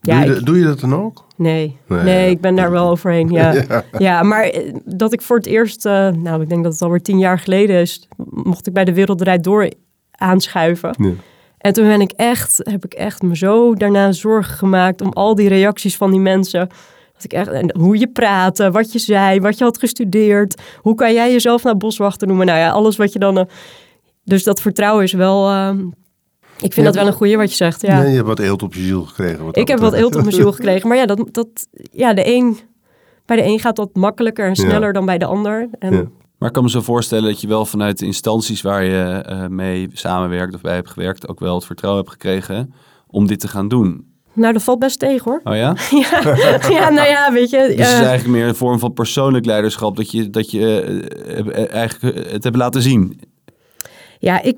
ja, 0.00 0.14
doe, 0.14 0.24
je, 0.24 0.28
ik- 0.30 0.34
dat- 0.36 0.46
doe 0.46 0.58
je 0.58 0.64
dat 0.64 0.80
dan 0.80 0.94
ook? 0.94 1.24
Nee, 1.36 1.76
Nee, 1.86 2.30
ik 2.30 2.40
ben 2.40 2.54
daar 2.54 2.70
wel 2.70 2.88
overheen. 2.90 3.28
Ja, 3.38 3.54
ja. 3.98 4.22
maar 4.22 4.42
eh, 4.44 4.74
dat 4.84 5.12
ik 5.12 5.22
voor 5.22 5.36
het 5.36 5.46
eerst, 5.46 5.86
eh, 5.86 6.08
nou, 6.08 6.42
ik 6.42 6.48
denk 6.48 6.62
dat 6.64 6.72
het 6.72 6.82
alweer 6.82 7.02
tien 7.02 7.18
jaar 7.18 7.38
geleden 7.38 7.80
is, 7.80 8.08
mocht 8.30 8.66
ik 8.66 8.72
bij 8.72 8.84
de 8.84 8.94
Wereld 8.94 9.18
Draait 9.18 9.44
Door 9.44 9.70
aanschuiven. 10.10 10.94
Ja. 10.98 11.10
En 11.60 11.72
toen 11.72 11.86
ben 11.86 12.00
ik 12.00 12.12
echt, 12.16 12.60
heb 12.70 12.84
ik 12.84 12.94
echt 12.94 13.22
me 13.22 13.36
zo 13.36 13.74
daarna 13.74 14.12
zorgen 14.12 14.54
gemaakt 14.56 15.00
om 15.00 15.08
al 15.12 15.34
die 15.34 15.48
reacties 15.48 15.96
van 15.96 16.10
die 16.10 16.20
mensen. 16.20 16.68
Dat 17.12 17.24
ik 17.24 17.32
echt, 17.32 17.48
en 17.48 17.76
hoe 17.78 17.98
je 17.98 18.08
praatte, 18.08 18.70
wat 18.70 18.92
je 18.92 18.98
zei, 18.98 19.40
wat 19.40 19.58
je 19.58 19.64
had 19.64 19.78
gestudeerd. 19.78 20.60
Hoe 20.80 20.94
kan 20.94 21.12
jij 21.12 21.32
jezelf 21.32 21.62
nou 21.62 21.76
boswachter 21.76 22.26
noemen? 22.28 22.46
Nou 22.46 22.58
ja, 22.58 22.70
alles 22.70 22.96
wat 22.96 23.12
je 23.12 23.18
dan. 23.18 23.38
eh, 23.38 23.44
dus 24.24 24.42
dat 24.44 24.60
vertrouwen 24.60 25.04
is 25.04 25.12
wel. 25.12 25.48
eh, 25.50 25.70
ik 26.58 26.72
vind 26.72 26.74
Ja, 26.76 26.82
dat 26.82 26.94
wel 26.94 27.06
een 27.06 27.12
goeie 27.12 27.36
wat 27.36 27.50
je 27.50 27.56
zegt. 27.56 27.80
Ja. 27.82 27.98
Nee, 28.00 28.08
je 28.10 28.14
hebt 28.14 28.26
wat 28.26 28.38
eelt 28.38 28.62
op 28.62 28.74
je 28.74 28.80
ziel 28.82 29.02
gekregen. 29.04 29.44
wat 29.44 29.56
Ik 29.56 29.68
heb 29.68 29.78
wat 29.78 29.92
eelt 29.92 30.14
op 30.16 30.20
mijn 30.22 30.34
ziel 30.34 30.52
gekregen. 30.52 30.88
Maar 30.88 30.96
ja, 30.96 31.06
dat, 31.06 31.28
dat, 31.32 31.48
ja 31.92 32.14
de 32.14 32.26
een, 32.34 32.58
bij 33.26 33.36
de 33.36 33.44
een 33.44 33.58
gaat 33.58 33.76
dat 33.76 33.94
makkelijker 33.94 34.46
en 34.48 34.56
sneller 34.56 34.86
Ja. 34.86 34.92
dan 34.92 35.04
bij 35.06 35.18
de 35.18 35.24
ander. 35.24 35.68
En, 35.78 35.92
Ja. 35.94 36.04
Maar 36.40 36.48
ik 36.48 36.54
kan 36.54 36.64
me 36.64 36.70
zo 36.70 36.80
voorstellen 36.80 37.24
dat 37.24 37.40
je 37.40 37.48
wel 37.48 37.66
vanuit 37.66 37.98
de 37.98 38.06
instanties 38.06 38.62
waar 38.62 38.84
je 38.84 39.02
eh, 39.02 39.46
mee 39.46 39.88
samenwerkt 39.92 40.54
of 40.54 40.60
bij 40.60 40.74
hebt 40.74 40.90
gewerkt, 40.90 41.28
ook 41.28 41.40
wel 41.40 41.54
het 41.54 41.64
vertrouwen 41.64 42.02
hebt 42.02 42.14
gekregen 42.14 42.74
om 43.06 43.26
dit 43.26 43.40
te 43.40 43.48
gaan 43.48 43.68
doen. 43.68 44.08
Nou, 44.32 44.52
dat 44.52 44.62
valt 44.62 44.78
best 44.78 44.98
tegen 44.98 45.30
hoor. 45.30 45.40
Oh 45.44 45.56
ja? 45.56 45.76
ja, 46.10 46.36
ja, 46.78 46.90
nou 46.90 47.08
ja, 47.08 47.32
weet 47.32 47.50
je. 47.50 47.58
Dus 47.58 47.68
het 47.68 47.78
is 47.78 47.92
eh, 47.92 48.06
eigenlijk 48.06 48.28
meer 48.38 48.48
een 48.48 48.54
vorm 48.54 48.78
van 48.78 48.92
persoonlijk 48.92 49.44
leiderschap 49.44 49.96
dat 49.96 50.10
je, 50.10 50.30
dat 50.30 50.50
je 50.50 50.82
eh, 51.26 51.74
eigenlijk 51.74 52.30
het 52.30 52.44
hebt 52.44 52.56
laten 52.56 52.82
zien. 52.82 53.20
Ja, 54.22 54.42
ik, 54.42 54.56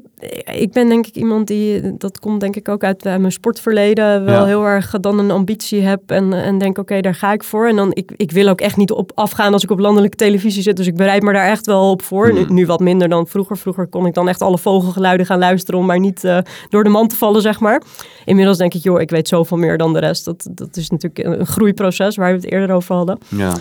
ik 0.55 0.73
ben 0.73 0.89
denk 0.89 1.07
ik 1.07 1.15
iemand 1.17 1.47
die, 1.47 1.97
dat 1.97 2.19
komt 2.19 2.41
denk 2.41 2.57
ik 2.57 2.69
ook 2.69 2.85
uit 2.85 3.05
eh, 3.07 3.17
mijn 3.17 3.33
sportverleden, 3.33 4.25
wel 4.25 4.41
Ja. 4.41 4.45
heel 4.45 4.65
erg 4.65 4.91
dan 5.01 5.19
een 5.19 5.31
ambitie 5.31 5.81
heb 5.81 6.11
en, 6.11 6.33
en 6.33 6.59
denk 6.59 6.79
oké, 6.79 7.01
daar 7.01 7.15
ga 7.15 7.33
ik 7.33 7.45
voor. 7.45 7.69
En 7.69 7.77
dan, 7.77 7.91
ik, 7.95 8.13
ik 8.17 8.31
wil 8.31 8.49
ook 8.49 8.61
echt 8.61 8.77
niet 8.77 8.91
op 8.91 9.13
afgaan 9.15 9.53
als 9.53 9.63
ik 9.63 9.71
op 9.71 9.79
landelijke 9.79 10.17
televisie 10.17 10.63
zit, 10.63 10.77
dus 10.77 10.87
ik 10.87 10.95
bereid 10.97 11.23
me 11.23 11.33
daar 11.33 11.49
echt 11.49 11.67
wel 11.67 11.91
op 11.91 12.03
voor. 12.03 12.33
Nu, 12.33 12.45
nu 12.49 12.67
wat 12.67 12.81
minder 12.81 13.09
dan 13.09 13.27
vroeger. 13.27 13.57
Vroeger 13.59 13.87
kon 13.87 14.07
ik 14.07 14.15
dan 14.15 14.29
echt 14.29 14.41
alle 14.43 14.59
vogelgeluiden 14.59 15.27
gaan 15.27 15.39
luisteren 15.39 15.81
om 15.81 15.87
maar 15.87 16.01
niet 16.01 16.25
eh, 16.25 16.39
door 16.69 16.85
de 16.85 16.91
man 16.91 17.09
te 17.09 17.17
vallen, 17.17 17.43
zeg 17.43 17.61
maar. 17.61 17.83
Inmiddels 18.25 18.59
denk 18.59 18.75
ik, 18.75 18.83
joh, 18.83 19.01
ik 19.01 19.11
weet 19.11 19.29
zoveel 19.29 19.57
meer 19.57 19.79
dan 19.79 19.93
de 19.93 19.99
rest. 19.99 20.25
Dat, 20.25 20.49
dat 20.51 20.77
is 20.77 20.91
natuurlijk 20.91 21.25
een, 21.27 21.41
een 21.41 21.47
groeiproces 21.47 22.17
waar 22.17 22.31
we 22.31 22.37
het 22.41 22.51
eerder 22.53 22.77
over 22.77 22.95
hadden. 22.95 23.19
Ja. 23.29 23.53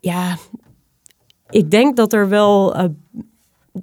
Ja, 0.00 0.36
ik 1.50 1.70
denk 1.70 1.96
dat 1.96 2.12
er 2.12 2.28
wel. 2.28 2.74
eh, 2.74 2.84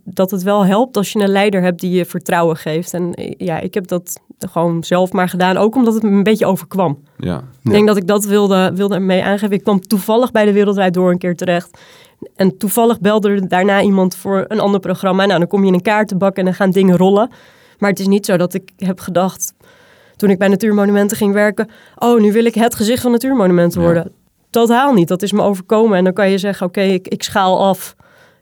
dat 0.04 0.32
het 0.32 0.44
wel 0.44 0.66
helpt 0.66 0.98
als 0.98 1.12
je 1.12 1.20
een 1.20 1.30
leider 1.30 1.62
hebt 1.62 1.80
die 1.80 1.92
je 1.92 2.06
vertrouwen 2.06 2.56
geeft. 2.58 2.94
En 2.94 3.14
eh, 3.14 3.34
ja, 3.38 3.60
ik 3.60 3.74
heb 3.74 3.88
dat 3.88 4.22
gewoon 4.40 4.84
zelf 4.84 5.12
maar 5.12 5.30
gedaan. 5.30 5.58
Ook 5.58 5.76
omdat 5.76 5.94
het 5.94 6.04
me 6.04 6.10
een 6.10 6.24
beetje 6.24 6.46
overkwam. 6.46 7.04
ja. 7.18 7.44
Ik 7.64 7.72
denk 7.72 7.88
dat 7.88 7.98
ik 7.98 8.08
dat 8.08 8.26
wilde, 8.26 8.72
wilde 8.76 9.00
mee 9.00 9.24
aangeven. 9.24 9.56
Ik 9.56 9.64
kwam 9.64 9.82
toevallig 9.82 10.32
bij 10.32 10.46
de 10.46 10.52
Wereldwijd 10.54 10.94
Door 10.94 11.12
een 11.12 11.18
keer 11.18 11.36
terecht. 11.36 11.78
En 12.36 12.58
toevallig 12.58 13.00
belde 13.00 13.30
er 13.30 13.48
daarna 13.48 13.82
iemand 13.82 14.16
voor 14.16 14.46
een 14.48 14.60
ander 14.60 14.80
programma. 14.80 15.26
Nou, 15.26 15.40
dan 15.40 15.48
kom 15.48 15.62
je 15.62 15.68
in 15.68 15.74
een 15.74 15.82
kaartenbak 15.82 16.36
en 16.36 16.46
dan 16.46 16.54
gaan 16.54 16.72
dingen 16.72 16.98
rollen. 16.98 17.30
Maar 17.78 17.90
het 17.90 18.00
is 18.00 18.08
niet 18.08 18.26
zo 18.26 18.38
dat 18.38 18.54
ik 18.54 18.72
heb 18.78 19.00
gedacht... 19.00 19.54
toen 20.16 20.30
ik 20.30 20.38
bij 20.38 20.48
Natuurmonumenten 20.48 21.18
ging 21.18 21.34
werken... 21.34 21.70
oh, 21.98 22.20
nu 22.20 22.32
wil 22.32 22.46
ik 22.46 22.56
het 22.56 22.76
gezicht 22.76 23.02
van 23.02 23.12
Natuurmonumenten 23.12 23.80
Ja. 23.82 23.86
worden. 23.88 24.12
Totaal 24.50 24.94
niet. 24.94 25.08
Dat 25.08 25.22
is 25.22 25.32
me 25.32 25.42
overkomen. 25.42 25.98
En 25.98 26.04
dan 26.04 26.14
kan 26.14 26.30
je 26.30 26.38
zeggen, 26.38 26.68
oké, 26.68 26.82
ik, 26.82 27.08
ik 27.08 27.24
schaal 27.24 27.66
af... 27.66 27.96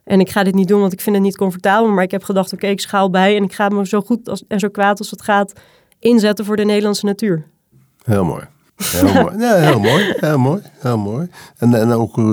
En 0.09 0.19
ik 0.19 0.29
ga 0.29 0.43
dit 0.43 0.55
niet 0.55 0.67
doen, 0.67 0.79
want 0.79 0.93
ik 0.93 1.01
vind 1.01 1.15
het 1.15 1.25
niet 1.25 1.37
comfortabel. 1.37 1.91
Maar 1.91 2.03
ik 2.03 2.11
heb 2.11 2.23
gedacht, 2.23 2.53
oké, 2.53 2.67
ik 2.67 2.79
schaal 2.79 3.09
bij. 3.09 3.35
En 3.35 3.43
ik 3.43 3.53
ga 3.53 3.67
me 3.67 3.87
zo 3.87 4.01
goed 4.01 4.29
als, 4.29 4.43
en 4.47 4.59
zo 4.59 4.69
kwaad 4.69 4.99
als 4.99 5.11
het 5.11 5.21
gaat 5.21 5.53
inzetten 5.99 6.45
voor 6.45 6.55
de 6.55 6.63
Nederlandse 6.63 7.05
natuur. 7.05 7.47
Heel 8.03 8.25
mooi. 8.25 8.43
Heel 8.75 9.13
mooi. 9.13 9.37
Ja, 9.37 9.55
heel 9.55 9.79
mooi. 9.79 10.13
Heel 10.17 10.37
mooi. 10.37 10.61
Heel 10.79 10.97
mooi. 10.97 11.29
En, 11.57 11.73
en 11.73 11.91
ook 11.91 12.17
eh, 12.17 12.31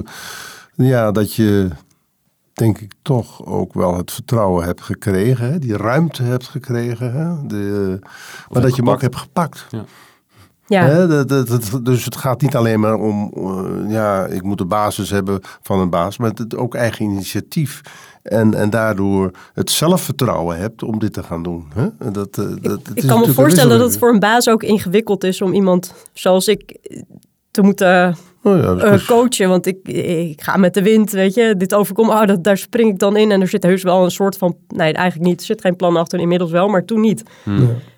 ja, 0.75 1.11
dat 1.13 1.35
je, 1.35 1.69
denk 2.53 2.79
ik, 2.79 2.93
toch 3.03 3.47
ook 3.47 3.75
wel 3.75 3.97
het 3.97 4.13
vertrouwen 4.13 4.65
hebt 4.65 4.83
gekregen. 4.83 5.53
Hè? 5.53 5.59
Die 5.59 5.77
ruimte 5.77 6.23
hebt 6.23 6.49
gekregen. 6.49 7.13
Hè? 7.13 7.47
De, 7.47 7.99
maar 8.49 8.63
dat 8.63 8.77
je 8.77 8.83
hem 8.83 8.91
ook 8.91 9.01
hebt 9.01 9.17
gepakt. 9.17 9.67
Ja. 9.71 9.85
Hè? 10.69 11.07
Dat, 11.07 11.29
dat, 11.29 11.49
dat- 11.49 11.85
dus 11.85 12.05
het 12.05 12.17
gaat 12.17 12.41
niet 12.41 12.57
alleen 12.57 12.81
maar 12.81 12.95
om, 12.95 13.33
eh, 13.37 13.93
ja, 13.93 14.27
ik 14.27 14.43
moet 14.43 14.59
de 14.59 14.65
basis 14.65 15.11
hebben 15.11 15.41
van 15.63 15.81
een 15.81 15.91
baas. 15.91 16.19
Maar 16.19 16.31
het 16.35 16.57
ook 16.57 16.75
eigen 16.75 17.05
initiatief. 17.05 17.81
En, 18.23 18.55
en 18.55 18.71
daardoor 18.71 19.31
het 19.55 19.71
zelfvertrouwen 19.71 20.59
hebt 20.59 20.83
om 20.83 20.99
dit 20.99 21.13
te 21.13 21.23
gaan 21.23 21.43
doen. 21.43 21.67
Hè? 21.75 22.11
Dat, 22.13 22.39
eh, 22.39 22.45
dat, 22.61 22.81
Ik 22.95 23.07
kan 23.07 23.21
me 23.21 23.33
voorstellen 23.33 23.79
dat 23.79 23.89
het 23.89 23.99
voor 23.99 24.13
een 24.13 24.19
baas 24.21 24.49
ook 24.49 24.63
ingewikkeld 24.63 25.25
is 25.25 25.41
om 25.43 25.53
iemand 25.53 25.95
zoals 26.13 26.49
ik 26.49 26.77
te 27.51 27.63
moeten 27.63 28.17
Oh 28.43 28.57
ja, 28.61 28.93
is 28.93 29.01
eh, 29.03 29.07
coachen. 29.09 29.49
Want 29.49 29.67
ik, 29.67 29.77
ik 29.89 30.43
ga 30.43 30.57
met 30.57 30.75
de 30.75 30.83
wind, 30.83 31.11
weet 31.11 31.35
je. 31.35 31.55
Dit 31.57 31.75
overkomt, 31.75 32.11
oh, 32.11 32.25
dat, 32.27 32.45
daar 32.45 32.57
spring 32.59 32.91
ik 32.93 32.99
dan 32.99 33.17
in. 33.17 33.31
En 33.31 33.41
er 33.41 33.49
zit 33.49 33.63
heus 33.63 33.83
wel 33.83 34.05
een 34.05 34.11
soort 34.11 34.37
van... 34.37 34.57
Nee, 34.69 34.93
eigenlijk 34.93 35.29
niet. 35.29 35.41
Er 35.41 35.47
zit 35.47 35.61
geen 35.61 35.77
plan 35.77 35.97
achter, 35.97 36.19
inmiddels 36.21 36.51
wel, 36.51 36.69
maar 36.69 36.85
toen 36.85 37.01
niet. 37.01 37.23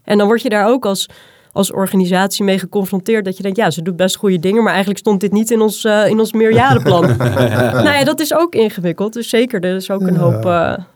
En 0.05 0.19
dan 0.19 0.27
word 0.27 0.43
je 0.43 0.49
daar 0.49 0.69
ook 0.69 0.87
als, 0.87 1.09
als 1.53 1.73
organisatie 1.73 2.45
mee 2.45 2.59
geconfronteerd. 2.59 3.25
Dat 3.25 3.37
je 3.37 3.43
denkt, 3.43 3.59
ja, 3.59 3.71
ze 3.71 3.83
doet 3.83 3.97
best 3.97 4.17
goede 4.17 4.39
dingen. 4.39 4.63
Maar 4.63 4.73
eigenlijk 4.73 5.01
stond 5.01 5.21
dit 5.21 5.33
niet 5.33 5.51
in 5.51 5.61
ons, 5.61 5.85
eh, 5.85 6.09
in 6.09 6.19
ons 6.19 6.33
meerjarenplan. 6.33 7.07
nou 7.17 7.91
ja, 7.91 8.05
dat 8.05 8.21
is 8.21 8.35
ook 8.35 8.55
ingewikkeld. 8.55 9.13
Dus 9.13 9.29
zeker, 9.29 9.65
er 9.65 9.77
is 9.77 9.91
ook 9.91 10.01
een 10.01 10.17
hoop 10.17 10.35
eh 10.35 10.43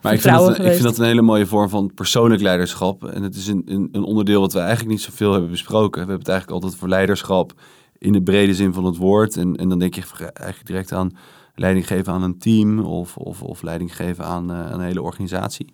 Maar 0.01 0.13
ik 0.13 0.21
vind, 0.21 0.35
dat, 0.35 0.57
ik 0.57 0.71
vind 0.71 0.83
dat 0.83 0.97
een 0.97 1.05
hele 1.05 1.21
mooie 1.21 1.45
vorm 1.45 1.69
van 1.69 1.91
persoonlijk 1.95 2.41
leiderschap. 2.41 3.03
En 3.03 3.23
het 3.23 3.35
is 3.35 3.47
een, 3.47 3.63
een, 3.65 3.89
een 3.91 4.03
onderdeel 4.03 4.41
wat 4.41 4.53
we 4.53 4.59
eigenlijk 4.59 4.89
niet 4.89 5.01
zoveel 5.01 5.31
hebben 5.31 5.49
besproken. 5.49 5.91
We 5.91 5.97
hebben 5.97 6.17
het 6.17 6.27
eigenlijk 6.27 6.61
altijd 6.61 6.79
voor 6.79 6.89
leiderschap 6.89 7.53
in 7.97 8.13
de 8.13 8.23
brede 8.23 8.53
zin 8.53 8.73
van 8.73 8.85
het 8.85 8.97
woord. 8.97 9.37
En, 9.37 9.55
en 9.55 9.69
dan 9.69 9.79
denk 9.79 9.95
je 9.95 10.03
eigenlijk 10.17 10.67
direct 10.67 10.91
aan 10.91 11.11
leiding 11.55 11.87
geven 11.87 12.13
aan 12.13 12.23
een 12.23 12.37
team 12.37 12.79
of, 12.79 13.17
of, 13.17 13.41
of 13.41 13.61
leiding 13.61 13.95
geven 13.95 14.25
aan, 14.25 14.51
eh, 14.51 14.71
aan 14.71 14.79
een 14.79 14.85
hele 14.85 15.01
organisatie. 15.01 15.73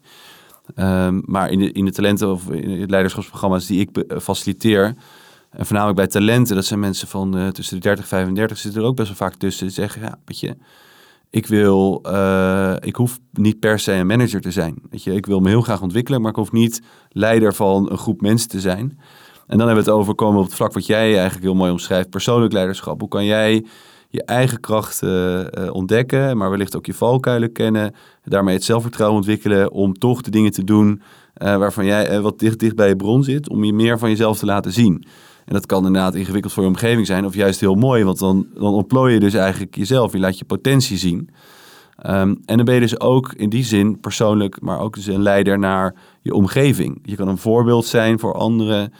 Ehm, 0.76 1.20
maar 1.26 1.50
in 1.50 1.60
de, 1.60 1.72
in 1.72 1.86
de 1.86 1.92
talenten 1.92 2.32
of 2.32 2.50
in 2.50 2.80
de 2.80 2.88
leiderschapsprogramma's 2.88 3.66
die 3.66 3.80
ik 3.80 3.98
eh, 3.98 4.20
faciliteer, 4.20 4.96
en 5.50 5.66
voornamelijk 5.66 5.98
bij 5.98 6.08
talenten, 6.08 6.56
dat 6.56 6.66
zijn 6.66 6.80
mensen 6.80 7.08
van 7.08 7.38
eh, 7.38 7.48
tussen 7.48 7.76
de 7.76 7.82
30 7.82 8.04
en 8.04 8.10
35, 8.10 8.58
zitten 8.58 8.82
er 8.82 8.88
ook 8.88 8.96
best 8.96 9.08
wel 9.08 9.18
vaak 9.18 9.36
tussen. 9.36 9.66
Die 9.66 9.76
zeggen, 9.76 10.02
ja, 10.02 10.20
weet 10.26 10.40
je, 10.40 10.56
ik 11.30 11.46
wil, 11.46 12.00
eh, 12.04 12.76
ik 12.80 12.96
hoef 12.96 13.20
niet 13.32 13.60
per 13.60 13.80
se 13.80 13.94
een 13.94 14.08
manager 14.08 14.42
te 14.42 14.52
zijn. 14.52 14.82
Weet 14.90 15.04
je, 15.04 15.14
ik 15.14 15.26
wil 15.26 15.40
me 15.40 15.50
heel 15.50 15.62
graag 15.62 15.82
ontwikkelen, 15.82 16.22
maar 16.22 16.30
ik 16.30 16.38
hoef 16.38 16.52
niet 16.52 16.82
leider 17.10 17.54
van 17.54 17.92
een 17.92 17.98
groep 17.98 18.22
mensen 18.22 18.50
te 18.50 18.60
zijn. 18.60 19.00
En 19.48 19.58
dan 19.58 19.68
hebben 19.68 19.86
we 19.86 19.92
het 19.92 20.00
over 20.00 20.16
komen 20.16 20.40
op 20.40 20.46
het 20.46 20.56
vlak 20.56 20.74
wat 20.74 20.86
jij 20.86 21.14
eigenlijk 21.14 21.44
heel 21.44 21.56
mooi 21.56 21.72
omschrijft, 21.72 22.10
persoonlijk 22.10 22.54
leiderschap. 22.54 23.00
Hoe 23.00 23.10
kan 23.10 23.26
jij 23.26 23.66
je 24.12 24.24
eigen 24.24 24.60
kracht 24.60 25.02
eh, 25.02 25.43
ontdekken, 25.72 26.38
maar 26.38 26.50
wellicht 26.50 26.76
ook 26.76 26.86
je 26.86 26.93
valkuilen 26.93 27.52
kennen, 27.52 27.95
daarmee 28.24 28.56
het 28.56 28.63
zelfvertrouwen 28.63 29.17
ontwikkelen 29.17 29.72
om 29.72 29.93
toch 29.93 30.22
de 30.22 30.32
dingen 30.32 30.52
te 30.52 30.63
doen 30.63 31.02
eh, 31.34 31.58
waarvan 31.58 31.86
jij 31.86 32.08
eh, 32.08 32.19
wat 32.19 32.39
dicht, 32.39 32.60
dicht 32.60 32.76
bij 32.76 32.88
je 32.88 32.95
bron 32.95 33.24
zit, 33.24 33.50
om 33.50 33.63
je 33.63 33.74
meer 33.74 34.00
van 34.00 34.10
jezelf 34.10 34.38
te 34.38 34.45
laten 34.45 34.72
zien. 34.72 35.06
En 35.45 35.54
dat 35.54 35.65
kan 35.65 35.86
inderdaad 35.86 36.15
ingewikkeld 36.15 36.54
voor 36.54 36.63
je 36.63 36.69
omgeving 36.69 37.06
zijn, 37.06 37.26
of 37.26 37.36
juist 37.36 37.60
heel 37.60 37.76
mooi, 37.76 38.04
want 38.04 38.19
dan, 38.19 38.48
dan 38.54 38.74
ontplooi 38.74 39.13
je 39.13 39.19
dus 39.19 39.34
eigenlijk 39.34 39.76
jezelf. 39.76 40.12
Je 40.12 40.19
laat 40.19 40.39
je 40.39 40.45
potentie 40.45 40.98
zien. 40.98 41.30
Ehm, 41.95 42.36
en 42.45 42.56
dan 42.56 42.65
ben 42.65 42.74
je 42.74 42.80
dus 42.80 43.00
ook 43.00 43.34
in 43.34 43.50
die 43.50 43.63
zin 43.63 44.00
persoonlijk, 44.00 44.62
maar 44.62 44.80
ook 44.80 44.95
dus 44.95 45.08
een 45.08 45.22
leider 45.22 45.60
naar 45.60 45.95
je 46.22 46.34
omgeving. 46.34 47.00
Je 47.04 47.15
kan 47.15 47.28
een 47.28 47.38
voorbeeld 47.38 47.86
zijn 47.86 48.19
voor 48.19 48.34
anderen. 48.34 48.93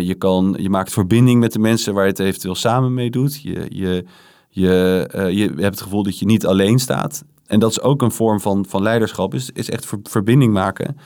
Je, 0.00 0.14
kan, 0.18 0.56
je 0.58 0.70
maakt 0.70 0.92
verbinding 0.92 1.40
met 1.40 1.52
de 1.52 1.58
mensen 1.58 1.94
waar 1.94 2.04
je 2.04 2.10
het 2.10 2.18
eventueel 2.18 2.54
samen 2.54 2.94
mee 2.94 3.10
doet. 3.10 3.42
Je, 3.42 3.66
je, 3.68 4.04
je, 4.52 5.06
eh, 5.10 5.30
je 5.30 5.44
hebt 5.44 5.62
het 5.74 5.80
gevoel 5.80 6.02
dat 6.02 6.18
je 6.18 6.26
niet 6.26 6.46
alleen 6.46 6.78
staat. 6.78 7.24
En 7.46 7.58
dat 7.60 7.70
is 7.70 7.80
ook 7.80 8.02
een 8.02 8.10
vorm 8.12 8.40
van, 8.40 8.64
van 8.68 8.82
leiderschap, 8.82 9.34
is, 9.34 9.50
is 9.52 9.70
echt 9.70 9.86
ver- 9.86 9.98
verbinding 10.02 10.52
maken. 10.52 10.96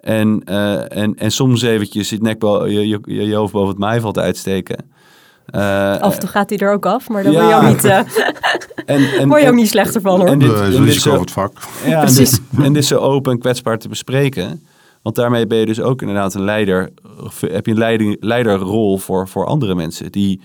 En, 0.00 0.42
eh, 0.44 0.96
en, 1.02 1.14
en 1.14 1.30
soms 1.30 1.62
eventjes 1.62 2.10
het 2.10 2.22
nek 2.22 2.42
je, 2.42 2.88
je, 2.88 3.00
je 3.26 3.34
hoofd 3.34 3.52
boven 3.52 3.68
het 3.68 3.78
maaiveld 3.78 4.18
uitsteken. 4.18 4.90
Eh, 5.46 5.96
Af 5.98 6.14
en 6.14 6.20
toe 6.20 6.28
gaat 6.28 6.50
hij 6.50 6.58
er 6.58 6.72
ook 6.72 6.86
af, 6.86 7.08
maar 7.08 7.22
daar 7.22 7.32
Ja. 7.32 7.40
word 7.40 7.50
je 7.50 7.68
ook 7.68 7.74
niet, 7.74 7.84
eh, 7.84 7.98
en, 8.96 9.18
en, 9.20 9.28
word 9.28 9.40
je 9.40 9.46
ook 9.46 9.52
en- 9.52 9.58
niet 9.58 9.68
slechter 9.68 10.00
van 10.00 10.18
hoor. 10.20 10.28
en 10.28 10.38
dit- 10.38 10.52
is 10.52 10.74
en 10.76 10.84
dit 10.84 10.94
zo- 10.94 11.20
het 11.20 11.30
vak. 11.30 11.52
Ja, 11.84 11.92
en 11.92 12.00
Precies. 12.00 12.30
dit, 12.30 12.64
en 12.64 12.72
dit 12.72 12.84
zo 12.84 12.98
open 12.98 13.32
en 13.32 13.38
kwetsbaar 13.38 13.78
te 13.78 13.88
bespreken. 13.88 14.62
Want 15.02 15.16
daarmee 15.16 15.46
ben 15.46 15.58
je 15.58 15.66
dus 15.66 15.80
ook 15.80 16.00
inderdaad 16.00 16.34
een 16.34 16.44
leider. 16.44 16.90
Heb 17.40 17.66
je 17.66 17.72
een 17.72 17.78
leiding, 17.78 18.16
leiderrol 18.20 18.98
voor, 18.98 19.28
voor 19.28 19.46
andere 19.46 19.74
mensen. 19.74 20.12
Die 20.12 20.40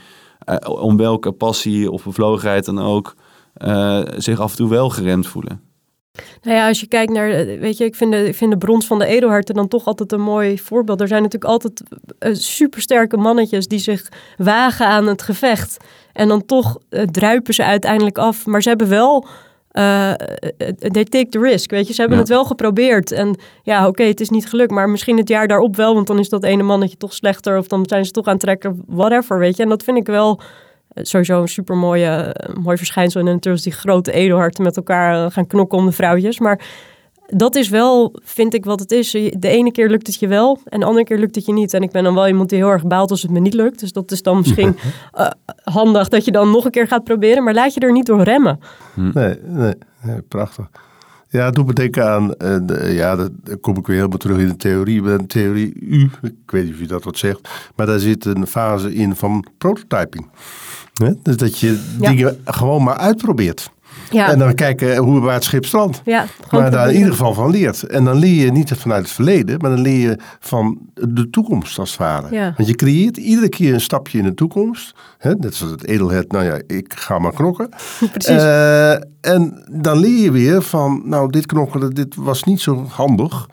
om 0.70 0.98
welke 0.98 1.32
passie 1.32 1.92
of 1.92 2.04
bevlogenheid 2.04 2.66
dan 2.66 2.80
ook 2.80 3.16
eh, 3.54 4.02
zich 4.18 4.40
af 4.40 4.52
en 4.52 4.58
toe 4.58 4.70
wel 4.70 4.90
geremd 4.90 5.28
voelen. 5.28 5.62
Nou 6.42 6.58
ja, 6.58 6.68
als 6.68 6.80
je 6.80 6.88
kijkt 6.88 7.12
naar, 7.12 7.30
eh, 7.30 7.60
weet 7.60 7.78
je, 7.78 7.86
ik 7.86 7.96
vind 7.96 8.12
de, 8.12 8.28
ik 8.28 8.36
vind 8.36 8.52
de 8.52 8.58
brons 8.58 8.86
van 8.86 9.00
de 9.00 9.06
edelharten 9.06 9.56
dan 9.56 9.68
toch 9.68 9.86
altijd 9.86 10.12
een 10.12 10.22
mooi 10.22 10.60
voorbeeld. 10.60 11.02
Er 11.02 11.08
zijn 11.08 11.22
natuurlijk 11.22 11.52
altijd 11.52 11.84
supersterke 12.40 13.18
mannetjes 13.18 13.68
die 13.68 13.80
zich 13.80 14.10
wagen 14.38 14.88
aan 14.88 15.08
het 15.08 15.22
gevecht. 15.22 15.78
En 16.14 16.28
dan 16.28 16.46
toch 16.46 16.78
druipen 17.12 17.54
ze 17.54 17.64
uiteindelijk 17.64 18.18
af. 18.18 18.46
Maar 18.46 18.62
ze 18.62 18.70
hebben 18.70 18.90
wel, 18.90 19.28
uh, 19.74 20.12
they 20.92 21.04
take 21.04 21.28
the 21.30 21.40
risk, 21.40 21.72
weet 21.72 21.88
je. 21.88 21.94
Ze 21.94 22.00
hebben 22.00 22.18
Ja. 22.18 22.24
het 22.24 22.34
wel 22.34 22.46
geprobeerd. 22.46 23.12
En 23.12 23.36
ja, 23.64 23.88
oké, 23.88 24.04
het 24.04 24.20
is 24.22 24.30
niet 24.30 24.50
gelukt. 24.50 24.72
Maar 24.72 24.90
misschien 24.90 25.18
het 25.18 25.28
jaar 25.30 25.48
daarop 25.48 25.76
wel, 25.76 25.94
want 25.94 26.08
dan 26.08 26.20
is 26.20 26.30
dat 26.30 26.44
ene 26.44 26.64
mannetje 26.64 26.98
toch 26.98 27.14
slechter. 27.14 27.58
Of 27.58 27.68
dan 27.68 27.86
zijn 27.88 28.06
ze 28.06 28.12
toch 28.12 28.26
aan 28.26 28.34
het 28.34 28.42
trekken, 28.42 28.84
whatever, 28.88 29.40
weet 29.40 29.58
je. 29.58 29.64
En 29.64 29.70
dat 29.70 29.84
vind 29.84 29.98
ik 29.98 30.06
wel 30.08 30.40
eh, 30.94 31.04
sowieso 31.04 31.42
een 31.42 31.48
super 31.48 31.76
mooie, 31.78 32.36
mooi 32.62 32.78
verschijnsel 32.78 33.20
in 33.20 33.26
de 33.26 33.32
natuur. 33.32 33.52
Als 33.52 33.62
die 33.62 33.72
grote 33.74 34.12
edelharten 34.12 34.64
met 34.64 34.78
elkaar 34.78 35.26
eh, 35.26 35.32
gaan 35.32 35.48
knokken 35.48 35.78
om 35.78 35.86
de 35.86 35.92
vrouwtjes. 35.92 36.40
Maar 36.40 36.60
dat 37.36 37.56
is 37.56 37.70
wel, 37.70 38.16
vind 38.24 38.54
ik, 38.54 38.66
wat 38.66 38.80
het 38.80 38.92
is. 38.92 39.12
De 39.12 39.48
ene 39.48 39.72
keer 39.72 39.90
lukt 39.90 40.08
het 40.08 40.20
je 40.20 40.28
wel 40.28 40.60
en 40.66 40.80
de 40.80 40.86
andere 40.86 41.06
keer 41.06 41.18
lukt 41.20 41.36
het 41.36 41.46
je 41.46 41.54
niet. 41.54 41.74
En 41.74 41.82
ik 41.82 41.92
ben 41.92 42.04
dan 42.04 42.14
wel 42.16 42.28
iemand 42.28 42.50
die 42.50 42.58
heel 42.58 42.70
erg 42.70 42.86
baalt 42.88 43.12
als 43.12 43.22
het 43.22 43.32
me 43.32 43.40
niet 43.40 43.54
lukt. 43.54 43.80
Dus 43.80 43.92
dat 43.92 44.12
is 44.12 44.22
dan 44.22 44.38
misschien 44.38 44.76
eh, 45.12 45.28
handig 45.64 46.08
dat 46.10 46.26
je 46.26 46.32
dan 46.32 46.52
nog 46.52 46.66
een 46.66 46.72
keer 46.72 46.88
gaat 46.88 47.04
proberen. 47.04 47.44
Maar 47.44 47.54
laat 47.54 47.74
je 47.74 47.80
er 47.80 47.92
niet 47.92 48.06
door 48.06 48.22
remmen. 48.22 48.60
Nee, 48.94 49.36
nee, 49.46 49.74
nee, 50.02 50.22
prachtig. 50.22 50.70
Ja, 51.30 51.46
het 51.46 51.56
doet 51.56 51.66
me 51.68 51.74
denken 51.74 52.10
aan, 52.10 52.34
eh, 52.36 52.58
de- 52.64 52.90
ja, 52.94 53.16
dat- 53.16 53.32
dan 53.44 53.60
kom 53.60 53.78
ik 53.78 53.88
weer 53.88 53.96
helemaal 53.96 54.18
terug 54.18 54.38
in 54.38 54.48
de 54.48 54.56
theorie. 54.56 55.02
De 55.02 55.26
theorie 55.28 55.74
U, 55.80 56.10
ik 56.22 56.52
weet 56.52 56.64
niet 56.64 56.74
of 56.74 56.80
je 56.80 56.88
dat 56.88 57.04
wat 57.04 57.18
zegt, 57.18 57.50
maar 57.76 57.86
daar 57.86 58.00
zit 58.00 58.26
een 58.26 58.48
fase 58.48 58.94
in 58.94 59.16
van 59.16 59.46
prototyping. 59.58 60.30
Hè? 60.94 61.12
Dus 61.22 61.38
dat 61.38 61.60
je 61.60 61.96
Ja. 62.00 62.10
dingen 62.10 62.38
gewoon 62.46 62.84
maar 62.84 62.98
uitprobeert. 62.98 63.72
Ja, 64.10 64.32
En 64.32 64.40
dan 64.40 64.54
kijken 64.54 64.98
hoe 64.98 65.20
waar 65.20 65.34
het 65.34 65.44
schip 65.44 65.66
strandt. 65.66 66.02
ja 66.06 66.26
Maar 66.52 66.72
daar 66.72 66.90
in 66.90 66.96
ieder 66.96 67.12
geval 67.12 67.34
van 67.34 67.50
leert. 67.50 67.84
En 67.84 68.04
dan 68.04 68.18
leer 68.18 68.46
je 68.46 68.52
niet 68.52 68.72
vanuit 68.72 69.02
het 69.02 69.12
verleden, 69.12 69.60
maar 69.60 69.70
dan 69.70 69.82
leer 69.82 70.10
je 70.10 70.18
van 70.40 70.78
de 70.94 71.30
toekomst 71.30 71.80
als 71.80 71.90
het 71.90 72.00
ware. 72.00 72.36
Ja. 72.36 72.54
Want 72.58 72.70
je 72.70 72.76
creëert 72.76 73.18
iedere 73.18 73.50
keer 73.50 73.74
een 73.74 73.82
stapje 73.82 74.18
in 74.18 74.24
de 74.24 74.34
toekomst. 74.34 74.96
Hè? 75.18 75.36
Net 75.36 75.56
zoals 75.56 75.72
het 75.72 75.86
edelhert, 75.86 76.32
nou 76.32 76.46
ja, 76.46 76.62
ik 76.68 76.94
ga 76.96 77.20
maar 77.20 77.34
knokken. 77.34 77.70
Precies. 78.12 78.28
Eh, 78.28 78.92
en 79.22 79.64
dan 79.72 79.98
leer 79.98 80.24
je 80.24 80.32
weer 80.32 80.62
van, 80.62 81.02
nou 81.06 81.30
dit 81.30 81.46
knokken, 81.46 81.90
dit 81.90 82.16
was 82.16 82.44
niet 82.44 82.62
zo 82.62 82.86
handig. 82.90 83.48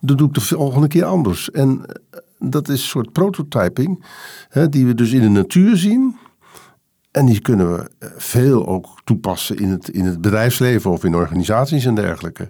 Dat 0.00 0.18
doe 0.18 0.28
ik 0.28 0.34
de 0.34 0.40
volgende 0.40 0.88
keer 0.88 1.04
anders. 1.04 1.50
En 1.50 1.80
eh, 1.86 2.20
dat 2.38 2.68
is 2.68 2.82
een 2.82 2.88
soort 2.88 3.12
prototyping, 3.12 4.04
hè, 4.48 4.68
die 4.68 4.86
we 4.86 4.94
dus 4.94 5.12
in 5.12 5.20
de 5.20 5.28
natuur 5.28 5.76
zien. 5.76 6.16
En 7.10 7.26
die 7.26 7.40
kunnen 7.40 7.76
we 7.76 7.90
eh, 7.98 8.08
veel 8.16 8.66
ook 8.66 8.86
toepassen 9.04 9.56
in 9.56 9.68
het, 9.68 9.88
in 9.88 10.04
het 10.04 10.20
bedrijfsleven 10.20 10.90
of 10.90 11.04
in 11.04 11.14
organisaties 11.14 11.84
en 11.84 11.94
dergelijke. 11.94 12.48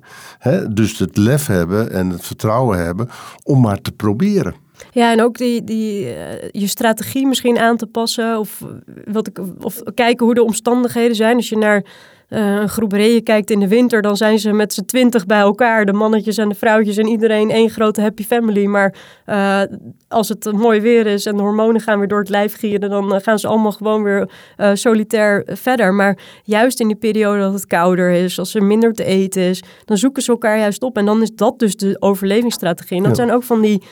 Dus 0.70 0.98
het 0.98 1.16
lef 1.16 1.46
hebben 1.46 1.92
en 1.92 2.10
het 2.10 2.26
vertrouwen 2.26 2.78
hebben 2.78 3.08
om 3.42 3.60
maar 3.60 3.80
te 3.80 3.92
proberen. 3.92 4.54
Ja, 4.90 5.12
en 5.12 5.22
ook 5.22 5.38
die, 5.38 5.64
die, 5.64 6.14
eh, 6.14 6.48
je 6.50 6.66
strategie 6.66 7.26
misschien 7.26 7.58
aan 7.58 7.76
te 7.76 7.86
passen. 7.86 8.38
Of, 8.38 8.64
wat 9.04 9.26
ik, 9.26 9.40
of 9.60 9.82
kijken 9.94 10.26
hoe 10.26 10.34
de 10.34 10.44
omstandigheden 10.44 11.16
zijn. 11.16 11.36
Als 11.36 11.48
je 11.48 11.56
naar 11.56 11.84
eh, 12.30 12.54
een 12.54 12.68
groep 12.68 12.92
reeën 12.92 13.22
kijkt 13.22 13.50
in 13.50 13.60
de 13.60 13.68
winter, 13.68 14.02
dan 14.02 14.16
zijn 14.16 14.38
ze 14.38 14.52
met 14.52 14.72
z'n 14.72 14.84
twintig 14.84 15.26
bij 15.26 15.38
elkaar. 15.38 15.84
De 15.86 15.92
mannetjes 15.92 16.36
en 16.36 16.48
de 16.48 16.54
vrouwtjes 16.54 16.96
en 16.96 17.06
iedereen 17.06 17.50
één 17.50 17.70
grote 17.70 18.00
happy 18.00 18.24
family. 18.24 18.64
Maar 18.64 18.94
eh, 19.24 19.62
als 20.08 20.28
het 20.28 20.52
mooi 20.52 20.80
weer 20.80 21.06
is 21.06 21.26
en 21.26 21.36
de 21.36 21.42
hormonen 21.42 21.80
gaan 21.80 21.98
weer 21.98 22.08
door 22.08 22.18
het 22.18 22.28
lijf 22.28 22.56
gieren, 22.58 22.90
dan 22.90 23.14
eh, 23.14 23.20
gaan 23.22 23.38
ze 23.38 23.46
allemaal 23.48 23.72
gewoon 23.72 24.02
weer 24.02 24.28
solitair 24.74 25.42
verder. 25.46 25.94
Maar 25.94 26.18
juist 26.44 26.80
in 26.80 26.86
die 26.86 26.96
periode 26.96 27.40
dat 27.40 27.52
het 27.52 27.66
kouder 27.66 28.10
is, 28.10 28.38
als 28.38 28.54
er 28.54 28.62
minder 28.64 28.92
te 28.92 29.04
eten 29.04 29.42
is, 29.42 29.62
dan 29.84 29.96
zoeken 29.96 30.22
ze 30.22 30.30
elkaar 30.30 30.58
juist 30.58 30.82
op. 30.82 30.96
En 30.96 31.04
dan 31.04 31.22
is 31.22 31.34
dat 31.34 31.58
dus 31.58 31.76
de 31.76 31.96
overlevingsstrategie. 31.98 32.96
En 32.96 33.02
dat 33.02 33.16
Ja. 33.16 33.22
zijn 33.24 33.36
ook 33.36 33.42
van 33.42 33.60
die 33.60 33.82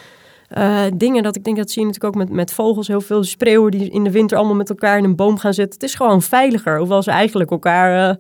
eh, 0.49 0.85
dingen 0.97 1.23
dat 1.23 1.37
ik 1.37 1.45
denk 1.45 1.57
dat 1.57 1.71
zie 1.71 1.83
je 1.83 1.89
natuurlijk 1.89 2.17
ook 2.17 2.23
met, 2.23 2.33
met 2.33 2.53
vogels 2.53 2.89
heel 2.89 3.01
veel 3.01 3.25
spreeuwen 3.25 3.71
die 3.71 3.91
in 3.91 4.05
de 4.05 4.11
winter 4.11 4.37
allemaal 4.37 4.57
met 4.57 4.69
elkaar 4.69 4.99
in 4.99 5.05
een 5.05 5.17
boom 5.17 5.39
gaan 5.39 5.55
zitten. 5.55 5.75
Het 5.75 5.89
is 5.89 5.95
gewoon 5.95 6.23
veiliger, 6.23 6.79
hoewel 6.79 7.03
ze 7.03 7.11
eigenlijk 7.11 7.51
elkaar 7.51 8.11
eh, 8.11 8.17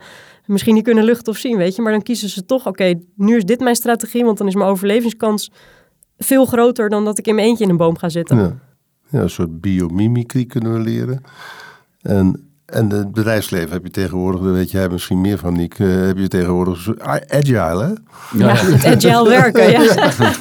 misschien 0.47 0.75
niet 0.75 0.85
kunnen 0.85 1.05
luchten 1.05 1.33
of 1.33 1.39
zien, 1.39 1.57
weet 1.57 1.77
je. 1.77 1.83
Maar 1.83 1.93
dan 1.93 2.03
kiezen 2.03 2.29
ze 2.29 2.45
toch, 2.45 2.67
oké, 2.67 2.95
nu 3.15 3.37
is 3.37 3.45
dit 3.45 3.61
mijn 3.61 3.77
strategie, 3.77 4.25
want 4.25 4.39
dan 4.39 4.47
is 4.47 4.55
mijn 4.55 4.71
overlevingskans 4.71 5.51
veel 6.17 6.45
groter 6.45 6.89
dan 6.89 7.05
dat 7.05 7.19
ik 7.19 7.27
in 7.27 7.35
mijn 7.35 7.47
eentje 7.47 7.65
in 7.65 7.71
een 7.71 7.77
boom 7.77 7.99
ga 7.99 8.09
zitten. 8.09 8.37
Ja. 8.37 9.21
Een 9.21 9.31
soort 9.31 9.61
biomimicry 9.61 10.45
kunnen 10.45 10.73
we 10.73 10.79
leren. 10.79 11.21
En, 12.01 12.48
en 12.69 12.91
het 12.91 13.13
bedrijfsleven 13.13 13.71
heb 13.71 13.85
je 13.85 13.91
tegenwoordig, 13.91 14.41
daar 14.41 14.53
weet 14.53 14.71
jij 14.71 14.89
misschien 14.89 15.21
meer 15.21 15.39
van, 15.39 15.53
Niek, 15.53 15.79
eh, 15.79 15.87
heb 15.89 16.19
je 16.19 16.29
tegenwoordig 16.29 16.89
agile, 17.29 17.83
hè? 17.85 17.93
Ja, 18.39 18.55
het 18.57 18.85
agile 19.05 19.29
werken, 19.29 19.71
ja. 19.71 19.83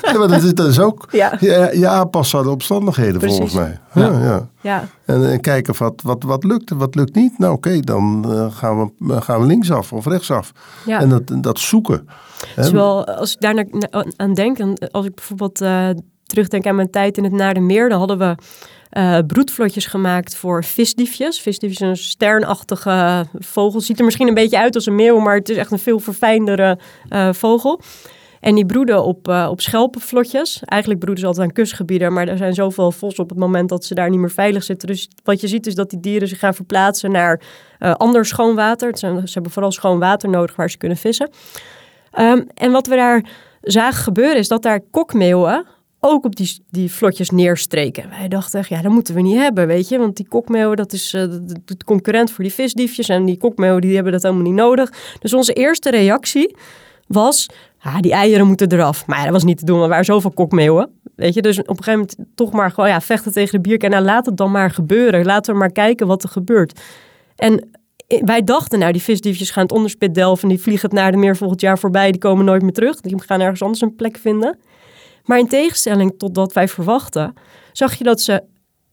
Ja, 0.01 0.17
maar 0.17 0.27
dat 0.27 0.43
is, 0.43 0.53
dat 0.53 0.67
is 0.67 0.79
ook 0.79 1.07
Ja. 1.11 1.37
je, 1.39 1.69
je 1.73 1.87
aanpassen 1.87 2.39
aan 2.39 2.45
de 2.45 2.51
omstandigheden 2.51 3.19
Precies. 3.19 3.37
volgens 3.37 3.57
mij. 3.59 3.79
Ja, 3.93 4.11
Ja. 4.11 4.23
ja. 4.23 4.47
ja. 4.61 4.87
En, 5.05 5.31
en 5.31 5.41
kijken 5.41 5.73
wat, 5.77 6.01
wat, 6.03 6.23
wat 6.23 6.43
lukt 6.43 6.71
en 6.71 6.77
wat 6.77 6.95
lukt 6.95 7.15
niet. 7.15 7.39
Nou 7.39 7.53
oké, 7.53 7.79
dan 7.79 8.25
eh, 8.31 8.45
gaan, 8.55 8.77
we, 8.97 9.13
eh, 9.13 9.21
gaan 9.21 9.39
we 9.39 9.45
linksaf 9.45 9.93
of 9.93 10.05
rechtsaf. 10.05 10.51
ja. 10.85 10.99
En 10.99 11.09
dat, 11.09 11.21
dat 11.41 11.59
zoeken. 11.59 12.07
Het 12.55 12.65
is 12.65 12.71
wel, 12.71 13.05
als 13.05 13.33
ik 13.33 13.41
daar 13.41 13.65
aan 14.15 14.33
denk, 14.33 14.57
als 14.91 15.05
ik 15.05 15.15
bijvoorbeeld 15.15 15.61
eh, 15.61 15.89
terugdenk 16.25 16.65
aan 16.65 16.75
mijn 16.75 16.89
tijd 16.91 17.17
in 17.17 17.23
het 17.23 17.33
Naardenmeer, 17.33 17.89
dan 17.89 17.99
hadden 17.99 18.17
we 18.17 18.35
eh, 18.89 19.17
broedvlotjes 19.27 19.85
gemaakt 19.85 20.35
voor 20.35 20.63
visdiefjes. 20.63 21.39
Visdiefjes 21.39 21.81
is 21.81 21.87
een 21.87 21.97
sternachtige 21.97 23.25
vogel. 23.39 23.81
Ziet 23.81 23.99
er 23.99 24.05
misschien 24.05 24.27
een 24.27 24.33
beetje 24.33 24.59
uit 24.59 24.75
als 24.75 24.85
een 24.85 24.95
meeuw, 24.95 25.19
maar 25.19 25.35
het 25.35 25.49
is 25.49 25.57
echt 25.57 25.71
een 25.71 25.79
veel 25.79 25.99
verfijndere 25.99 26.77
eh, 27.09 27.33
vogel. 27.33 27.81
En 28.39 28.55
die 28.55 28.65
broeden 28.65 29.03
op, 29.03 29.27
eh, 29.27 29.47
op 29.49 29.61
schelpenvlotjes. 29.61 30.61
Eigenlijk 30.65 31.01
broeden 31.01 31.21
ze 31.21 31.27
altijd 31.27 31.47
aan 31.47 31.53
kustgebieden, 31.53 32.13
maar 32.13 32.27
er 32.27 32.37
zijn 32.37 32.53
zoveel 32.53 32.91
vossen 32.91 33.23
op 33.23 33.29
het 33.29 33.39
moment 33.39 33.69
dat 33.69 33.85
ze 33.85 33.95
daar 33.95 34.09
niet 34.09 34.19
meer 34.19 34.31
veilig 34.31 34.63
zitten. 34.63 34.87
Dus 34.87 35.09
wat 35.23 35.41
je 35.41 35.47
ziet 35.47 35.67
is 35.67 35.75
dat 35.75 35.89
die 35.89 35.99
dieren 35.99 36.27
zich 36.27 36.39
gaan 36.39 36.53
verplaatsen 36.53 37.11
naar 37.11 37.41
ander 37.79 38.25
schoon 38.25 38.55
water. 38.55 38.97
Ze 38.97 39.21
hebben 39.23 39.51
vooral 39.51 39.71
schoon 39.71 39.99
water 39.99 40.29
nodig 40.29 40.55
waar 40.55 40.69
ze 40.69 40.77
kunnen 40.77 40.97
vissen. 40.97 41.29
Ehm, 42.11 42.41
en 42.53 42.71
wat 42.71 42.87
we 42.87 42.95
daar 42.95 43.23
zagen 43.61 44.03
gebeuren 44.03 44.37
is 44.37 44.47
dat 44.47 44.61
daar 44.61 44.81
kokmeeuwen 44.91 45.65
ook 45.99 46.25
op 46.25 46.35
die, 46.35 46.63
die 46.69 46.91
vlotjes 46.91 47.29
neerstreken. 47.29 48.09
Wij 48.09 48.27
dachten 48.27 48.65
ja, 48.69 48.81
dat 48.81 48.91
moeten 48.91 49.15
we 49.15 49.21
niet 49.21 49.37
hebben, 49.37 49.67
weet 49.67 49.89
je. 49.89 49.97
Want 49.97 50.15
die 50.15 50.27
kokmeeuwen, 50.27 50.77
dat 50.77 50.93
is 50.93 51.13
eh, 51.13 51.21
de, 51.21 51.77
concurrent 51.85 52.31
voor 52.31 52.43
die 52.43 52.53
visdiefjes. 52.53 53.09
En 53.09 53.25
die 53.25 53.37
kokmeeuwen, 53.37 53.81
die 53.81 53.95
hebben 53.95 54.11
dat 54.11 54.23
helemaal 54.23 54.43
niet 54.43 54.53
nodig. 54.53 54.91
Dus 55.19 55.33
onze 55.33 55.53
eerste 55.53 55.89
reactie 55.89 56.55
was, 57.07 57.45
die 57.99 58.11
eieren 58.11 58.47
moeten 58.47 58.71
eraf. 58.71 59.07
Maar 59.07 59.23
dat 59.23 59.31
was 59.31 59.43
niet 59.43 59.57
te 59.57 59.65
doen, 59.65 59.75
want 59.75 59.85
er 59.85 59.91
waren 59.91 60.05
zoveel 60.05 60.31
kokmeeuwen. 60.31 60.89
Weet 61.15 61.33
je, 61.33 61.41
dus 61.41 61.59
op 61.59 61.69
een 61.69 61.83
gegeven 61.83 61.99
moment 61.99 62.35
toch 62.35 62.51
maar 62.51 62.71
gewoon 62.71 62.89
ja, 62.89 63.01
vechten 63.01 63.31
tegen 63.31 63.51
de 63.51 63.69
bierken. 63.69 63.89
En 63.89 63.93
nou, 63.93 64.05
laat 64.05 64.25
het 64.25 64.37
dan 64.37 64.51
maar 64.51 64.71
gebeuren. 64.71 65.25
Laten 65.25 65.53
we 65.53 65.59
maar 65.59 65.71
kijken 65.71 66.07
wat 66.07 66.23
er 66.23 66.29
gebeurt. 66.29 66.79
En 67.35 67.69
wij 68.07 68.43
dachten, 68.43 68.79
nou, 68.79 68.91
die 68.91 69.01
visdiefjes 69.01 69.51
gaan 69.51 69.63
het 69.63 69.71
onderspit 69.71 70.13
delven. 70.13 70.47
Die 70.47 70.61
vliegen 70.61 70.89
het 70.89 70.99
naar 70.99 71.11
de 71.11 71.17
meer 71.17 71.37
volgend 71.37 71.61
jaar 71.61 71.79
voorbij. 71.79 72.11
Die 72.11 72.21
komen 72.21 72.45
nooit 72.45 72.61
meer 72.61 72.71
terug. 72.71 73.01
Die 73.01 73.21
gaan 73.21 73.41
ergens 73.41 73.61
anders 73.61 73.81
een 73.81 73.95
plek 73.95 74.17
vinden. 74.17 74.57
Maar 75.27 75.39
in 75.39 75.47
tegenstelling 75.47 76.13
tot 76.17 76.35
wat 76.35 76.53
wij 76.53 76.67
verwachten, 76.67 77.33
zag 77.71 77.93
je 77.93 78.03
dat 78.03 78.21
ze 78.21 78.43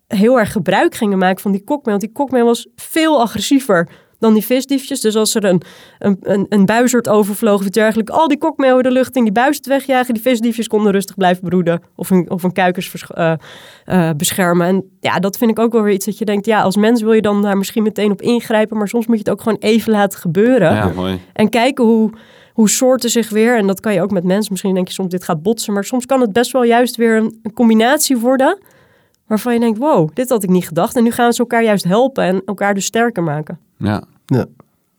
heel 0.07 0.39
erg 0.39 0.53
gebruik 0.53 0.95
gingen 0.95 1.18
maken 1.18 1.43
van 1.43 1.53
die 1.53 1.64
kokmeel. 1.64 1.99
Want 1.99 2.01
die 2.01 2.12
kokmeel 2.12 2.45
was 2.45 2.66
veel 2.76 3.20
agressiever 3.20 3.89
dan 4.18 4.35
die 4.35 4.45
visdiefjes. 4.45 5.01
Dus 5.01 5.16
als 5.16 5.35
er 5.35 5.45
een, 5.45 5.62
een, 5.99 6.18
een, 6.20 6.47
een 6.49 6.66
buizerd 6.66 7.09
overvloog 7.09 7.61
of 7.61 7.66
iets 7.66 7.78
dergelijks, 7.78 8.12
al 8.12 8.28
die 8.28 8.39
kokmeeuwen 8.39 8.82
de 8.82 8.91
lucht 8.91 9.16
in, 9.16 9.22
die 9.22 9.32
buizerd 9.32 9.66
wegjagen. 9.66 10.14
Die 10.14 10.22
visdiefjes 10.22 10.68
konden 10.68 10.93
rustig 10.93 11.16
blijven 11.16 11.49
broeden 11.49 11.82
of 11.97 12.11
een, 12.11 12.30
of 12.30 12.43
een 12.43 12.53
kuikens 12.53 12.89
vers- 12.89 13.11
eh, 13.11 13.32
eh, 13.85 14.11
beschermen. 14.16 14.66
En 14.66 14.85
ja, 15.01 15.18
dat 15.18 15.37
vind 15.37 15.51
ik 15.51 15.59
ook 15.59 15.72
wel 15.72 15.82
weer 15.82 15.95
iets 15.95 16.07
dat 16.07 16.18
je 16.18 16.24
denkt, 16.24 16.47
ja, 16.47 16.62
als 16.62 16.76
mens 16.76 17.03
wil 17.03 17.12
je 17.12 17.22
dan 17.22 17.43
daar 17.43 17.57
misschien 17.57 17.82
meteen 17.82 18.11
op 18.11 18.22
ingrijpen, 18.22 18.76
maar 18.76 18.89
soms 18.89 19.07
moet 19.07 19.16
je 19.16 19.22
het 19.22 19.32
ook 19.32 19.43
gewoon 19.43 19.59
even 19.59 19.93
laten 19.93 20.18
gebeuren. 20.18 20.74
Ja, 20.74 20.93
mooi. 20.95 21.20
En 21.32 21.49
kijken 21.49 21.85
hoe, 21.85 22.11
hoe 22.55 22.69
soorten 22.69 23.11
zich 23.11 23.29
weer, 23.29 23.57
en 23.57 23.67
dat 23.67 23.81
kan 23.81 23.95
je 23.95 24.03
ook 24.03 24.11
met 24.11 24.25
mensen, 24.25 24.53
misschien 24.53 24.75
denk 24.75 24.89
je 24.89 24.95
soms 24.95 25.11
dit 25.11 25.25
gaat 25.25 25.43
botsen, 25.43 25.73
maar 25.73 25.85
soms 25.85 26.07
kan 26.07 26.21
het 26.21 26.33
best 26.33 26.53
wel 26.53 26.65
juist 26.65 26.97
weer 26.97 27.17
een, 27.17 27.39
een 27.43 27.53
combinatie 27.53 28.17
worden 28.17 28.59
waarvan 29.27 29.55
je 29.55 29.61
denkt, 29.61 29.79
wow, 29.79 30.11
dit 30.15 30.29
had 30.29 30.43
ik 30.43 30.51
niet 30.51 30.67
gedacht. 30.67 30.97
En 30.97 31.03
nu 31.03 31.11
gaan 31.11 31.33
ze 31.33 31.41
elkaar 31.41 31.63
juist 31.63 31.85
helpen 31.85 32.25
en 32.25 32.43
elkaar 32.47 32.75
dus 32.75 32.85
sterker 32.85 33.23
maken. 33.23 33.59
Ja. 33.77 34.05
Ja. 34.27 34.47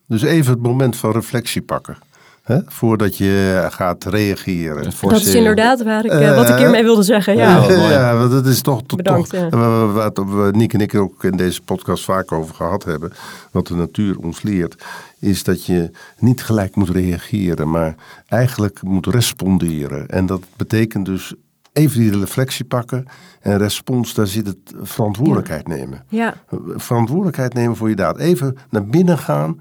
Dus 0.07 0.21
even 0.21 0.53
het 0.53 0.61
moment 0.61 0.95
van 0.95 1.11
reflectie 1.11 1.61
pakken. 1.61 1.97
Hè? 2.45 2.59
Voordat 2.65 3.17
je 3.17 3.65
gaat 3.71 4.03
reageren. 4.03 4.93
Dat 5.01 5.21
is 5.21 5.35
inderdaad 5.35 5.83
waar 5.83 6.05
ik, 6.05 6.11
eh, 6.11 6.35
wat 6.35 6.49
ik 6.49 6.53
Eh, 6.53 6.57
hiermee 6.57 6.83
wilde 6.83 7.03
zeggen. 7.03 7.35
Ja. 7.35 7.49
Ja. 7.49 7.59
mooi. 7.59 7.91
ja, 7.99 8.17
want 8.17 8.31
dat 8.31 8.45
is 8.45 8.61
toch, 8.61 8.83
toch, 8.85 8.97
Bedankt, 8.97 9.29
toch 9.29 9.39
ja. 9.39 9.49
waar 9.49 9.87
we, 9.87 9.93
waar 9.93 10.45
we 10.45 10.51
Niek 10.51 10.73
en 10.73 10.79
ik 10.79 10.95
ook 10.95 11.23
in 11.23 11.37
deze 11.37 11.61
podcast 11.61 12.03
vaak 12.03 12.31
over 12.31 12.55
gehad 12.55 12.83
hebben. 12.83 13.11
Wat 13.51 13.67
de 13.67 13.75
natuur 13.75 14.17
ons 14.17 14.41
leert, 14.41 14.83
is 15.19 15.43
dat 15.43 15.65
je 15.65 15.91
niet 16.19 16.43
gelijk 16.43 16.75
moet 16.75 16.89
reageren, 16.89 17.69
maar 17.69 17.95
eigenlijk 18.27 18.81
moet 18.81 19.05
responderen. 19.07 20.07
En 20.07 20.25
dat 20.25 20.41
betekent 20.57 21.05
dus 21.05 21.33
even 21.73 21.99
die 21.99 22.19
reflectie 22.19 22.65
pakken. 22.65 23.05
En 23.41 23.57
respons, 23.57 24.13
daar 24.13 24.27
zit 24.27 24.47
het 24.47 24.73
verantwoordelijkheid 24.81 25.67
nemen. 25.67 26.03
Ja, 26.09 26.33
Verantwoordelijkheid 26.75 27.53
nemen 27.53 27.75
voor 27.75 27.89
je 27.89 27.95
daad. 27.95 28.17
Even 28.17 28.57
naar 28.69 28.85
binnen 28.85 29.17
gaan 29.17 29.59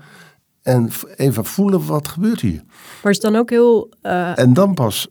En 0.64 0.90
even 1.16 1.44
voelen 1.44 1.86
wat 1.86 2.08
gebeurt 2.08 2.40
hier. 2.40 2.62
Maar 3.02 3.12
is 3.12 3.22
het 3.22 3.32
dan 3.32 3.36
ook 3.36 3.50
heel 3.50 3.88
eh, 4.02 4.38
En 4.38 4.52
dan 4.52 4.74
pas 4.74 5.08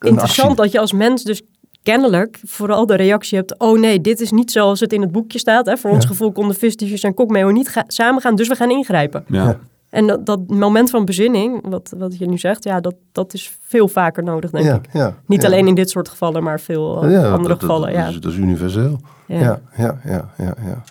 interessant 0.00 0.48
actie. 0.48 0.62
dat 0.62 0.72
je 0.72 0.78
als 0.80 0.92
mens 0.92 1.22
dus 1.22 1.42
kennelijk 1.82 2.40
vooral 2.44 2.86
de 2.86 2.94
reactie 2.94 3.38
hebt... 3.38 3.58
oh 3.58 3.78
nee, 3.80 4.00
dit 4.00 4.20
is 4.20 4.30
niet 4.30 4.50
zoals 4.52 4.80
het 4.80 4.92
in 4.92 5.00
het 5.00 5.12
boekje 5.12 5.38
staat. 5.38 5.66
Hè? 5.66 5.76
Voor 5.76 5.90
ons 5.90 6.04
gevoel 6.04 6.32
konden 6.32 6.56
visdiefjes 6.56 7.02
en 7.02 7.14
kokmeo 7.14 7.50
niet 7.50 7.68
ga- 7.68 7.84
samengaan, 7.86 8.34
dus 8.36 8.48
we 8.48 8.54
gaan 8.54 8.70
ingrijpen. 8.70 9.24
Ja. 9.28 9.58
En 9.90 10.06
dat, 10.06 10.26
dat 10.26 10.48
moment 10.48 10.90
van 10.90 11.04
bezinning, 11.04 11.68
wat, 11.68 11.94
wat 11.98 12.18
je 12.18 12.26
nu 12.26 12.38
zegt, 12.38 12.64
ja, 12.64 12.80
dat, 12.80 12.94
dat 13.12 13.34
is 13.34 13.56
veel 13.60 13.88
vaker 13.88 14.22
nodig, 14.22 14.50
denk 14.50 14.64
Ja, 14.64 14.74
ik. 14.74 14.86
ja, 14.92 15.14
Niet 15.26 15.40
ja. 15.42 15.46
alleen 15.48 15.66
in 15.66 15.74
dit 15.74 15.90
soort 15.90 16.08
gevallen, 16.08 16.42
maar 16.42 16.60
veel 16.60 17.08
Ja, 17.08 17.22
dat- 17.22 17.32
andere 17.32 17.48
dat, 17.48 17.60
gevallen. 17.60 17.92
Dat, 17.92 17.96
ja. 18.00 18.08
is, 18.08 18.20
dat 18.20 18.32
is 18.32 18.38
universeel. 18.38 19.00
Ja. 19.26 19.38
Ja, 19.40 19.60
ja, 19.76 20.00
ja, 20.38 20.54
ja. 20.64 20.82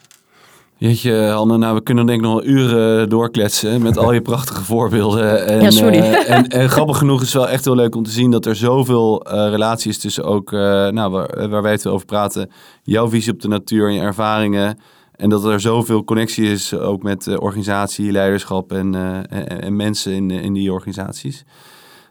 Jeetje, 0.84 1.14
Hanne, 1.14 1.58
nou, 1.58 1.76
we 1.76 1.84
kunnen 1.84 2.06
denk 2.06 2.20
ik 2.20 2.26
nog 2.26 2.34
wel 2.34 2.46
uren 2.46 3.10
doorkletsen 3.10 3.82
met 3.82 3.98
al 3.98 4.14
je 4.14 4.22
prachtige 4.22 4.64
voorbeelden. 4.74 5.46
En, 5.46 5.62
Ja, 5.62 5.72
sorry. 5.72 5.98
eh, 5.98 6.30
en, 6.30 6.48
en 6.48 6.70
grappig 6.70 6.98
genoeg 6.98 7.22
is 7.22 7.34
het 7.34 7.42
wel 7.42 7.50
echt 7.50 7.66
heel 7.66 7.76
leuk 7.76 7.96
om 7.96 8.04
te 8.04 8.12
zien 8.12 8.32
dat 8.32 8.46
er 8.46 8.56
zoveel 8.56 9.22
eh 9.26 9.50
relatie 9.50 9.92
is 9.92 9.98
tussen 9.98 10.24
ook, 10.24 10.54
eh, 10.54 10.60
nou, 10.88 11.12
waar, 11.12 11.50
waar 11.50 11.62
wij 11.62 11.72
het 11.72 11.88
over 11.88 12.06
praten, 12.06 12.52
jouw 12.84 13.10
visie 13.10 13.34
op 13.34 13.42
de 13.42 13.48
natuur 13.48 13.88
en 13.88 13.94
je 13.94 14.00
ervaringen. 14.00 14.80
En 15.16 15.30
dat 15.30 15.46
er 15.46 15.60
zoveel 15.60 16.04
connectie 16.04 16.52
is 16.52 16.74
ook 16.74 17.04
met 17.04 17.38
organisatie, 17.40 18.12
leiderschap 18.12 18.72
en, 18.72 18.96
en, 19.30 19.62
en 19.62 19.76
mensen 19.76 20.12
in, 20.12 20.32
in 20.32 20.54
die 20.54 20.72
organisaties. 20.72 21.44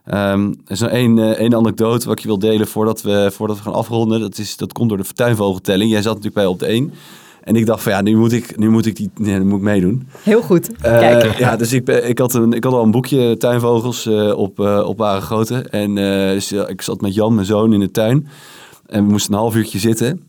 Ehm, 0.05 0.47
er 0.47 0.73
is 0.73 0.81
nog 0.81 0.91
één, 0.91 1.37
één 1.37 1.55
anekdote 1.55 2.07
wat 2.07 2.17
ik 2.17 2.23
je 2.23 2.29
wil 2.29 2.39
delen 2.39 2.67
voordat 2.67 3.03
we, 3.03 3.31
voordat 3.33 3.57
we 3.57 3.63
gaan 3.63 3.73
afronden. 3.73 4.21
Dat, 4.21 4.39
is, 4.39 4.57
dat 4.57 4.73
komt 4.73 4.89
door 4.89 4.99
de 4.99 5.05
tuinvogeltelling. 5.15 5.91
Jij 5.91 6.03
zat 6.03 6.15
natuurlijk 6.15 6.43
bij 6.43 6.47
op 6.47 6.59
de 6.59 6.67
één. 6.67 6.93
En 7.43 7.57
ik 7.57 7.67
dacht 7.67 7.83
van 7.83 7.93
ja, 7.93 8.01
nu 8.01 8.17
moet 8.17 8.33
ik, 8.33 8.59
nu 8.59 8.71
moet 8.71 8.87
ik, 8.87 8.97
die, 8.97 9.11
nee, 9.15 9.39
nu 9.39 9.45
moet 9.45 9.59
ik 9.59 9.65
meedoen. 9.65 10.09
Heel 10.23 10.43
goed. 10.43 10.71
Eh, 10.81 11.39
ja, 11.39 11.57
dus 11.57 11.73
ik, 11.73 11.89
ik, 11.89 12.19
had 12.19 12.35
een, 12.35 12.53
ik 12.53 12.65
had 12.65 12.73
al 12.73 12.83
een 12.83 12.91
boekje 12.91 13.37
tuinvogels 13.37 14.07
eh, 14.07 14.39
op, 14.39 14.61
eh 14.61 14.83
op 14.87 14.99
Ware 14.99 15.21
Grote. 15.21 15.55
En 15.55 15.95
dus, 16.35 16.53
ik 16.53 16.83
zat 16.83 17.01
met 17.01 17.15
Jan, 17.15 17.35
mijn 17.35 17.47
zoon, 17.47 17.73
in 17.73 17.81
de 17.81 17.91
tuin. 17.91 18.29
En 18.87 19.05
we 19.05 19.11
moesten 19.11 19.33
een 19.33 19.39
half 19.39 19.55
uurtje 19.55 19.79
zitten. 19.79 20.23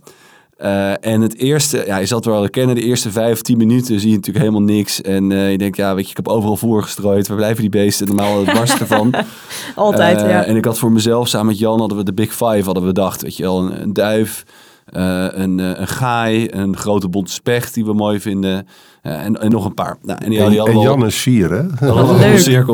En 1.01 1.22
het 1.22 1.38
eerste, 1.38 1.84
ja, 1.86 1.97
je 1.97 2.05
zal 2.05 2.18
het 2.18 2.26
wel 2.26 2.41
herkennen, 2.41 2.76
de 2.76 2.84
eerste 2.84 3.11
vijf, 3.11 3.41
tien 3.41 3.57
minuten 3.57 3.99
zie 3.99 4.09
je 4.09 4.16
natuurlijk 4.16 4.45
helemaal 4.45 4.68
niks. 4.76 5.01
En 5.01 5.30
je 5.30 5.57
denkt, 5.57 5.78
ja, 5.78 5.95
weet 5.95 6.03
je, 6.03 6.09
ik 6.09 6.18
heb 6.18 6.28
overal 6.28 6.57
voer 6.57 6.84
gestrooid. 6.84 7.28
Waar 7.28 7.38
blijven 7.38 7.61
die 7.61 7.70
beesten? 7.70 8.07
Normaal 8.07 8.45
het 8.45 8.53
barst 8.53 8.80
ervan. 8.80 9.14
Altijd, 9.76 10.20
ja. 10.20 10.43
En 10.45 10.55
ik 10.55 10.66
had 10.66 10.80
voor 10.80 10.91
mezelf, 10.91 11.28
samen 11.28 11.47
met 11.47 11.59
Jan, 11.59 11.80
hadden 11.80 11.97
we 11.97 12.03
de 12.03 12.14
Big 12.14 12.32
Five 12.32 12.64
hadden 12.64 12.84
we 12.84 12.93
bedacht. 12.93 13.22
Weet 13.22 13.38
je 13.38 13.43
wel, 13.43 13.59
een, 13.59 13.82
een 13.82 13.93
duif, 13.93 14.43
eh, 14.86 15.28
een, 15.32 15.60
eh, 15.60 15.80
een 15.80 15.88
gaai, 15.88 16.48
een 16.52 16.78
grote 16.78 17.08
bonte 17.10 17.32
specht 17.32 17.74
die 17.74 17.86
we 17.86 17.94
mooi 17.94 18.20
vinden. 18.20 18.68
eh, 19.02 19.26
en, 19.26 19.42
en 19.42 19.52
nog 19.52 19.66
een 19.66 19.74
paar. 19.74 19.98
Nou, 20.02 20.20
en 20.24 20.30
die, 20.30 20.40
En, 20.40 20.50
die 20.50 20.80
Jan 20.80 21.06
is 21.06 21.16
vier, 21.22 21.52
hè? 21.52 21.64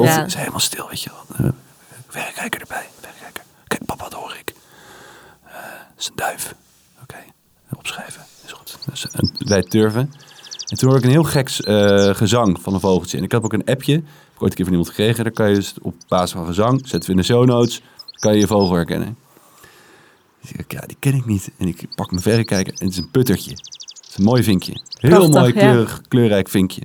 Ja. 0.06 0.18
Het 0.18 0.28
is 0.28 0.36
helemaal 0.36 0.60
stil, 0.60 0.88
weet 0.90 1.02
je 1.02 1.10
wel. 1.10 1.46
Eh, 1.46 1.52
verrekijker 2.08 2.62
erbij. 2.62 2.84
Kijk, 3.68 3.86
papa, 3.86 4.04
wat 4.04 4.14
hoor 4.14 4.36
ik? 4.40 4.54
Eh, 5.46 5.52
dat 5.54 6.00
is 6.00 6.08
een 6.08 6.16
duif. 6.16 6.56
Oké, 7.02 7.16
opschrijven. 7.78 8.22
Is 8.46 8.52
goed. 8.52 8.78
Dus, 8.90 9.08
en 9.12 9.32
wij 9.48 9.62
turven. 9.64 10.14
En 10.72 10.78
toen 10.78 10.90
hoorde 10.90 10.98
ik 10.98 11.04
een 11.04 11.12
heel 11.22 11.24
gek 11.32 11.50
eh, 11.50 12.16
gezang 12.16 12.62
van 12.62 12.74
een 12.74 12.80
vogeltje. 12.80 13.18
En 13.18 13.24
ik 13.24 13.32
heb 13.32 13.44
ook 13.44 13.54
een 13.54 13.66
appje, 13.66 13.94
heb 13.94 14.04
ik 14.36 14.42
ooit 14.42 14.50
een 14.52 14.56
keer 14.56 14.66
van 14.66 14.74
iemand 14.74 14.90
gekregen. 14.90 15.24
Daar 15.24 15.34
kan 15.34 15.50
je 15.50 15.56
dus 15.56 15.74
op 15.82 15.94
basis 16.08 16.32
van 16.32 16.46
gezang, 16.46 16.80
zetten 16.88 17.02
we 17.10 17.12
in 17.12 17.18
de 17.18 17.24
show 17.24 17.46
notes, 17.46 17.82
kan 18.20 18.34
je 18.34 18.40
je 18.40 18.48
vogel 18.48 18.76
herkennen. 18.76 19.18
Dus 20.42 20.52
ik, 20.52 20.72
ja, 20.72 20.82
die 20.86 20.98
ken 21.00 21.14
ik 21.14 21.26
niet. 21.26 21.52
En 21.58 21.68
ik 21.68 21.86
pak 21.96 22.12
mijn 22.12 22.24
verrekijker 22.24 22.74
en 22.74 22.86
het 22.86 22.94
is 22.94 22.98
een 22.98 23.12
puttertje. 23.12 23.52
Het 23.52 24.08
is 24.10 24.18
een 24.18 24.24
mooi 24.24 24.44
vinkje. 24.44 24.72
Heel 25.00 25.10
Prachtig, 25.10 25.34
mooi 25.34 25.54
ja. 25.54 25.60
kleurig, 25.60 26.02
kleurrijk 26.08 26.50
vinkje. 26.50 26.82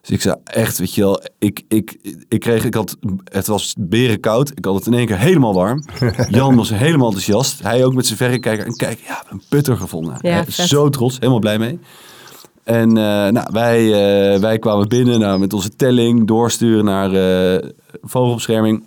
Dus 0.00 0.10
ik 0.10 0.20
zei 0.20 0.36
echt, 0.44 0.78
weet 0.78 0.94
je 0.94 1.00
wel, 1.00 1.22
ik, 1.38 1.62
ik, 1.68 1.96
ik 2.28 2.40
kreeg, 2.40 2.64
ik 2.64 2.74
had, 2.74 2.96
het 3.24 3.46
was 3.46 3.74
berenkoud. 3.78 4.50
Ik 4.54 4.64
had 4.64 4.74
het 4.74 4.86
in 4.86 4.94
één 4.94 5.06
keer 5.06 5.18
helemaal 5.18 5.54
warm. 5.54 5.84
Jan 6.28 6.56
was 6.56 6.70
helemaal 6.70 7.06
enthousiast. 7.06 7.62
Hij 7.62 7.84
ook 7.84 7.94
met 7.94 8.06
zijn 8.06 8.18
verrekijker. 8.18 8.66
En 8.66 8.76
kijk, 8.76 9.00
ja, 9.06 9.24
een 9.28 9.42
putter 9.48 9.76
gevonden. 9.76 10.18
Ja, 10.20 10.44
zo 10.50 10.88
trots, 10.88 11.18
helemaal 11.18 11.38
blij 11.38 11.58
mee. 11.58 11.78
En 12.64 12.88
eh, 12.88 13.28
nou, 13.28 13.46
wij, 13.52 13.84
eh, 13.84 14.40
wij 14.40 14.58
kwamen 14.58 14.88
binnen 14.88 15.20
nou, 15.20 15.38
met 15.38 15.52
onze 15.52 15.76
telling, 15.76 16.26
doorsturen 16.26 16.84
naar 16.84 17.12
eh, 17.12 17.68
vogelbescherming. 18.02 18.84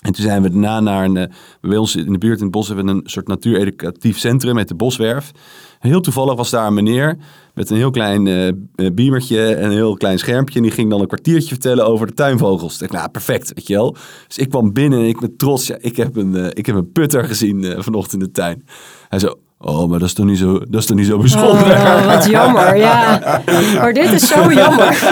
En 0.00 0.12
toen 0.12 0.24
zijn 0.24 0.42
we 0.42 0.50
daarna 0.50 0.80
naar 0.80 1.04
een, 1.04 1.16
eh, 1.16 1.34
bij 1.60 1.76
ons 1.76 1.96
in 1.96 2.12
de 2.12 2.18
buurt 2.18 2.38
in 2.38 2.42
het 2.42 2.52
bos 2.52 2.66
hebben 2.66 2.88
een 2.88 3.02
soort 3.04 3.28
natuureducatief 3.28 4.18
centrum 4.18 4.54
met 4.54 4.68
de 4.68 4.74
Boswerf. 4.74 5.30
Heel 5.78 6.00
toevallig 6.00 6.34
was 6.34 6.50
daar 6.50 6.66
een 6.66 6.74
meneer 6.74 7.16
met 7.54 7.70
een 7.70 7.76
heel 7.76 7.90
klein 7.90 8.26
eh, 8.26 8.90
beamertje 8.92 9.54
en 9.54 9.64
een 9.64 9.70
heel 9.70 9.96
klein 9.96 10.18
schermpje. 10.18 10.56
En 10.56 10.62
die 10.62 10.72
ging 10.72 10.90
dan 10.90 11.00
een 11.00 11.06
kwartiertje 11.06 11.48
vertellen 11.48 11.86
over 11.86 12.06
de 12.06 12.14
tuinvogels. 12.14 12.74
Ik 12.74 12.80
dacht, 12.80 12.92
nou 12.92 13.08
perfect, 13.08 13.52
weet 13.54 13.66
je 13.66 13.74
wel. 13.74 13.96
Dus 14.26 14.38
ik 14.38 14.48
kwam 14.48 14.72
binnen 14.72 14.98
en 14.98 15.06
ik 15.06 15.20
met 15.20 15.38
trots, 15.38 15.66
ja, 15.66 15.76
ik 15.80 15.96
heb 15.96 16.16
een, 16.16 16.56
ik 16.56 16.66
heb 16.66 16.76
een 16.76 16.92
putter 16.92 17.24
gezien 17.24 17.82
vanochtend 17.82 18.12
in 18.12 18.26
de 18.26 18.30
tuin. 18.30 18.64
Hij 19.08 19.18
zo, 19.18 19.38
oh, 19.60 19.88
maar 19.88 19.98
dat 19.98 20.08
is 20.08 20.14
toch 20.14 20.26
niet 20.26 20.38
zo, 20.38 20.58
dat 20.68 20.80
is 20.80 20.86
toch 20.86 20.96
niet 20.96 21.06
zo 21.06 21.18
bijzonder. 21.18 21.70
Oh, 21.76 22.14
wat 22.14 22.26
jammer, 22.26 22.76
ja. 22.76 23.20
Maar 23.80 23.92
dit 23.92 24.12
is 24.12 24.28
zo 24.28 24.52
jammer. 24.52 24.88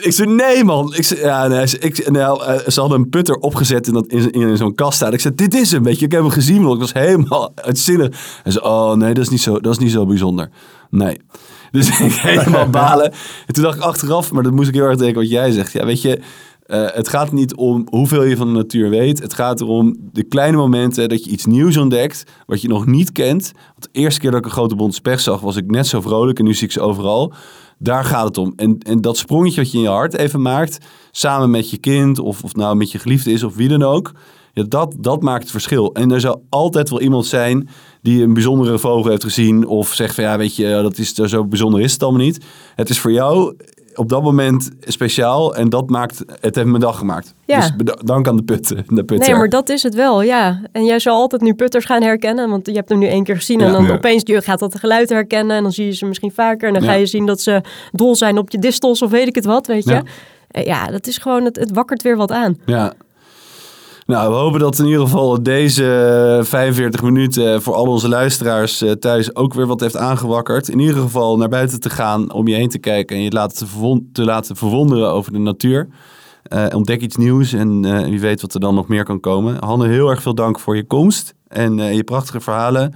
Ik 0.00 0.12
zei, 0.12 0.28
nee 0.34 0.64
man. 0.64 0.94
Ik 0.94 1.04
zei, 1.04 1.20
ja, 1.20 1.46
nee, 1.46 1.66
ze- 1.66 1.78
ik, 1.78 2.10
nou, 2.10 2.58
ze 2.70 2.80
hadden 2.80 2.98
een 2.98 3.08
putter 3.08 3.34
opgezet 3.36 3.86
in, 3.86 3.92
dat, 3.92 4.06
in, 4.06 4.30
in 4.30 4.56
zo'n 4.56 4.74
kast 4.74 4.96
staan. 4.96 5.12
Ik 5.12 5.20
zei, 5.20 5.34
dit 5.34 5.54
is 5.54 5.70
hem, 5.72 5.82
weet 5.82 5.98
je. 5.98 6.04
Ik 6.04 6.12
heb 6.12 6.20
hem 6.20 6.30
gezien, 6.30 6.62
want 6.62 6.74
ik 6.74 6.80
was 6.80 6.92
helemaal 6.92 7.52
uitzinnig. 7.54 8.08
Hij 8.42 8.52
zei, 8.52 8.64
oh 8.64 8.92
nee, 8.94 9.14
dat 9.14 9.24
is 9.24 9.30
niet 9.30 9.40
zo, 9.42 9.60
dat 9.60 9.72
is 9.72 9.78
niet 9.78 9.90
zo 9.92 10.06
bijzonder. 10.06 10.48
Nee. 10.90 11.20
Dus 11.70 11.88
ik 12.00 12.12
helemaal 12.12 12.68
balen. 12.70 13.12
En 13.46 13.54
toen 13.54 13.62
dacht 13.62 13.76
ik 13.76 13.82
achteraf, 13.82 14.32
maar 14.32 14.42
dat 14.42 14.52
moest 14.52 14.68
ik 14.68 14.74
heel 14.74 14.84
erg 14.84 14.96
denken 14.96 15.20
wat 15.20 15.30
jij 15.30 15.50
zegt. 15.50 15.72
Ja, 15.72 15.84
weet 15.84 16.02
je, 16.02 16.20
eh, 16.70 16.86
het 16.86 17.08
gaat 17.08 17.32
niet 17.32 17.54
om 17.54 17.86
hoeveel 17.90 18.22
je 18.22 18.36
van 18.36 18.46
de 18.46 18.52
natuur 18.52 18.90
weet. 18.90 19.22
Het 19.22 19.34
gaat 19.34 19.60
erom 19.60 19.96
de 20.12 20.22
kleine 20.22 20.56
momenten 20.56 21.08
dat 21.08 21.24
je 21.24 21.30
iets 21.30 21.46
nieuws 21.46 21.76
ontdekt, 21.76 22.24
wat 22.46 22.60
je 22.60 22.68
nog 22.68 22.86
niet 22.86 23.12
kent. 23.12 23.52
Want 23.54 23.82
de 23.82 24.00
eerste 24.00 24.20
keer 24.20 24.30
dat 24.30 24.38
ik 24.38 24.44
een 24.44 24.50
grote 24.50 24.74
bond 24.74 24.94
spech 24.94 25.20
zag, 25.20 25.40
was 25.40 25.56
ik 25.56 25.70
net 25.70 25.86
zo 25.86 26.00
vrolijk 26.00 26.38
en 26.38 26.44
nu 26.44 26.54
zie 26.54 26.66
ik 26.66 26.72
ze 26.72 26.80
overal. 26.80 27.32
Daar 27.78 28.04
gaat 28.04 28.24
het 28.24 28.38
om. 28.38 28.52
En, 28.56 28.78
en 28.78 29.00
dat 29.00 29.16
sprongetje 29.16 29.60
wat 29.60 29.70
je 29.70 29.76
in 29.76 29.82
je 29.82 29.90
hart 29.90 30.14
even 30.14 30.42
maakt, 30.42 30.78
samen 31.10 31.50
met 31.50 31.70
je 31.70 31.78
kind 31.78 32.18
of, 32.18 32.42
of 32.42 32.54
nou 32.54 32.76
met 32.76 32.90
je 32.90 32.98
geliefde 32.98 33.32
is 33.32 33.42
of 33.42 33.56
wie 33.56 33.68
dan 33.68 33.82
ook. 33.82 34.12
Ja, 34.52 34.64
dat, 34.68 34.96
dat 34.98 35.22
maakt 35.22 35.42
het 35.42 35.50
verschil. 35.50 35.92
En 35.92 36.10
er 36.10 36.20
zal 36.20 36.44
altijd 36.48 36.90
wel 36.90 37.00
iemand 37.00 37.26
zijn 37.26 37.68
die 38.02 38.22
een 38.22 38.34
bijzondere 38.34 38.78
vogel 38.78 39.10
heeft 39.10 39.24
gezien. 39.24 39.66
Of 39.66 39.94
zegt 39.94 40.14
van 40.14 40.24
ja, 40.24 40.38
weet 40.38 40.56
je, 40.56 40.68
dat 40.82 40.98
is, 40.98 41.12
zo 41.12 41.44
bijzonder 41.44 41.80
is 41.80 41.92
het 41.92 42.02
allemaal 42.02 42.20
niet. 42.20 42.44
Het 42.74 42.88
is 42.88 42.98
voor 42.98 43.12
jou 43.12 43.56
op 44.00 44.08
dat 44.08 44.22
moment 44.22 44.70
speciaal. 44.80 45.54
En 45.54 45.68
dat 45.68 45.90
maakt, 45.90 46.24
het 46.40 46.54
heeft 46.54 46.66
mijn 46.68 46.80
dag 46.80 46.98
gemaakt. 46.98 47.34
Ja. 47.44 47.70
Dus 47.76 47.94
dank 48.04 48.28
aan 48.28 48.36
de 48.36 48.42
putten. 48.42 48.76
De 48.88 49.04
putter. 49.04 49.28
Nee, 49.28 49.38
maar 49.38 49.48
dat 49.48 49.68
is 49.68 49.82
het 49.82 49.94
wel, 49.94 50.22
ja. 50.22 50.60
En 50.72 50.84
jij 50.84 50.98
zal 50.98 51.14
altijd 51.16 51.42
nu 51.42 51.54
putters 51.54 51.84
gaan 51.84 52.02
herkennen, 52.02 52.50
want 52.50 52.66
je 52.66 52.72
hebt 52.72 52.88
hem 52.88 52.98
nu 52.98 53.06
één 53.06 53.24
keer 53.24 53.36
gezien. 53.36 53.58
Ja. 53.58 53.66
en 53.66 53.72
dan 53.72 53.84
Ja. 53.84 53.92
opeens 53.92 54.22
je 54.24 54.42
gaat 54.42 54.58
dat 54.58 54.78
geluid 54.78 55.08
herkennen 55.08 55.56
en 55.56 55.62
dan 55.62 55.72
zie 55.72 55.86
je 55.86 55.92
ze 55.92 56.06
misschien 56.06 56.32
vaker. 56.32 56.68
En 56.68 56.74
dan 56.74 56.82
Ja. 56.82 56.88
ga 56.90 56.94
je 56.94 57.06
zien 57.06 57.26
dat 57.26 57.40
ze 57.40 57.60
dol 57.92 58.16
zijn 58.16 58.38
op 58.38 58.50
je 58.50 58.58
distels 58.58 59.02
of 59.02 59.10
weet 59.10 59.26
ik 59.26 59.34
het 59.34 59.44
wat, 59.44 59.66
weet 59.66 59.84
je. 59.84 59.90
Ja. 59.90 60.02
Eh, 60.48 60.64
Ja, 60.64 60.86
dat 60.86 61.06
is 61.06 61.18
gewoon, 61.18 61.44
het, 61.44 61.56
het 61.56 61.70
wakkert 61.72 62.02
weer 62.02 62.16
wat 62.16 62.30
aan. 62.32 62.58
Ja. 62.66 62.92
Nou, 64.10 64.30
we 64.30 64.36
hopen 64.38 64.60
dat 64.60 64.78
in 64.78 64.86
ieder 64.86 65.00
geval 65.00 65.42
deze 65.42 66.40
45 66.42 67.02
minuten 67.02 67.62
voor 67.62 67.74
al 67.74 67.86
onze 67.86 68.08
luisteraars 68.08 68.82
eh, 68.82 68.90
thuis 68.90 69.36
ook 69.36 69.54
weer 69.54 69.66
wat 69.66 69.80
heeft 69.80 69.96
aangewakkerd. 69.96 70.68
In 70.68 70.78
ieder 70.78 71.00
geval 71.00 71.36
naar 71.36 71.48
buiten 71.48 71.80
te 71.80 71.90
gaan, 71.90 72.32
om 72.32 72.48
je 72.48 72.54
heen 72.54 72.68
te 72.68 72.78
kijken 72.78 73.16
en 73.16 73.22
je 73.22 73.30
laten 73.30 73.68
te, 74.12 74.24
laten 74.24 74.56
verwonderen 74.56 75.10
over 75.10 75.32
de 75.32 75.38
natuur. 75.38 75.88
Eh, 76.42 76.66
ontdek 76.74 77.00
iets 77.00 77.16
nieuws 77.16 77.52
en 77.52 77.84
eh, 77.84 78.04
wie 78.04 78.20
weet 78.20 78.40
wat 78.40 78.54
er 78.54 78.60
dan 78.60 78.74
nog 78.74 78.88
meer 78.88 79.04
kan 79.04 79.20
komen. 79.20 79.56
Hanne, 79.64 79.88
heel 79.88 80.10
erg 80.10 80.22
veel 80.22 80.34
dank 80.34 80.58
voor 80.58 80.76
je 80.76 80.86
komst 80.86 81.34
en 81.48 81.80
eh, 81.80 81.94
je 81.94 82.04
prachtige 82.04 82.40
verhalen. 82.40 82.82
En 82.82 82.92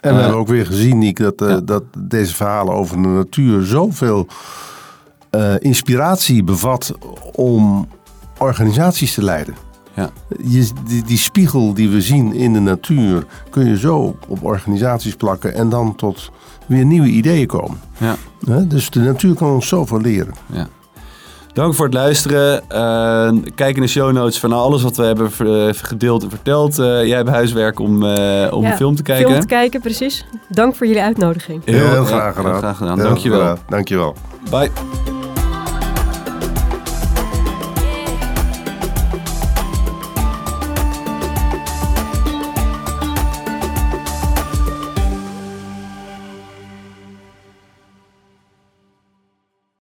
we 0.00 0.08
Eh, 0.08 0.20
hebben 0.20 0.40
ook 0.40 0.48
weer 0.48 0.66
gezien, 0.66 0.98
Niek, 0.98 1.18
dat, 1.18 1.42
eh, 1.42 1.48
ja. 1.48 1.60
dat 1.60 1.82
deze 1.98 2.34
verhalen 2.34 2.74
over 2.74 3.02
de 3.02 3.08
natuur 3.08 3.62
zoveel 3.64 4.26
eh, 5.30 5.54
inspiratie 5.58 6.44
bevat 6.44 6.94
om 7.32 7.88
organisaties 8.38 9.14
te 9.14 9.22
leiden. 9.22 9.67
Ja. 9.98 10.10
Je, 10.42 10.68
die, 10.86 11.02
die 11.04 11.18
spiegel 11.18 11.74
die 11.74 11.88
we 11.88 12.00
zien 12.00 12.32
in 12.32 12.52
de 12.52 12.60
natuur 12.60 13.24
kun 13.50 13.66
je 13.66 13.78
zo 13.78 14.16
op 14.28 14.44
organisaties 14.44 15.14
plakken 15.14 15.54
en 15.54 15.68
dan 15.68 15.94
tot 15.94 16.30
weer 16.66 16.84
nieuwe 16.84 17.08
ideeën 17.08 17.46
komen. 17.46 17.80
Ja. 17.98 18.16
Hè? 18.46 18.66
Dus 18.66 18.90
de 18.90 19.00
natuur 19.00 19.34
kan 19.34 19.50
ons 19.52 19.68
zoveel 19.68 20.00
leren. 20.00 20.34
Ja. 20.52 20.68
Dank 21.52 21.74
voor 21.74 21.84
het 21.84 21.94
luisteren. 21.94 22.70
Eh, 22.70 23.32
kijk 23.54 23.76
in 23.76 23.82
de 23.82 23.88
show 23.88 24.12
notes 24.12 24.38
van 24.40 24.52
alles 24.52 24.82
wat 24.82 24.96
we 24.96 25.02
hebben 25.04 25.30
ver- 25.32 25.74
gedeeld 25.74 26.22
en 26.22 26.30
verteld. 26.30 26.78
Eh, 26.78 26.86
jij 27.06 27.16
hebt 27.16 27.28
huiswerk 27.28 27.78
om, 27.80 28.04
eh, 28.04 28.52
om 28.52 28.62
Ja, 28.62 28.70
een 28.70 28.76
film 28.76 28.94
te 28.94 29.02
kijken. 29.02 29.26
Film 29.28 29.40
te 29.40 29.46
kijken, 29.46 29.80
precies. 29.80 30.26
Dank 30.48 30.74
voor 30.74 30.86
jullie 30.86 31.02
uitnodiging. 31.02 31.62
Heel, 31.64 32.04
graag 32.04 32.34
gedaan. 32.34 32.50
Heel 32.50 32.58
graag 32.60 32.76
gedaan. 32.76 32.98
Heel 32.98 33.06
Dankjewel. 33.08 33.40
graag. 33.40 33.58
Dankjewel. 33.68 34.14
Bye. 34.50 34.70